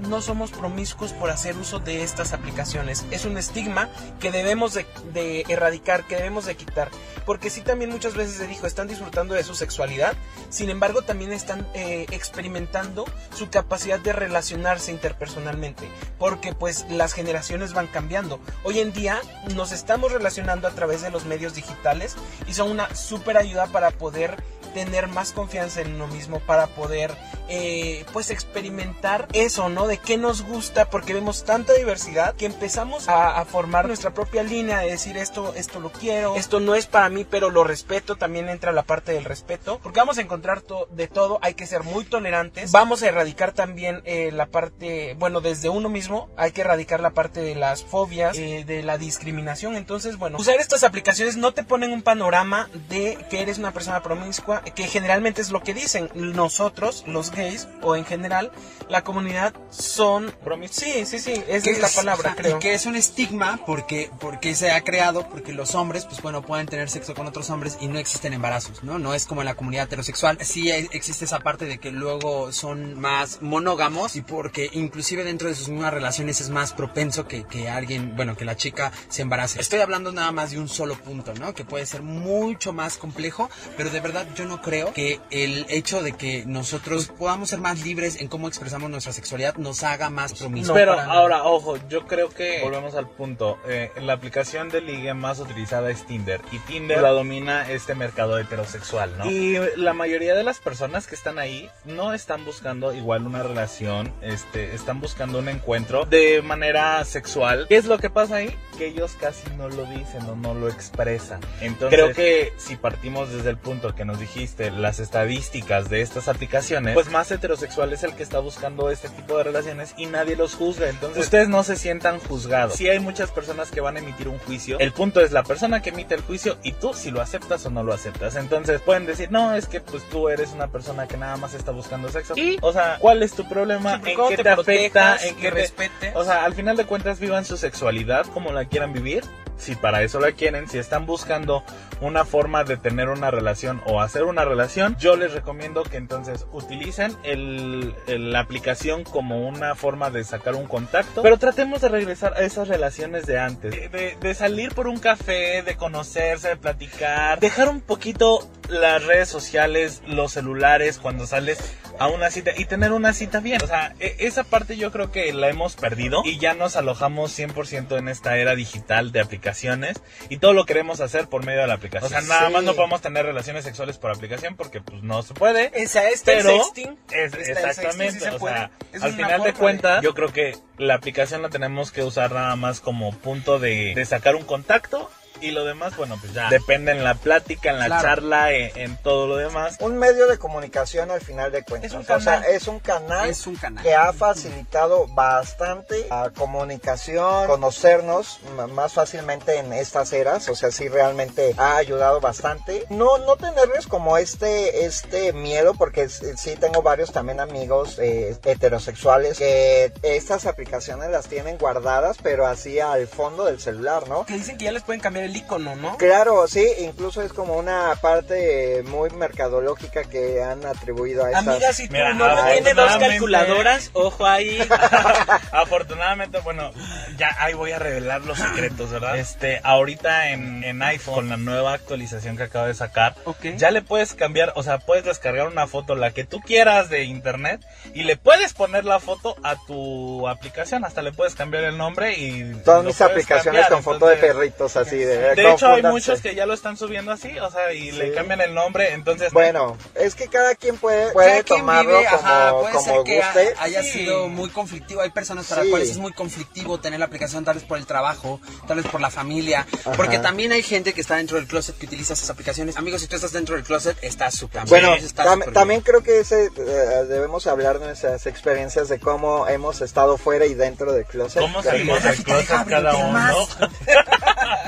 no 0.00 0.20
somos 0.20 0.50
promiscuos 0.50 1.12
por 1.12 1.30
hacer 1.30 1.56
uso 1.56 1.78
de 1.78 2.02
estas 2.02 2.32
aplicaciones. 2.32 3.04
Es 3.10 3.24
un 3.24 3.36
estigma 3.36 3.88
que 4.20 4.30
debemos 4.30 4.74
de, 4.74 5.44
erradicar, 5.48 6.06
que 6.06 6.16
debemos 6.16 6.46
de 6.46 6.56
quitar. 6.56 6.90
Porque 7.24 7.50
sí 7.50 7.60
también 7.60 7.90
muchas 7.90 8.14
veces 8.14 8.36
se 8.36 8.46
dijo, 8.46 8.66
están 8.66 8.86
disfrutando 8.86 9.34
de 9.34 9.42
su 9.42 9.54
sexualidad, 9.54 10.14
sin 10.48 10.70
embargo 10.70 11.02
también 11.02 11.32
están 11.32 11.66
eh, 11.74 12.06
experimentando 12.12 13.04
su 13.34 13.50
capacidad 13.50 13.98
de 13.98 14.12
relacionarse 14.12 14.92
interpersonalmente. 14.92 15.88
Porque 16.18 16.52
pues 16.52 16.86
las 16.88 17.12
generaciones 17.14 17.72
van 17.72 17.88
cambiando. 17.88 18.38
Hoy 18.62 18.80
en 18.80 18.92
día 18.92 19.20
nos 19.54 19.72
estamos 19.72 20.12
relacionando 20.12 20.68
a 20.68 20.72
través 20.72 21.02
de 21.02 21.10
los 21.10 21.24
medios 21.24 21.54
digitales 21.54 22.16
y 22.46 22.54
son 22.54 22.70
una 22.70 22.94
súper 22.94 23.36
ayuda 23.36 23.66
para 23.66 23.90
poder 23.90 24.36
tener 24.76 25.08
más 25.08 25.32
confianza 25.32 25.80
en 25.80 25.94
uno 25.94 26.06
mismo 26.06 26.38
para 26.40 26.66
poder 26.66 27.16
eh, 27.48 28.04
pues 28.12 28.28
experimentar 28.30 29.26
eso, 29.32 29.70
¿no? 29.70 29.86
De 29.86 29.96
qué 29.96 30.18
nos 30.18 30.42
gusta 30.42 30.90
porque 30.90 31.14
vemos 31.14 31.44
tanta 31.46 31.72
diversidad 31.72 32.34
que 32.34 32.44
empezamos 32.44 33.08
a, 33.08 33.42
formar 33.46 33.86
nuestra 33.86 34.12
propia 34.12 34.42
línea 34.42 34.80
de 34.80 34.90
decir 34.90 35.16
esto, 35.16 35.54
esto 35.54 35.80
lo 35.80 35.90
quiero, 35.90 36.36
esto 36.36 36.60
no 36.60 36.74
es 36.74 36.86
para 36.86 37.08
mí 37.08 37.24
pero 37.24 37.48
lo 37.48 37.64
respeto, 37.64 38.16
también 38.16 38.48
entra 38.50 38.70
la 38.72 38.82
parte 38.82 39.12
del 39.12 39.24
respeto 39.24 39.78
porque 39.82 40.00
vamos 40.00 40.18
a 40.18 40.20
encontrar 40.20 40.60
to- 40.60 40.88
de 40.90 41.06
todo, 41.08 41.38
hay 41.40 41.54
que 41.54 41.66
ser 41.66 41.82
muy 41.84 42.04
tolerantes, 42.04 42.70
vamos 42.72 43.02
a 43.02 43.08
erradicar 43.08 43.52
también 43.52 44.02
eh, 44.04 44.30
la 44.32 44.46
parte, 44.46 45.14
bueno, 45.18 45.40
desde 45.40 45.68
uno 45.70 45.88
mismo 45.88 46.28
hay 46.36 46.52
que 46.52 46.62
erradicar 46.62 47.00
la 47.00 47.10
parte 47.10 47.40
de 47.40 47.54
las 47.54 47.82
fobias, 47.84 48.36
eh, 48.36 48.64
de 48.66 48.82
la 48.82 48.98
discriminación, 48.98 49.76
entonces 49.76 50.18
bueno, 50.18 50.36
usar 50.38 50.56
estas 50.60 50.82
aplicaciones 50.84 51.36
no 51.36 51.52
te 51.54 51.62
ponen 51.62 51.92
un 51.92 52.02
panorama 52.02 52.68
de 52.88 53.16
que 53.30 53.40
eres 53.42 53.58
una 53.58 53.70
persona 53.72 54.02
promiscua, 54.02 54.62
que 54.74 54.86
generalmente 54.88 55.40
es 55.40 55.50
lo 55.50 55.62
que 55.62 55.74
dicen 55.74 56.10
nosotros, 56.14 57.04
los 57.06 57.30
gays, 57.30 57.68
o 57.82 57.96
en 57.96 58.04
general, 58.04 58.52
la 58.88 59.02
comunidad 59.02 59.54
son... 59.70 60.34
Sí, 60.70 61.06
sí, 61.06 61.18
sí, 61.18 61.42
esa 61.48 61.64
Que 61.64 61.70
es 61.70 61.80
la 61.80 61.88
palabra, 61.88 62.30
ajá, 62.30 62.36
creo. 62.36 62.56
Y 62.56 62.60
que 62.60 62.74
es 62.74 62.86
un 62.86 62.96
estigma 62.96 63.60
porque, 63.66 64.10
porque 64.20 64.54
se 64.54 64.70
ha 64.70 64.82
creado, 64.82 65.28
porque 65.28 65.52
los 65.52 65.74
hombres, 65.74 66.04
pues 66.04 66.22
bueno, 66.22 66.42
pueden 66.42 66.66
tener 66.66 66.88
sexo 66.88 67.14
con 67.14 67.26
otros 67.26 67.50
hombres 67.50 67.78
y 67.80 67.88
no 67.88 67.98
existen 67.98 68.32
embarazos, 68.32 68.82
¿no? 68.82 68.98
No 68.98 69.14
es 69.14 69.26
como 69.26 69.42
en 69.42 69.46
la 69.46 69.54
comunidad 69.54 69.84
heterosexual. 69.84 70.38
Sí 70.42 70.70
existe 70.70 71.24
esa 71.24 71.40
parte 71.40 71.66
de 71.66 71.78
que 71.78 71.90
luego 71.90 72.52
son 72.52 72.98
más 72.98 73.42
monógamos 73.42 74.16
y 74.16 74.22
porque 74.22 74.70
inclusive 74.72 75.24
dentro 75.24 75.48
de 75.48 75.54
sus 75.54 75.68
mismas 75.68 75.92
relaciones 75.92 76.40
es 76.40 76.50
más 76.50 76.72
propenso 76.72 77.26
que, 77.26 77.44
que 77.44 77.68
alguien, 77.68 78.16
bueno, 78.16 78.36
que 78.36 78.44
la 78.44 78.56
chica 78.56 78.92
se 79.08 79.22
embarace. 79.22 79.60
Estoy 79.60 79.80
hablando 79.80 80.12
nada 80.12 80.32
más 80.32 80.50
de 80.50 80.58
un 80.58 80.68
solo 80.68 80.94
punto, 80.94 81.34
¿no? 81.34 81.54
Que 81.54 81.64
puede 81.64 81.86
ser 81.86 82.02
mucho 82.02 82.72
más 82.72 82.96
complejo, 82.96 83.50
pero 83.76 83.90
de 83.90 84.00
verdad 84.00 84.26
yo 84.34 84.45
no 84.46 84.62
creo 84.62 84.92
que 84.92 85.20
el 85.30 85.66
hecho 85.68 86.02
de 86.02 86.12
que 86.12 86.44
nosotros 86.46 87.08
podamos 87.08 87.50
ser 87.50 87.58
más 87.60 87.84
libres 87.84 88.20
en 88.20 88.28
cómo 88.28 88.48
expresamos 88.48 88.90
nuestra 88.90 89.12
sexualidad 89.12 89.56
nos 89.56 89.82
haga 89.82 90.10
más 90.10 90.32
promiscuos. 90.34 90.68
No, 90.68 90.74
Pero 90.74 90.98
ahora, 90.98 91.44
ojo, 91.44 91.76
yo 91.88 92.06
creo 92.06 92.28
que 92.30 92.60
volvemos 92.62 92.94
al 92.94 93.08
punto. 93.08 93.58
eh, 93.68 93.90
la 94.00 94.14
aplicación 94.14 94.68
de 94.68 94.80
ligue 94.80 95.12
más 95.14 95.38
utilizada 95.38 95.90
es 95.90 96.06
Tinder 96.06 96.40
y 96.52 96.58
Tinder 96.60 97.00
la 97.02 97.10
domina 97.10 97.70
este 97.70 97.94
mercado 97.94 98.38
heterosexual, 98.38 99.16
¿no? 99.18 99.30
Y 99.30 99.58
la 99.76 99.92
mayoría 99.92 100.34
de 100.34 100.44
las 100.44 100.58
personas 100.58 101.06
que 101.06 101.14
están 101.14 101.38
ahí 101.38 101.68
no 101.84 102.14
están 102.14 102.44
buscando 102.44 102.92
igual 102.94 103.26
una 103.26 103.42
relación, 103.42 104.12
este, 104.22 104.74
están 104.74 105.00
buscando 105.00 105.38
un 105.38 105.48
encuentro 105.48 106.04
de 106.04 106.42
manera 106.42 107.04
sexual. 107.04 107.66
¿Qué 107.68 107.76
es 107.76 107.86
lo 107.86 107.98
que 107.98 108.10
pasa 108.10 108.36
ahí? 108.36 108.54
Que 108.78 108.88
ellos 108.88 109.16
casi 109.20 109.48
no 109.56 109.68
lo 109.68 109.84
dicen 109.86 110.22
o 110.28 110.36
no 110.36 110.54
lo 110.54 110.68
expresan. 110.68 111.40
Entonces, 111.60 111.98
creo 111.98 112.14
que 112.14 112.52
si 112.56 112.76
partimos 112.76 113.32
desde 113.32 113.50
el 113.50 113.56
punto 113.58 113.94
que 113.94 114.04
nos 114.04 114.18
dijiste, 114.36 114.70
las 114.70 115.00
estadísticas 115.00 115.88
de 115.88 116.02
estas 116.02 116.28
aplicaciones, 116.28 116.94
pues 116.94 117.10
más 117.10 117.30
heterosexual 117.30 117.92
es 117.92 118.02
el 118.04 118.14
que 118.14 118.22
está 118.22 118.38
buscando 118.38 118.90
este 118.90 119.08
tipo 119.08 119.36
de 119.38 119.44
relaciones 119.44 119.94
y 119.96 120.06
nadie 120.06 120.36
los 120.36 120.54
juzga. 120.54 120.88
Entonces, 120.88 121.24
ustedes 121.24 121.48
no 121.48 121.62
se 121.64 121.76
sientan 121.76 122.18
juzgados. 122.20 122.74
Si 122.74 122.88
hay 122.88 122.98
muchas 123.00 123.30
personas 123.30 123.70
que 123.70 123.80
van 123.80 123.96
a 123.96 124.00
emitir 124.00 124.28
un 124.28 124.38
juicio, 124.38 124.78
el 124.78 124.92
punto 124.92 125.20
es 125.20 125.32
la 125.32 125.42
persona 125.42 125.80
que 125.80 125.90
emite 125.90 126.14
el 126.14 126.20
juicio 126.22 126.58
y 126.62 126.72
tú 126.72 126.92
si 126.92 127.10
lo 127.10 127.20
aceptas 127.22 127.64
o 127.66 127.70
no 127.70 127.82
lo 127.82 127.94
aceptas. 127.94 128.36
Entonces, 128.36 128.80
pueden 128.82 129.06
decir, 129.06 129.30
no, 129.30 129.54
es 129.54 129.66
que 129.66 129.80
pues 129.80 130.02
tú 130.10 130.28
eres 130.28 130.52
una 130.52 130.68
persona 130.68 131.06
que 131.08 131.16
nada 131.16 131.36
más 131.38 131.54
está 131.54 131.72
buscando 131.72 132.08
sexo. 132.10 132.34
Y, 132.36 132.58
o 132.60 132.72
sea, 132.72 132.98
¿cuál 133.00 133.22
es 133.22 133.32
tu 133.32 133.48
problema? 133.48 134.00
Y 134.04 134.10
¿En 134.10 134.16
qué 134.28 134.36
te, 134.42 134.48
afecta? 134.50 134.54
protejas, 134.54 135.24
¿En 135.24 135.36
qué 135.36 135.42
te- 135.48 135.50
respetes. 135.50 136.16
o 136.16 136.24
sea, 136.24 136.44
al 136.44 136.54
final 136.54 136.76
de 136.76 136.84
cuentas 136.84 137.18
vivan 137.20 137.44
su 137.44 137.56
sexualidad 137.56 138.26
como 138.26 138.52
la 138.52 138.66
quieran 138.66 138.92
vivir. 138.92 139.24
Si 139.58 139.74
para 139.74 140.02
eso 140.02 140.20
la 140.20 140.32
quieren, 140.32 140.68
si 140.68 140.76
están 140.76 141.06
buscando 141.06 141.64
una 142.02 142.26
forma 142.26 142.62
de 142.64 142.76
tener 142.76 143.08
una 143.08 143.30
relación 143.30 143.80
o 143.86 144.02
hacer 144.02 144.24
una 144.26 144.44
relación, 144.44 144.96
yo 144.98 145.16
les 145.16 145.32
recomiendo 145.32 145.82
que 145.82 145.96
entonces 145.96 146.46
utilicen 146.52 147.16
el, 147.24 147.94
el- 148.06 148.32
la 148.32 148.40
aplicación 148.40 149.04
como 149.04 149.46
una 149.48 149.74
forma 149.74 150.10
de 150.10 150.24
sacar 150.24 150.54
un 150.54 150.66
contacto. 150.66 151.22
Pero 151.22 151.38
tratemos 151.38 151.80
de 151.80 151.88
regresar 151.88 152.34
a 152.34 152.40
esas 152.40 152.68
relaciones 152.68 153.26
de 153.26 153.38
antes. 153.38 153.70
De, 153.70 153.88
de- 153.88 154.16
de 154.20 154.34
salir 154.34 154.74
por 154.74 154.86
un 154.88 154.98
café, 154.98 155.62
de 155.62 155.76
conocerse, 155.76 156.48
de 156.48 156.56
platicar. 156.56 157.40
Dejar 157.40 157.68
un 157.68 157.80
poquito 157.80 158.48
las 158.68 159.04
redes 159.04 159.28
sociales, 159.28 160.02
los 160.06 160.32
celulares 160.32 160.98
cuando 160.98 161.26
sales 161.26 161.58
a 161.98 162.08
una 162.08 162.30
cita 162.30 162.50
y 162.56 162.66
tener 162.66 162.92
una 162.92 163.12
cita 163.14 163.40
bien. 163.40 163.62
O 163.62 163.66
sea, 163.66 163.94
e- 164.00 164.16
esa 164.20 164.44
parte 164.44 164.76
yo 164.76 164.92
creo 164.92 165.10
que 165.12 165.32
la 165.32 165.48
hemos 165.48 165.76
perdido 165.76 166.22
y 166.24 166.38
ya 166.38 166.52
nos 166.54 166.76
alojamos 166.76 167.32
100% 167.38 167.96
en 167.98 168.08
esta 168.08 168.36
era 168.36 168.54
digital 168.54 169.12
de 169.12 169.20
aplicaciones 169.20 170.02
y 170.28 170.38
todo 170.38 170.52
lo 170.52 170.66
queremos 170.66 171.00
hacer 171.00 171.28
por 171.28 171.44
medio 171.46 171.60
de 171.62 171.66
la 171.68 171.74
aplicación. 171.74 172.06
O 172.06 172.08
sea, 172.10 172.20
nada 172.28 172.48
Sí. 172.48 172.52
más 172.52 172.64
no 172.64 172.74
podemos 172.74 173.00
tener 173.00 173.24
relaciones 173.24 173.64
sexuales 173.64 173.96
por 173.98 174.10
aplicación 174.16 174.56
porque 174.56 174.80
pues 174.80 175.02
no 175.02 175.22
se 175.22 175.34
puede. 175.34 175.70
Esa 175.74 176.08
está 176.08 176.32
el 176.32 176.38
Pero 176.44 176.64
sexting. 176.64 176.98
es, 177.10 177.32
sexting, 177.32 177.56
exactamente, 177.56 178.20
sí 178.20 178.26
o 178.34 178.38
sea, 178.38 178.70
al 179.00 179.12
final 179.12 179.42
de 179.42 179.52
cuentas, 179.52 180.02
yo 180.02 180.14
creo 180.14 180.32
que 180.32 180.56
la 180.78 180.94
aplicación 180.94 181.42
la 181.42 181.48
tenemos 181.48 181.92
que 181.92 182.02
usar 182.02 182.32
nada 182.32 182.56
más 182.56 182.80
como 182.80 183.12
punto 183.12 183.58
de, 183.58 183.92
de 183.94 184.04
sacar 184.04 184.36
un 184.36 184.44
contacto 184.44 185.10
y 185.40 185.50
lo 185.50 185.64
demás, 185.64 185.96
bueno, 185.96 186.16
pues 186.20 186.32
ya 186.32 186.48
depende 186.50 186.92
en 186.92 187.04
la 187.04 187.14
plática, 187.14 187.70
en 187.70 187.78
la 187.78 187.86
Claro. 187.86 188.02
charla, 188.02 188.52
en, 188.52 188.70
en 188.76 188.96
todo 189.02 189.26
lo 189.26 189.36
demás. 189.36 189.76
Un 189.80 189.96
medio 189.98 190.26
de 190.28 190.38
comunicación 190.38 191.10
al 191.10 191.20
final 191.20 191.52
de 191.52 191.62
cuentas. 191.62 191.90
Es 191.90 191.94
un 191.94 192.02
O 192.02 192.04
sea, 192.04 192.16
canal. 192.40 192.44
es 192.50 192.68
un 192.68 192.78
canal. 192.80 193.28
Es 193.28 193.46
un 193.46 193.56
canal. 193.56 193.82
que 193.84 193.94
ha 193.94 194.12
facilitado 194.12 195.06
bastante 195.08 196.06
la 196.08 196.30
comunicación, 196.30 197.46
conocernos 197.46 198.40
más 198.72 198.92
fácilmente 198.94 199.58
en 199.58 199.72
estas 199.72 200.12
eras, 200.12 200.48
o 200.48 200.54
sea, 200.54 200.70
sí 200.70 200.88
realmente 200.88 201.54
ha 201.56 201.76
ayudado 201.76 202.20
bastante. 202.20 202.84
No, 202.90 203.18
no 203.18 203.36
tenerles 203.36 203.86
como 203.86 204.16
este, 204.18 204.84
este 204.84 205.32
miedo, 205.32 205.74
porque 205.74 206.08
sí 206.08 206.56
tengo 206.58 206.82
varios 206.82 207.12
también 207.12 207.40
amigos 207.40 207.98
eh, 207.98 208.36
heterosexuales 208.44 209.38
que 209.38 209.92
estas 210.02 210.46
aplicaciones 210.46 211.10
las 211.10 211.26
tienen 211.28 211.58
guardadas, 211.58 212.16
pero 212.22 212.46
así 212.46 212.80
al 212.80 213.06
fondo 213.06 213.44
del 213.44 213.60
celular, 213.60 214.08
¿no? 214.08 214.26
Que 214.26 214.34
dicen 214.34 214.58
que 214.58 214.64
ya 214.66 214.72
les 214.72 214.82
pueden 214.82 215.00
cambiar 215.00 215.25
el 215.26 215.36
icono, 215.36 215.76
¿no? 215.76 215.96
Claro, 215.98 216.46
sí, 216.48 216.66
incluso 216.80 217.22
es 217.22 217.32
como 217.32 217.54
una 217.56 217.94
parte 218.00 218.82
muy 218.86 219.10
mercadológica 219.10 220.04
que 220.04 220.42
han 220.42 220.64
atribuido 220.64 221.24
a 221.24 221.28
estas. 221.30 221.46
Amiga, 221.46 221.72
si 221.72 221.86
tu 221.86 221.92
Mira, 221.92 222.14
novio 222.14 222.44
tiene 222.52 222.74
dos 222.74 222.96
calculadoras, 222.96 223.90
ojo 223.92 224.26
ahí. 224.26 224.58
Afortunadamente, 225.52 226.38
bueno, 226.40 226.72
ya 227.16 227.34
ahí 227.38 227.54
voy 227.54 227.72
a 227.72 227.78
revelar 227.78 228.22
los 228.22 228.38
secretos, 228.38 228.90
¿verdad? 228.90 229.18
Este, 229.18 229.60
ahorita 229.62 230.30
en, 230.30 230.64
en 230.64 230.82
iPhone, 230.82 231.14
con 231.14 231.28
la 231.28 231.36
nueva 231.36 231.72
actualización 231.74 232.36
que 232.36 232.44
acaba 232.44 232.66
de 232.66 232.74
sacar, 232.74 233.14
Ok. 233.24 233.46
ya 233.56 233.70
le 233.70 233.82
puedes 233.82 234.14
cambiar, 234.14 234.52
o 234.56 234.62
sea, 234.62 234.78
puedes 234.78 235.04
descargar 235.04 235.46
una 235.48 235.66
foto, 235.66 235.94
la 235.94 236.10
que 236.12 236.24
tú 236.24 236.40
quieras 236.40 236.88
de 236.88 237.04
internet, 237.04 237.60
y 237.94 238.02
le 238.04 238.16
puedes 238.16 238.52
poner 238.54 238.84
la 238.84 239.00
foto 239.00 239.36
a 239.42 239.56
tu 239.66 240.28
aplicación, 240.28 240.84
hasta 240.84 241.02
le 241.02 241.12
puedes 241.12 241.34
cambiar 241.34 241.64
el 241.64 241.76
nombre 241.76 242.14
y... 242.18 242.54
Todas 242.64 242.84
mis 242.84 243.00
aplicaciones 243.00 243.62
cambiar, 243.62 243.70
con 243.70 243.82
foto 243.82 244.06
de 244.06 244.16
perritos 244.16 244.76
así 244.76 244.98
de. 244.98 245.15
De 245.16 245.50
hecho, 245.52 245.68
hay 245.68 245.82
muchos 245.82 246.20
que 246.20 246.34
ya 246.34 246.46
lo 246.46 246.54
están 246.54 246.76
subiendo 246.76 247.12
así, 247.12 247.38
o 247.38 247.50
sea, 247.50 247.72
y 247.72 247.90
le 247.92 248.12
cambian 248.12 248.40
el 248.40 248.54
nombre, 248.54 248.92
entonces... 248.92 249.32
Bueno, 249.32 249.76
es 249.94 250.14
que 250.14 250.28
cada 250.28 250.54
quien 250.54 250.76
puede, 250.76 251.12
puede 251.12 251.28
Cada 251.28 251.42
quien 251.42 251.58
tomarlo 251.60 251.98
vive, 251.98 252.10
como, 252.10 252.22
ajá, 252.28 252.50
puede 252.52 252.72
como 252.72 252.84
ser 252.84 253.02
que 253.04 253.16
guste. 253.18 253.54
haya 253.58 253.82
Sí. 253.82 253.90
sido 253.90 254.28
muy 254.28 254.50
conflictivo. 254.50 255.00
Hay 255.02 255.10
personas 255.10 255.46
para 255.46 255.62
Sí. 255.62 255.66
las 255.68 255.70
cuales 255.70 255.90
es 255.90 255.98
muy 255.98 256.12
conflictivo 256.12 256.78
tener 256.80 256.98
la 257.00 257.06
aplicación, 257.06 257.44
tal 257.44 257.54
vez 257.54 257.64
por 257.64 257.78
el 257.78 257.86
trabajo, 257.86 258.40
tal 258.66 258.78
vez 258.78 258.86
por 258.86 259.00
la 259.00 259.10
familia. 259.10 259.66
Porque 259.96 260.18
también 260.18 260.52
hay 260.52 260.62
gente 260.62 260.92
que 260.92 261.00
está 261.00 261.16
dentro 261.16 261.36
del 261.36 261.46
closet 261.46 261.76
que 261.78 261.86
utiliza 261.86 262.14
esas 262.14 262.30
aplicaciones. 262.30 262.76
Amigos, 262.76 263.00
si 263.00 263.06
tú 263.06 263.16
estás 263.16 263.32
dentro 263.32 263.54
del 263.56 263.64
closet, 263.64 263.96
estás 264.02 264.34
súper 264.34 264.62
bien. 264.64 264.68
Bueno, 264.70 264.94
Está 264.94 265.24
tam- 265.24 265.34
súper 265.38 265.52
también 265.54 265.80
creo 265.80 266.02
que 266.02 266.20
ese, 266.20 266.46
eh, 266.46 267.04
debemos 267.08 267.46
hablar 267.46 267.78
de 267.78 267.86
nuestras 267.86 268.26
experiencias 268.26 268.88
de 268.88 268.98
cómo 268.98 269.46
hemos 269.48 269.80
estado 269.80 270.16
fuera 270.18 270.46
y 270.46 270.54
dentro 270.54 270.92
del 270.92 271.04
closet. 271.04 271.40
¿Cómo 271.42 271.62
salimos 271.62 272.02
del 272.02 272.22
closet 272.24 272.66
cada 272.68 272.96
uno? 272.96 273.48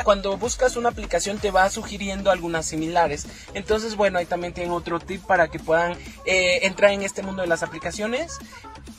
Cuando 0.04 0.37
buscas 0.38 0.76
una 0.76 0.88
aplicación 0.88 1.38
te 1.38 1.50
va 1.50 1.68
sugiriendo 1.70 2.30
algunas 2.30 2.66
similares. 2.66 3.26
Entonces, 3.54 3.96
bueno, 3.96 4.18
ahí 4.18 4.26
también 4.26 4.52
tienen 4.52 4.72
otro 4.72 5.00
tip 5.00 5.24
para 5.24 5.48
que 5.48 5.58
puedan 5.58 5.92
eh, 6.24 6.60
entrar 6.62 6.92
en 6.92 7.02
este 7.02 7.22
mundo 7.22 7.42
de 7.42 7.48
las 7.48 7.62
aplicaciones. 7.62 8.38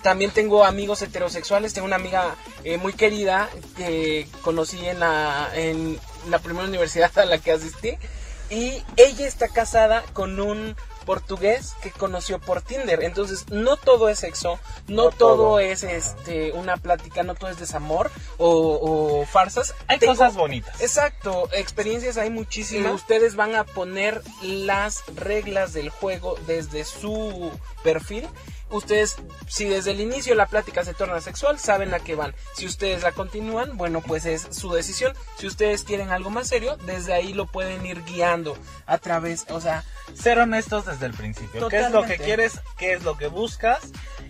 También 0.01 0.31
tengo 0.31 0.63
amigos 0.65 1.01
heterosexuales. 1.01 1.73
Tengo 1.73 1.87
una 1.87 1.97
amiga 1.97 2.35
eh, 2.63 2.77
muy 2.77 2.93
querida 2.93 3.49
que 3.75 4.27
conocí 4.41 4.85
en 4.85 4.99
la, 4.99 5.49
en 5.53 5.99
la 6.29 6.39
primera 6.39 6.67
universidad 6.67 7.17
a 7.17 7.25
la 7.25 7.37
que 7.37 7.51
asistí. 7.51 7.97
Y 8.49 8.83
ella 8.97 9.27
está 9.27 9.47
casada 9.47 10.03
con 10.13 10.39
un 10.39 10.75
portugués 11.09 11.73
que 11.81 11.89
conoció 11.89 12.37
por 12.37 12.61
Tinder. 12.61 13.03
Entonces, 13.03 13.47
no 13.49 13.77
todo 13.77 14.09
es 14.09 14.19
sexo, 14.19 14.59
no, 14.87 15.05
No 15.05 15.09
todo, 15.09 15.35
todo. 15.37 15.59
es 15.59 15.81
este 15.81 16.51
una 16.51 16.77
plática, 16.77 17.23
no 17.23 17.33
todo 17.33 17.49
es 17.49 17.57
desamor 17.57 18.11
o, 18.37 18.51
o 19.21 19.25
farsas. 19.25 19.73
Hay 19.87 19.97
Tengo- 19.97 20.13
cosas 20.13 20.35
bonitas. 20.35 20.79
Exacto, 20.81 21.49
experiencias 21.53 22.17
hay 22.17 22.29
muchísimas. 22.29 22.93
Ustedes 22.93 23.35
van 23.35 23.55
a 23.55 23.63
poner 23.63 24.21
las 24.43 25.03
reglas 25.15 25.73
del 25.73 25.89
juego 25.89 26.35
desde 26.45 26.85
su 26.85 27.51
perfil. 27.83 28.27
Ustedes, 28.69 29.17
si 29.47 29.65
desde 29.65 29.91
el 29.91 30.01
inicio 30.01 30.35
la 30.35 30.45
plática 30.45 30.83
se 30.85 30.93
torna 30.93 31.19
sexual, 31.21 31.59
saben 31.59 31.93
a 31.93 31.99
qué 31.99 32.15
van. 32.15 32.35
Si 32.55 32.65
ustedes 32.65 33.03
la 33.03 33.11
continúan, 33.11 33.77
bueno, 33.77 34.01
pues 34.01 34.25
es 34.25 34.47
su 34.51 34.71
decisión. 34.71 35.13
Si 35.37 35.47
ustedes 35.47 35.83
quieren 35.83 36.09
algo 36.11 36.29
más 36.29 36.47
serio, 36.47 36.77
desde 36.85 37.13
ahí 37.13 37.33
lo 37.33 37.45
pueden 37.47 37.85
ir 37.85 38.03
guiando 38.03 38.57
a 38.85 38.97
través, 38.97 39.45
o 39.49 39.59
sea, 39.61 39.83
ser 40.13 40.39
honestos 40.39 40.85
desde 40.85 41.05
el 41.05 41.13
principio. 41.13 41.67
¿Qué 41.67 41.77
es 41.77 41.83
lo 41.83 42.01
que 42.03 42.17
Totalmente. 42.17 42.23
quieres? 42.25 42.59
¿Qué 42.77 42.93
es 42.93 43.03
lo 43.03 43.17
que 43.17 43.27
buscas? 43.27 43.79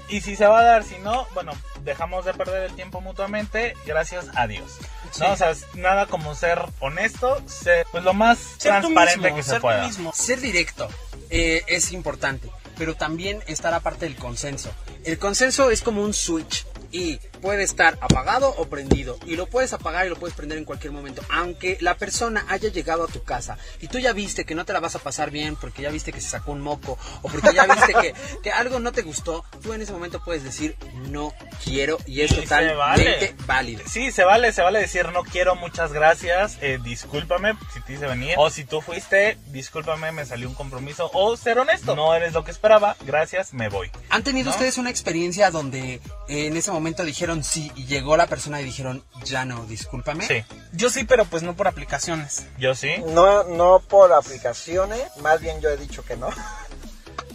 Y 0.07 0.21
si 0.21 0.35
se 0.35 0.47
va 0.47 0.59
a 0.59 0.63
dar, 0.63 0.83
si 0.83 0.97
no, 0.99 1.27
bueno, 1.33 1.51
dejamos 1.83 2.25
de 2.25 2.33
perder 2.33 2.63
el 2.63 2.75
tiempo 2.75 2.99
mutuamente. 3.01 3.75
Gracias 3.85 4.25
a 4.35 4.47
Dios. 4.47 4.71
Sí. 5.11 5.21
¿No? 5.21 5.31
O 5.33 5.35
sea, 5.35 5.53
nada 5.75 6.05
como 6.07 6.33
ser 6.35 6.59
honesto, 6.79 7.41
ser 7.47 7.85
pues 7.91 8.03
lo 8.03 8.13
más 8.13 8.37
ser 8.57 8.71
transparente 8.81 9.17
mismo, 9.19 9.35
que 9.35 9.43
se 9.43 9.49
ser 9.51 9.61
pueda. 9.61 9.85
mismo. 9.85 10.11
Ser 10.13 10.39
directo 10.39 10.87
eh, 11.29 11.63
es 11.67 11.91
importante, 11.91 12.49
pero 12.79 12.95
también 12.95 13.43
estar 13.45 13.73
aparte 13.75 14.05
del 14.05 14.15
consenso. 14.15 14.71
El 15.03 15.19
consenso 15.19 15.69
es 15.69 15.81
como 15.81 16.01
un 16.01 16.13
switch 16.13 16.65
y 16.91 17.19
puede 17.41 17.63
estar 17.63 17.97
apagado 18.01 18.53
o 18.57 18.65
prendido 18.69 19.17
y 19.25 19.35
lo 19.35 19.47
puedes 19.47 19.73
apagar 19.73 20.05
y 20.05 20.09
lo 20.09 20.15
puedes 20.15 20.35
prender 20.35 20.57
en 20.57 20.65
cualquier 20.65 20.91
momento. 20.93 21.21
Aunque 21.29 21.77
la 21.81 21.95
persona 21.97 22.45
haya 22.49 22.69
llegado 22.69 23.03
a 23.03 23.07
tu 23.07 23.23
casa 23.23 23.57
y 23.81 23.87
tú 23.87 23.99
ya 23.99 24.13
viste 24.13 24.45
que 24.45 24.55
no 24.55 24.65
te 24.65 24.73
la 24.73 24.79
vas 24.79 24.95
a 24.95 24.99
pasar 24.99 25.31
bien 25.31 25.55
porque 25.55 25.81
ya 25.81 25.89
viste 25.89 26.11
que 26.11 26.21
se 26.21 26.29
sacó 26.29 26.51
un 26.51 26.61
moco 26.61 26.97
o 27.21 27.29
porque 27.29 27.53
ya 27.53 27.65
viste 27.65 27.93
que, 27.93 28.13
que 28.43 28.51
algo 28.51 28.79
no 28.79 28.91
te 28.91 29.01
gustó, 29.01 29.43
tú 29.61 29.73
en 29.73 29.81
ese 29.81 29.91
momento 29.91 30.21
puedes 30.23 30.43
decir 30.43 30.75
no 31.09 31.33
quiero 31.63 31.97
y 32.05 32.21
es 32.21 32.31
Y 32.31 32.35
totalmente 32.35 32.75
vale. 32.75 33.35
válido. 33.45 33.83
Sí, 33.87 34.11
se 34.11 34.23
vale, 34.23 34.51
se 34.53 34.61
vale 34.61 34.79
decir 34.79 35.07
no 35.09 35.23
quiero, 35.23 35.55
muchas 35.55 35.93
gracias, 35.93 36.57
eh, 36.61 36.79
discúlpame 36.83 37.53
si 37.73 37.81
te 37.81 37.93
hice 37.93 38.07
venir. 38.07 38.35
O 38.37 38.49
si 38.49 38.63
tú 38.65 38.81
fuiste, 38.81 39.37
discúlpame, 39.47 40.11
me 40.11 40.25
salió 40.25 40.47
un 40.47 40.55
compromiso. 40.55 41.09
O 41.13 41.35
ser 41.37 41.59
honesto, 41.59 41.95
no 41.95 42.13
eres 42.15 42.33
lo 42.33 42.43
que 42.43 42.51
esperaba, 42.51 42.95
gracias, 43.05 43.53
me 43.53 43.69
voy. 43.69 43.91
¿Han 44.09 44.23
tenido 44.23 44.45
¿No? 44.45 44.51
ustedes 44.51 44.77
una 44.77 44.89
experiencia 44.89 45.51
donde 45.51 45.95
eh, 45.95 46.47
en 46.47 46.57
ese 46.57 46.71
momento 46.71 47.03
dijeron 47.03 47.28
sí 47.43 47.71
y 47.75 47.85
llegó 47.85 48.17
la 48.17 48.27
persona 48.27 48.59
y 48.61 48.63
dijeron 48.65 49.03
ya 49.23 49.45
no, 49.45 49.65
discúlpame? 49.65 50.25
Sí, 50.27 50.43
Yo 50.73 50.89
sí, 50.89 51.03
pero 51.03 51.25
pues 51.25 51.43
no 51.43 51.55
por 51.55 51.67
aplicaciones. 51.67 52.45
yo 52.57 52.75
sí. 52.75 52.91
No, 53.07 53.43
no 53.43 53.79
por 53.79 54.11
aplicaciones, 54.13 55.01
más 55.17 55.39
bien 55.41 55.61
yo 55.61 55.69
he 55.69 55.77
dicho 55.77 56.03
que 56.03 56.17
no. 56.17 56.29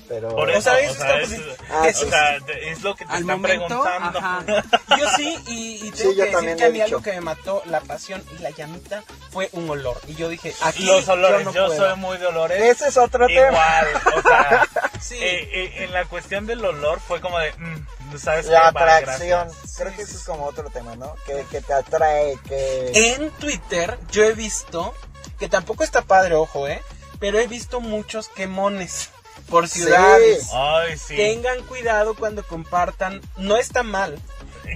Pero 0.07 0.29
Por 0.37 0.51
O 0.51 0.53
eso, 0.53 0.61
sea, 0.61 0.75
o 0.91 0.95
sea, 0.95 1.19
es, 1.21 1.31
Ah, 1.71 1.89
es- 1.89 1.97
sí, 1.99 2.05
o 2.05 2.09
sea, 2.11 2.37
es 2.37 2.83
lo 2.83 2.95
que 2.95 3.07
te 3.07 3.11
Al 3.13 3.21
están 3.23 3.41
momento, 3.41 3.67
preguntando. 3.67 4.19
ajá. 4.19 4.45
Yo 4.99 5.09
sí, 5.17 5.39
y, 5.49 5.77
y 5.87 5.91
tengo 5.93 6.11
Sí, 6.13 6.17
yo 6.19 6.25
que 6.27 6.31
decir 6.37 6.57
que 6.57 6.65
a 6.65 6.69
mí 6.69 6.81
algo 6.83 7.01
que 7.03 7.13
me 7.13 7.21
mató 7.23 7.63
la 7.65 7.81
pasión 7.81 8.23
y 8.39 8.43
la 8.43 8.51
llamita 8.51 9.03
fue 9.31 9.49
un 9.53 9.69
olor. 9.71 9.99
Y 10.07 10.15
yo 10.15 10.29
dije, 10.29 10.55
aquí 10.63 10.85
Los 10.85 11.09
olores, 11.09 11.47
yo, 11.47 11.53
yo, 11.53 11.61
no 11.63 11.67
puedo. 11.69 11.89
soy 11.89 11.99
muy 11.99 12.19
de 12.19 12.27
olores. 12.27 12.63
ese 12.63 12.89
es 12.89 12.97
otro 12.99 13.27
tema. 13.27 13.49
Igual, 13.49 13.87
o 14.19 14.23
sea, 14.23 14.69
Sí. 15.01 15.17
eh, 15.19 15.49
eh, 15.53 15.85
en 15.85 15.93
la 15.95 16.05
cuestión 16.05 16.47
del 16.47 16.63
olor 16.63 17.01
fue 17.01 17.23
como 17.23 17.39
de, 17.39 17.53
mm, 17.55 17.87
¿sabes 18.19 18.47
La 18.47 18.69
atracción. 18.69 19.49
Creo 19.77 19.95
que 19.95 20.03
eso 20.03 20.17
es 20.17 20.25
como 20.25 20.45
otro 20.47 20.71
tema, 20.71 20.95
¿no? 20.97 21.15
Que, 21.27 21.45
que 21.51 21.61
te 21.61 21.73
atrae, 21.73 22.39
que... 22.47 23.15
En 23.15 23.31
Twitter 23.33 23.99
yo 24.11 24.25
he 24.25 24.33
visto, 24.33 24.95
que 25.39 25.49
tampoco 25.49 25.83
está 25.85 26.03
padre, 26.03 26.35
ojo, 26.35 26.69
¿eh? 26.69 26.81
Pero 27.19 27.39
he 27.39 27.47
visto 27.47 27.81
muchos 27.81 28.29
quemones 28.29 29.11
por 29.49 29.69
Sí. 29.69 29.81
ciudades. 29.83 30.49
Ay, 30.53 30.97
sí. 30.99 31.17
Tengan 31.17 31.63
cuidado 31.65 32.15
cuando 32.15 32.45
compartan, 32.47 33.21
no 33.37 33.57
está 33.57 33.83
mal. 33.83 34.19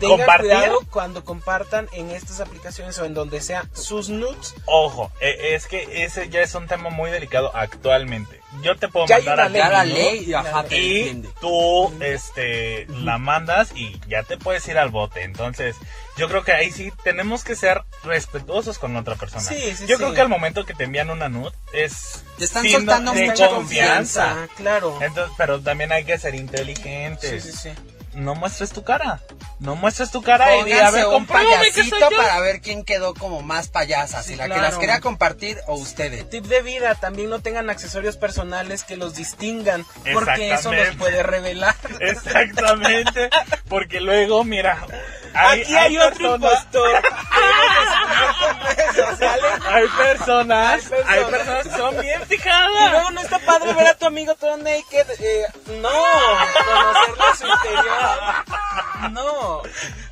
Tengan 0.00 0.18
Compartir, 0.18 0.50
cuidado 0.50 0.80
cuando 0.90 1.24
compartan 1.24 1.88
en 1.92 2.10
estas 2.10 2.40
aplicaciones 2.40 2.98
o 2.98 3.04
en 3.04 3.14
donde 3.14 3.40
sea 3.40 3.64
sus 3.72 4.08
nudes. 4.10 4.54
ojo, 4.66 5.10
eh, 5.20 5.54
es 5.54 5.66
que 5.66 6.04
ese 6.04 6.28
ya 6.28 6.40
es 6.42 6.54
un 6.54 6.66
tema 6.68 6.90
muy 6.90 7.10
delicado 7.10 7.50
actualmente. 7.54 8.37
Yo 8.62 8.76
te 8.76 8.88
puedo 8.88 9.06
Ya 9.06 9.16
hay 9.16 9.24
mandar 9.24 9.50
una 9.50 9.80
a 9.80 9.84
ley, 9.84 10.32
ajá, 10.32 10.64
y 10.70 11.22
tú 11.40 11.92
este 12.00 12.86
la 12.86 13.18
mandas 13.18 13.72
y 13.74 14.00
ya 14.08 14.22
te 14.22 14.38
puedes 14.38 14.66
ir 14.68 14.78
al 14.78 14.88
bote. 14.88 15.22
Entonces 15.22 15.76
yo 16.16 16.28
creo 16.28 16.42
que 16.42 16.52
ahí 16.52 16.70
sí 16.72 16.90
tenemos 17.04 17.44
que 17.44 17.54
ser 17.56 17.82
respetuosos 18.04 18.78
con 18.78 18.96
otra 18.96 19.16
persona. 19.16 19.42
Sí, 19.42 19.74
sí, 19.76 19.86
yo 19.86 19.96
sí. 19.96 20.02
creo 20.02 20.14
que 20.14 20.20
al 20.22 20.28
momento 20.28 20.64
que 20.64 20.74
te 20.74 20.84
envían 20.84 21.10
una 21.10 21.28
nud 21.28 21.52
es 21.72 22.24
Te 22.38 22.44
están 22.44 22.68
soltando 22.68 23.12
de 23.12 23.26
mucha 23.26 23.48
confianza. 23.48 24.44
Ah, 24.44 24.48
claro. 24.56 24.98
entonces 25.02 25.34
pero 25.36 25.60
también 25.60 25.92
hay 25.92 26.04
que 26.04 26.18
ser 26.18 26.32
Sí, 26.32 26.38
inteligentes 26.38 27.44
sí, 27.44 27.52
sí. 27.52 27.70
No 28.14 28.34
muestres 28.34 28.70
tu 28.70 28.82
cara 28.84 29.20
no 29.60 29.74
muestres 29.74 30.12
tu 30.12 30.22
cara 30.22 30.56
y 30.58 30.64
di, 30.64 30.72
a 30.72 30.90
ver 30.90 31.06
un 31.06 31.26
que 31.26 31.32
payasito 31.32 32.08
para 32.16 32.38
ver 32.40 32.60
quién 32.60 32.84
quedó 32.84 33.14
como 33.14 33.42
más 33.42 33.68
payasa, 33.68 34.22
Sí, 34.22 34.30
si 34.30 34.36
la 34.36 34.48
que 34.48 34.60
las 34.60 34.78
quería 34.78 35.00
compartir 35.00 35.58
o 35.66 35.74
ustedes. 35.74 36.30
Tip 36.30 36.44
de 36.44 36.62
vida, 36.62 36.94
también 36.94 37.28
no 37.28 37.40
tengan 37.40 37.68
accesorios 37.68 38.16
personales 38.16 38.84
que 38.84 38.96
los 38.96 39.16
distingan, 39.16 39.84
porque 40.12 40.52
eso 40.52 40.72
los 40.72 40.94
puede 40.96 41.22
revelar. 41.24 41.74
exactamente 42.00 43.30
porque 43.68 44.00
luego 44.00 44.44
mira 44.44 44.86
hay, 45.34 45.62
Aquí 45.62 45.76
hay, 45.76 45.98
otro 45.98 46.38
personas- 46.38 46.64
impostor. 46.70 47.02
Hay 49.68 49.86
personas 49.88 50.92
Hay 50.92 51.24
personas. 51.24 51.48
hay 51.48 51.62
que 51.62 51.70
son 51.76 52.00
bien 52.00 52.20
Y 52.22 52.26
fijadas 52.26 52.90
luego 52.90 53.10
no 53.10 53.20
está 53.20 53.38
padre 53.38 53.72
ver 53.72 53.86
a 53.86 53.94
tu 53.94 54.06
amigo 54.06 54.34
todo 54.34 54.56
naked. 54.56 55.06
eh, 55.20 55.46
no, 55.80 55.88
conocerle 55.88 57.36
su 57.36 57.46
interior. 57.46 58.18
No. 59.12 59.62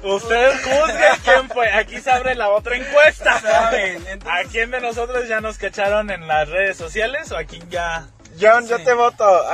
Usted 0.03 0.53
juzgue 0.63 1.09
quién 1.25 1.49
fue. 1.51 1.73
Aquí 1.73 2.01
se 2.01 2.11
abre 2.11 2.35
la 2.35 2.49
otra 2.51 2.77
encuesta. 2.77 3.41
Saben, 3.41 4.07
¿A 4.27 4.43
quién 4.51 4.71
de 4.71 4.81
nosotros 4.81 5.27
ya 5.29 5.41
nos 5.41 5.59
cacharon 5.59 6.11
en 6.11 6.27
las 6.29 6.49
redes 6.49 6.77
sociales 6.77 7.31
o 7.33 7.37
a 7.37 7.45
quién 7.45 7.69
ya? 7.71 8.07
John, 8.41 8.67
yo 8.69 8.79
te 8.83 8.93
voto. 8.93 9.25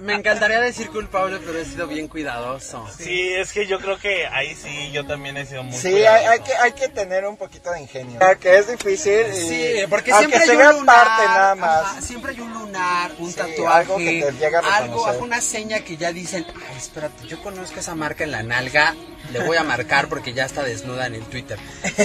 Me 0.00 0.14
encantaría 0.14 0.60
decir 0.60 0.88
culpable, 0.90 1.38
pero 1.44 1.58
he 1.58 1.64
sido 1.64 1.86
bien 1.86 2.08
cuidadoso. 2.08 2.86
Sí, 2.96 3.32
es 3.34 3.52
que 3.52 3.66
yo 3.66 3.78
creo 3.80 3.98
que 3.98 4.26
ahí 4.26 4.54
sí, 4.56 4.90
yo 4.92 5.06
también 5.06 5.36
he 5.36 5.46
sido 5.46 5.62
muy 5.62 5.76
Sí, 5.76 5.90
cuidadoso. 5.90 6.22
hay, 6.30 6.38
hay 6.38 6.40
que, 6.44 6.54
hay 6.56 6.72
que 6.72 6.88
tener 6.88 7.26
un 7.26 7.36
poquito 7.36 7.70
de 7.70 7.80
ingenio. 7.82 8.18
Que 8.40 8.56
es 8.58 8.68
difícil. 8.68 9.26
y- 9.32 9.48
Sí, 9.48 9.74
porque 9.88 10.12
siempre 10.14 10.38
hay 10.40 10.50
un 10.50 10.80
lunar. 10.80 10.84
parte 10.86 11.24
nada 11.26 11.54
más. 11.54 11.82
ajá, 11.84 12.00
siempre 12.02 12.32
hay 12.32 12.40
un 12.40 12.52
lunar, 12.52 13.10
un 13.18 13.30
Sí, 13.30 13.36
tatuaje. 13.36 13.78
algo 13.78 13.96
que 13.98 14.22
te 14.22 14.32
llega 14.32 14.60
a 14.60 14.76
algo, 14.76 15.06
alguna 15.06 15.40
seña 15.40 15.80
que 15.80 15.96
ya 15.96 16.12
dicen, 16.12 16.46
ay, 16.70 16.76
espérate, 16.78 17.26
yo 17.26 17.42
conozco 17.42 17.78
esa 17.80 17.94
marca 17.94 18.24
en 18.24 18.30
la 18.30 18.42
nalga, 18.42 18.94
le 19.32 19.40
voy 19.44 19.56
a 19.58 19.62
marcar 19.64 20.08
porque 20.08 20.32
ya 20.32 20.44
está 20.46 20.62
desnuda 20.62 21.06
en 21.06 21.14
el 21.16 21.22
Twitter. 21.24 21.58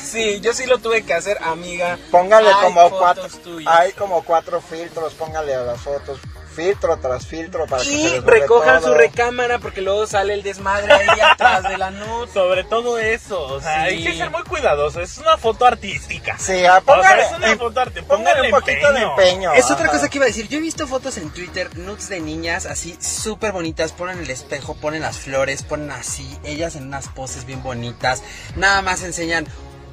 Sí, 0.00 0.40
yo 0.40 0.52
sí 0.52 0.66
lo 0.66 0.78
tuve 0.78 1.02
que 1.02 1.14
hacer, 1.14 1.38
amiga. 1.42 1.98
Póngale 2.10 2.48
Hay 2.48 2.54
como 2.64 2.80
fotos 2.90 2.98
cuatro. 2.98 3.28
tuyas. 3.38 3.74
Hay 3.74 3.92
como 3.92 4.22
cuatro 4.24 4.60
filtros. 4.60 5.14
Póngale 5.14 5.54
a 5.54 5.62
las 5.62 5.80
fotos. 5.80 6.18
Filtro 6.54 6.96
tras 6.98 7.26
filtro 7.26 7.66
para 7.66 7.82
que 7.82 7.88
se 7.88 8.16
Y 8.16 8.20
recojan 8.20 8.80
todo. 8.80 8.92
su 8.92 8.98
recámara 8.98 9.58
porque 9.60 9.80
luego 9.82 10.06
sale 10.06 10.34
el 10.34 10.42
desmadre 10.42 10.92
ahí 10.92 11.20
atrás 11.32 11.62
de 11.62 11.78
la 11.78 11.90
nota. 11.90 12.32
Sobre 12.32 12.64
todo 12.64 12.98
eso, 12.98 13.40
o 13.42 13.60
sea, 13.60 13.86
Sí. 13.88 13.94
hay 13.94 14.04
que 14.04 14.16
ser 14.16 14.30
muy 14.30 14.42
cuidadoso. 14.42 15.00
Es 15.00 15.16
una 15.18 15.36
foto 15.38 15.64
artística. 15.64 16.36
Sí, 16.38 16.64
ah, 16.66 16.82
O 16.84 16.84
sea, 16.84 16.94
póngale, 16.96 17.22
es 17.22 17.32
una 17.32 17.56
foto 17.56 17.80
artística. 17.80 18.16
póngale 18.16 18.42
un 18.42 18.50
poquito 18.50 18.92
de 18.92 19.00
empeño. 19.02 19.52
Es 19.54 19.70
otra 19.70 19.88
cosa 19.88 20.08
que 20.08 20.18
iba 20.18 20.24
a 20.24 20.28
decir. 20.28 20.48
Yo 20.48 20.58
he 20.58 20.60
visto 20.60 20.86
fotos 20.86 21.16
en 21.18 21.30
Twitter, 21.30 21.70
nudes 21.78 22.08
de 22.08 22.20
niñas 22.20 22.66
así 22.66 22.96
súper 23.00 23.52
bonitas. 23.52 23.92
Ponen 23.92 24.18
el 24.18 24.30
espejo, 24.30 24.74
ponen 24.74 25.02
las 25.02 25.18
flores, 25.18 25.62
ponen 25.62 25.90
así, 25.92 26.38
ellas 26.44 26.74
en 26.76 26.88
unas 26.88 27.08
poses 27.08 27.44
bien 27.46 27.62
bonitas. 27.62 28.22
Nada 28.56 28.82
más 28.82 29.02
enseñan 29.02 29.46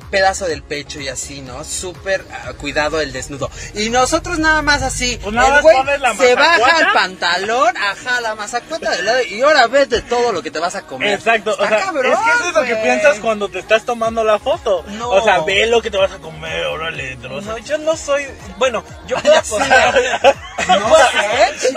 pedazo 0.09 0.45
del 0.45 0.63
pecho 0.63 0.99
y 0.99 1.07
así, 1.07 1.41
¿no? 1.41 1.63
Súper 1.63 2.25
ah, 2.31 2.53
cuidado 2.53 3.01
el 3.01 3.11
desnudo. 3.11 3.49
Y 3.73 3.89
nosotros 3.89 4.39
nada 4.39 4.61
más 4.61 4.81
así. 4.81 5.19
Pues 5.21 5.33
nada 5.33 5.57
el 5.57 5.61
güey 5.61 5.75
se 6.17 6.35
baja 6.35 6.79
el 6.79 6.93
pantalón, 6.93 7.75
ajá, 7.77 8.21
la 8.21 8.35
mazacuata 8.35 8.91
del 8.91 9.05
lado 9.05 9.21
y 9.23 9.41
ahora 9.41 9.67
ves 9.67 9.89
de 9.89 10.01
todo 10.01 10.31
lo 10.31 10.41
que 10.41 10.51
te 10.51 10.59
vas 10.59 10.75
a 10.75 10.83
comer. 10.83 11.13
Exacto, 11.13 11.51
Está 11.51 11.63
o 11.63 11.67
sea, 11.67 11.79
cabrón, 11.79 12.13
es 12.13 12.19
que 12.19 12.31
eso 12.31 12.49
es 12.49 12.55
lo 12.55 12.63
que 12.63 12.75
piensas 12.77 13.19
cuando 13.19 13.49
te 13.49 13.59
estás 13.59 13.85
tomando 13.85 14.23
la 14.23 14.39
foto. 14.39 14.83
No. 14.87 15.09
O 15.09 15.23
sea, 15.23 15.39
ve 15.41 15.65
lo 15.67 15.81
que 15.81 15.91
te 15.91 15.97
vas 15.97 16.11
a 16.11 16.17
comer, 16.19 16.65
órale, 16.65 17.15
troza. 17.17 17.51
No, 17.51 17.57
yo 17.57 17.77
no 17.77 17.95
soy. 17.95 18.25
Bueno, 18.57 18.83
yo 19.07 19.17
puedo 19.17 19.37
apostar. 19.37 20.35
No 20.67 20.95
sé. 20.97 21.37
¡Eres 21.43 21.71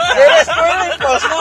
tú! 0.46 1.32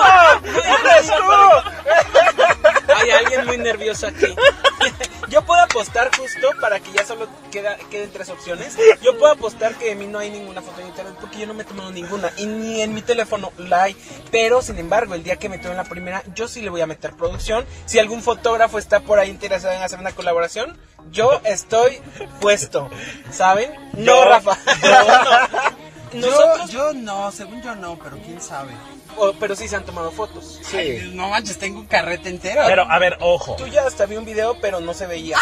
¡Eres 0.85 1.07
tú! 1.07 2.58
Hay 2.95 3.11
alguien 3.11 3.45
muy 3.45 3.57
nervioso 3.57 4.07
aquí. 4.07 4.25
Yo 5.29 5.43
puedo 5.43 5.61
apostar 5.61 6.09
justo 6.15 6.49
para 6.59 6.79
que 6.79 6.91
ya 6.91 7.05
solo 7.05 7.27
queda, 7.51 7.77
queden 7.91 8.11
tres 8.11 8.29
opciones. 8.29 8.75
Yo 9.03 9.17
puedo 9.17 9.33
apostar 9.33 9.75
que 9.75 9.85
de 9.85 9.95
mí 9.95 10.07
no 10.07 10.17
hay 10.17 10.31
ninguna 10.31 10.61
foto 10.61 10.81
en 10.81 10.87
internet 10.87 11.15
porque 11.21 11.39
yo 11.39 11.45
no 11.45 11.53
me 11.53 11.61
he 11.61 11.65
tomado 11.65 11.91
ninguna. 11.91 12.31
Y 12.37 12.47
ni 12.47 12.81
en 12.81 12.95
mi 12.95 13.03
teléfono 13.03 13.51
la 13.57 13.83
hay. 13.83 13.95
Pero 14.31 14.63
sin 14.63 14.79
embargo, 14.79 15.13
el 15.13 15.23
día 15.23 15.35
que 15.35 15.47
me 15.47 15.59
tome 15.59 15.75
la 15.75 15.83
primera, 15.83 16.23
yo 16.33 16.47
sí 16.47 16.61
le 16.61 16.71
voy 16.71 16.81
a 16.81 16.87
meter 16.87 17.13
producción. 17.13 17.65
Si 17.85 17.99
algún 17.99 18.23
fotógrafo 18.23 18.79
está 18.79 19.01
por 19.01 19.19
ahí 19.19 19.29
interesado 19.29 19.73
en 19.75 19.83
hacer 19.83 19.99
una 19.99 20.13
colaboración, 20.13 20.75
yo 21.11 21.41
estoy 21.43 22.01
puesto. 22.41 22.89
¿Saben? 23.31 23.71
No, 23.93 24.25
Rafa. 24.25 24.57
Nosotros, 26.13 26.71
yo 26.71 26.93
no, 26.93 27.31
según 27.31 27.61
yo 27.61 27.75
no, 27.75 27.99
pero 27.99 28.17
quién 28.17 28.41
sabe. 28.41 28.71
O- 29.17 29.33
pero 29.33 29.55
sí 29.55 29.67
se 29.67 29.75
han 29.75 29.85
tomado 29.85 30.11
fotos. 30.11 30.59
Ay, 30.73 31.11
no 31.13 31.29
manches, 31.29 31.57
tengo 31.57 31.79
un 31.79 31.87
carrete 31.87 32.29
entero. 32.29 32.61
Pero, 32.65 32.83
a 32.89 32.99
ver, 32.99 33.17
ojo. 33.21 33.55
Tú 33.55 33.67
ya 33.67 33.85
hasta 33.85 34.05
vi 34.05 34.15
un 34.17 34.25
video, 34.25 34.57
pero 34.61 34.79
no 34.79 34.93
se 34.93 35.05
veía. 35.07 35.37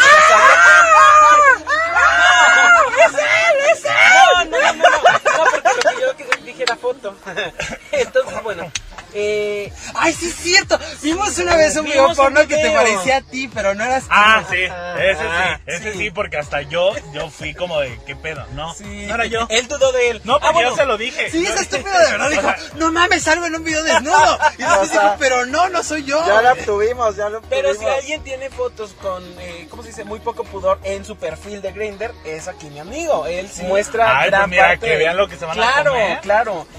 No, 3.84 4.44
no, 4.44 4.58
no, 4.58 4.72
no, 4.72 4.82
no, 4.82 5.50
porque 5.50 6.06
lo 6.06 6.16
que 6.16 6.24
yo 6.24 6.47
era 6.62 6.76
foto. 6.76 7.16
Entonces, 7.92 8.42
bueno, 8.42 8.70
eh, 9.14 9.72
Ay, 9.94 10.12
sí 10.12 10.28
es 10.28 10.34
cierto. 10.36 10.78
Vimos 11.02 11.36
una 11.38 11.56
vez 11.56 11.76
un 11.76 11.84
video 11.86 12.14
porno 12.14 12.46
que 12.46 12.56
te 12.56 12.70
parecía 12.70 13.18
a 13.18 13.20
ti, 13.22 13.48
pero 13.52 13.74
no 13.74 13.84
eras 13.84 14.02
tú. 14.04 14.08
Ah, 14.12 14.44
sí, 14.48 14.56
ese 14.98 15.22
sí, 15.22 15.62
ese 15.66 15.92
sí. 15.92 15.98
sí, 15.98 16.10
porque 16.10 16.36
hasta 16.36 16.62
yo, 16.62 16.92
yo 17.12 17.30
fui 17.30 17.54
como 17.54 17.80
de, 17.80 17.98
¿qué 18.06 18.14
pedo? 18.16 18.44
No, 18.52 18.74
sí, 18.74 19.06
no 19.06 19.14
era 19.14 19.26
yo. 19.26 19.46
Él 19.50 19.66
dudó 19.66 19.92
de 19.92 20.10
él. 20.10 20.20
No, 20.24 20.34
porque 20.34 20.46
Ah, 20.48 20.52
bueno, 20.52 20.70
yo 20.70 20.76
se 20.76 20.84
lo 20.86 20.96
dije. 20.98 21.30
Sí, 21.30 21.38
dije- 21.38 21.54
estúpido 21.54 21.98
de 21.98 22.10
verdad 22.12 22.30
dijo, 22.30 22.52
no 22.76 22.92
mames, 22.92 23.22
salgo 23.22 23.46
en 23.46 23.54
un 23.54 23.64
video 23.64 23.82
desnudo. 23.82 24.38
Y 24.58 24.62
después 24.62 24.78
O 24.88 24.92
sea, 24.92 25.02
dijo, 25.02 25.16
pero 25.18 25.46
no, 25.46 25.68
no 25.70 25.82
soy 25.82 26.04
yo. 26.04 26.24
Ya 26.26 26.42
lo 26.42 26.52
obtuvimos, 26.52 27.16
ya 27.16 27.28
lo 27.30 27.38
obtuvimos. 27.38 27.48
Pero 27.48 27.74
si 27.74 27.86
alguien 27.86 28.22
tiene 28.22 28.50
fotos 28.50 28.94
con, 29.00 29.22
eh, 29.40 29.66
¿cómo 29.70 29.82
se 29.82 29.88
dice? 29.88 30.04
Muy 30.04 30.20
poco 30.20 30.44
pudor 30.44 30.78
en 30.84 31.04
su 31.04 31.16
perfil 31.16 31.62
de 31.62 31.72
Grindr, 31.72 32.12
es 32.24 32.46
aquí 32.48 32.66
mi 32.70 32.78
amigo. 32.78 33.26
Él 33.26 33.48
muestra 33.62 34.18
Ay, 34.20 34.28
gran 34.30 34.42
pues 34.42 34.50
mira, 34.50 34.68
parte 34.68 34.86
que 34.86 34.96
vean 34.96 35.16
lo 35.16 35.28
que 35.28 35.36
se 35.36 35.44
van 35.46 35.58
a 35.58 35.62
claro, 35.62 35.90
comer. 35.92 36.20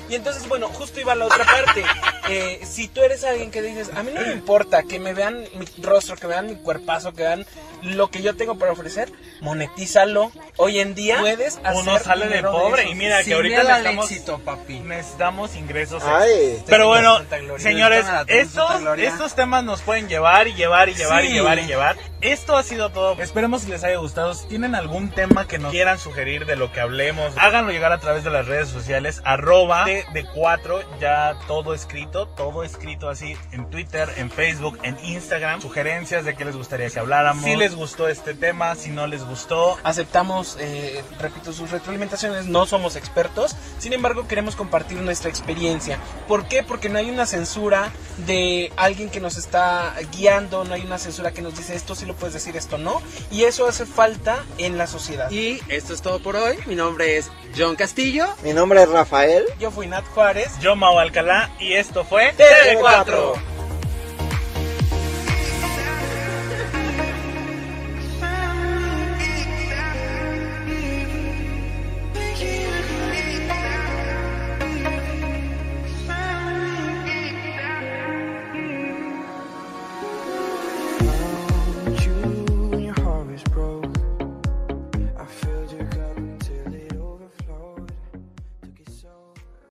Y 0.09 0.15
entonces, 0.15 0.47
bueno, 0.47 0.67
justo 0.67 0.99
iba 0.99 1.13
a 1.13 1.15
la 1.15 1.25
otra 1.25 1.45
parte. 1.45 1.83
Eh, 2.29 2.59
si 2.63 2.87
tú 2.87 3.01
eres 3.01 3.23
alguien 3.23 3.51
que 3.51 3.61
dices, 3.61 3.89
a 3.95 4.03
mí 4.03 4.11
no 4.13 4.21
me 4.21 4.31
importa 4.31 4.83
que 4.83 4.99
me 4.99 5.13
vean 5.13 5.45
mi 5.55 5.65
rostro, 5.83 6.15
que 6.15 6.27
vean 6.27 6.47
mi 6.47 6.55
cuerpazo, 6.55 7.13
que 7.13 7.23
vean 7.23 7.45
lo 7.81 8.09
que 8.09 8.21
yo 8.21 8.35
tengo 8.35 8.57
para 8.57 8.71
ofrecer, 8.71 9.11
monetízalo. 9.41 10.31
Hoy 10.57 10.79
en 10.79 10.95
día 10.95 11.19
puedes 11.19 11.57
hacer 11.57 11.75
Uno 11.75 11.99
sale 11.99 12.27
de 12.27 12.43
pobre 12.43 12.89
y 12.89 12.95
mira 12.95 13.23
que 13.23 13.33
ahorita 13.33 13.63
necesitamos, 13.63 14.11
éxito, 14.11 14.39
papi. 14.39 14.79
necesitamos 14.79 15.55
ingresos. 15.55 16.03
Ay. 16.05 16.61
Pero 16.67 16.87
bueno, 16.87 17.19
Gloria. 17.29 17.59
señores, 17.59 18.05
estos, 18.27 18.71
estos 18.97 19.35
temas 19.35 19.63
nos 19.63 19.81
pueden 19.81 20.07
llevar 20.07 20.47
y 20.47 20.53
llevar 20.53 20.89
y 20.89 20.95
llevar 20.95 21.25
y 21.25 21.29
llevar 21.29 21.59
y 21.59 21.65
llevar. 21.65 21.97
Esto 22.21 22.57
ha 22.57 22.63
sido 22.63 22.89
todo. 22.91 23.19
Esperemos 23.21 23.63
que 23.63 23.71
les 23.71 23.83
haya 23.83 23.97
gustado. 23.97 24.33
Si 24.33 24.45
tienen 24.47 24.75
algún 24.75 25.09
tema 25.09 25.47
que 25.47 25.57
nos 25.57 25.71
quieran 25.71 25.97
sugerir 25.99 26.45
de 26.45 26.57
lo 26.57 26.71
que 26.73 26.81
hablemos, 26.81 27.33
háganlo 27.37 27.71
llegar 27.71 27.93
a 27.93 27.99
través 27.99 28.23
de 28.25 28.29
las 28.29 28.45
redes 28.45 28.67
sociales. 28.67 29.21
Arroba 29.23 29.85
de, 29.85 30.03
de 30.13 30.25
4, 30.25 30.99
ya 30.99 31.37
todo 31.47 31.73
escrito, 31.73 32.18
todo 32.27 32.63
escrito 32.63 33.09
así 33.09 33.35
en 33.51 33.69
Twitter, 33.69 34.09
en 34.17 34.31
Facebook, 34.31 34.79
en 34.83 34.97
Instagram. 35.03 35.61
Sugerencias 35.61 36.25
de 36.25 36.35
qué 36.35 36.45
les 36.45 36.55
gustaría 36.55 36.89
que 36.89 36.99
habláramos. 36.99 37.43
Si 37.43 37.55
les 37.55 37.75
gustó 37.75 38.07
este 38.07 38.33
tema, 38.33 38.75
si 38.75 38.89
no 38.89 39.07
les 39.07 39.23
gustó. 39.23 39.77
Aceptamos, 39.83 40.57
eh, 40.59 41.03
repito, 41.19 41.53
sus 41.53 41.71
retroalimentaciones, 41.71 42.45
no 42.47 42.65
somos 42.65 42.95
expertos, 42.95 43.55
sin 43.77 43.93
embargo 43.93 44.27
queremos 44.27 44.55
compartir 44.55 44.99
nuestra 45.01 45.29
experiencia. 45.29 45.99
¿Por 46.27 46.47
qué? 46.47 46.63
Porque 46.63 46.89
no 46.89 46.97
hay 46.97 47.09
una 47.09 47.25
censura 47.25 47.91
de 48.25 48.71
alguien 48.77 49.09
que 49.09 49.19
nos 49.19 49.37
está 49.37 49.93
guiando, 50.11 50.63
no 50.63 50.73
hay 50.73 50.81
una 50.81 50.97
censura 50.97 51.31
que 51.31 51.41
nos 51.41 51.55
dice 51.55 51.75
esto 51.75 51.95
sí 51.95 52.05
lo 52.05 52.15
puedes 52.15 52.33
decir, 52.33 52.55
esto 52.55 52.77
no, 52.77 53.01
y 53.31 53.43
eso 53.43 53.67
hace 53.67 53.85
falta 53.85 54.43
en 54.57 54.77
la 54.77 54.87
sociedad. 54.87 55.29
Y 55.31 55.61
esto 55.67 55.93
es 55.93 56.01
todo 56.01 56.19
por 56.21 56.35
hoy. 56.35 56.57
Mi 56.65 56.75
nombre 56.75 57.17
es 57.17 57.29
John 57.57 57.75
Castillo. 57.75 58.27
Mi 58.43 58.53
nombre 58.53 58.81
es 58.81 58.89
Rafael. 58.89 59.45
Yo 59.59 59.71
fui 59.71 59.87
Nat 59.87 60.05
Juárez. 60.13 60.51
Yo, 60.59 60.75
Mau 60.75 60.97
Alcalá, 60.99 61.51
y 61.59 61.73
esto 61.73 62.03
fue 62.03 62.08
TV4. 62.09 63.48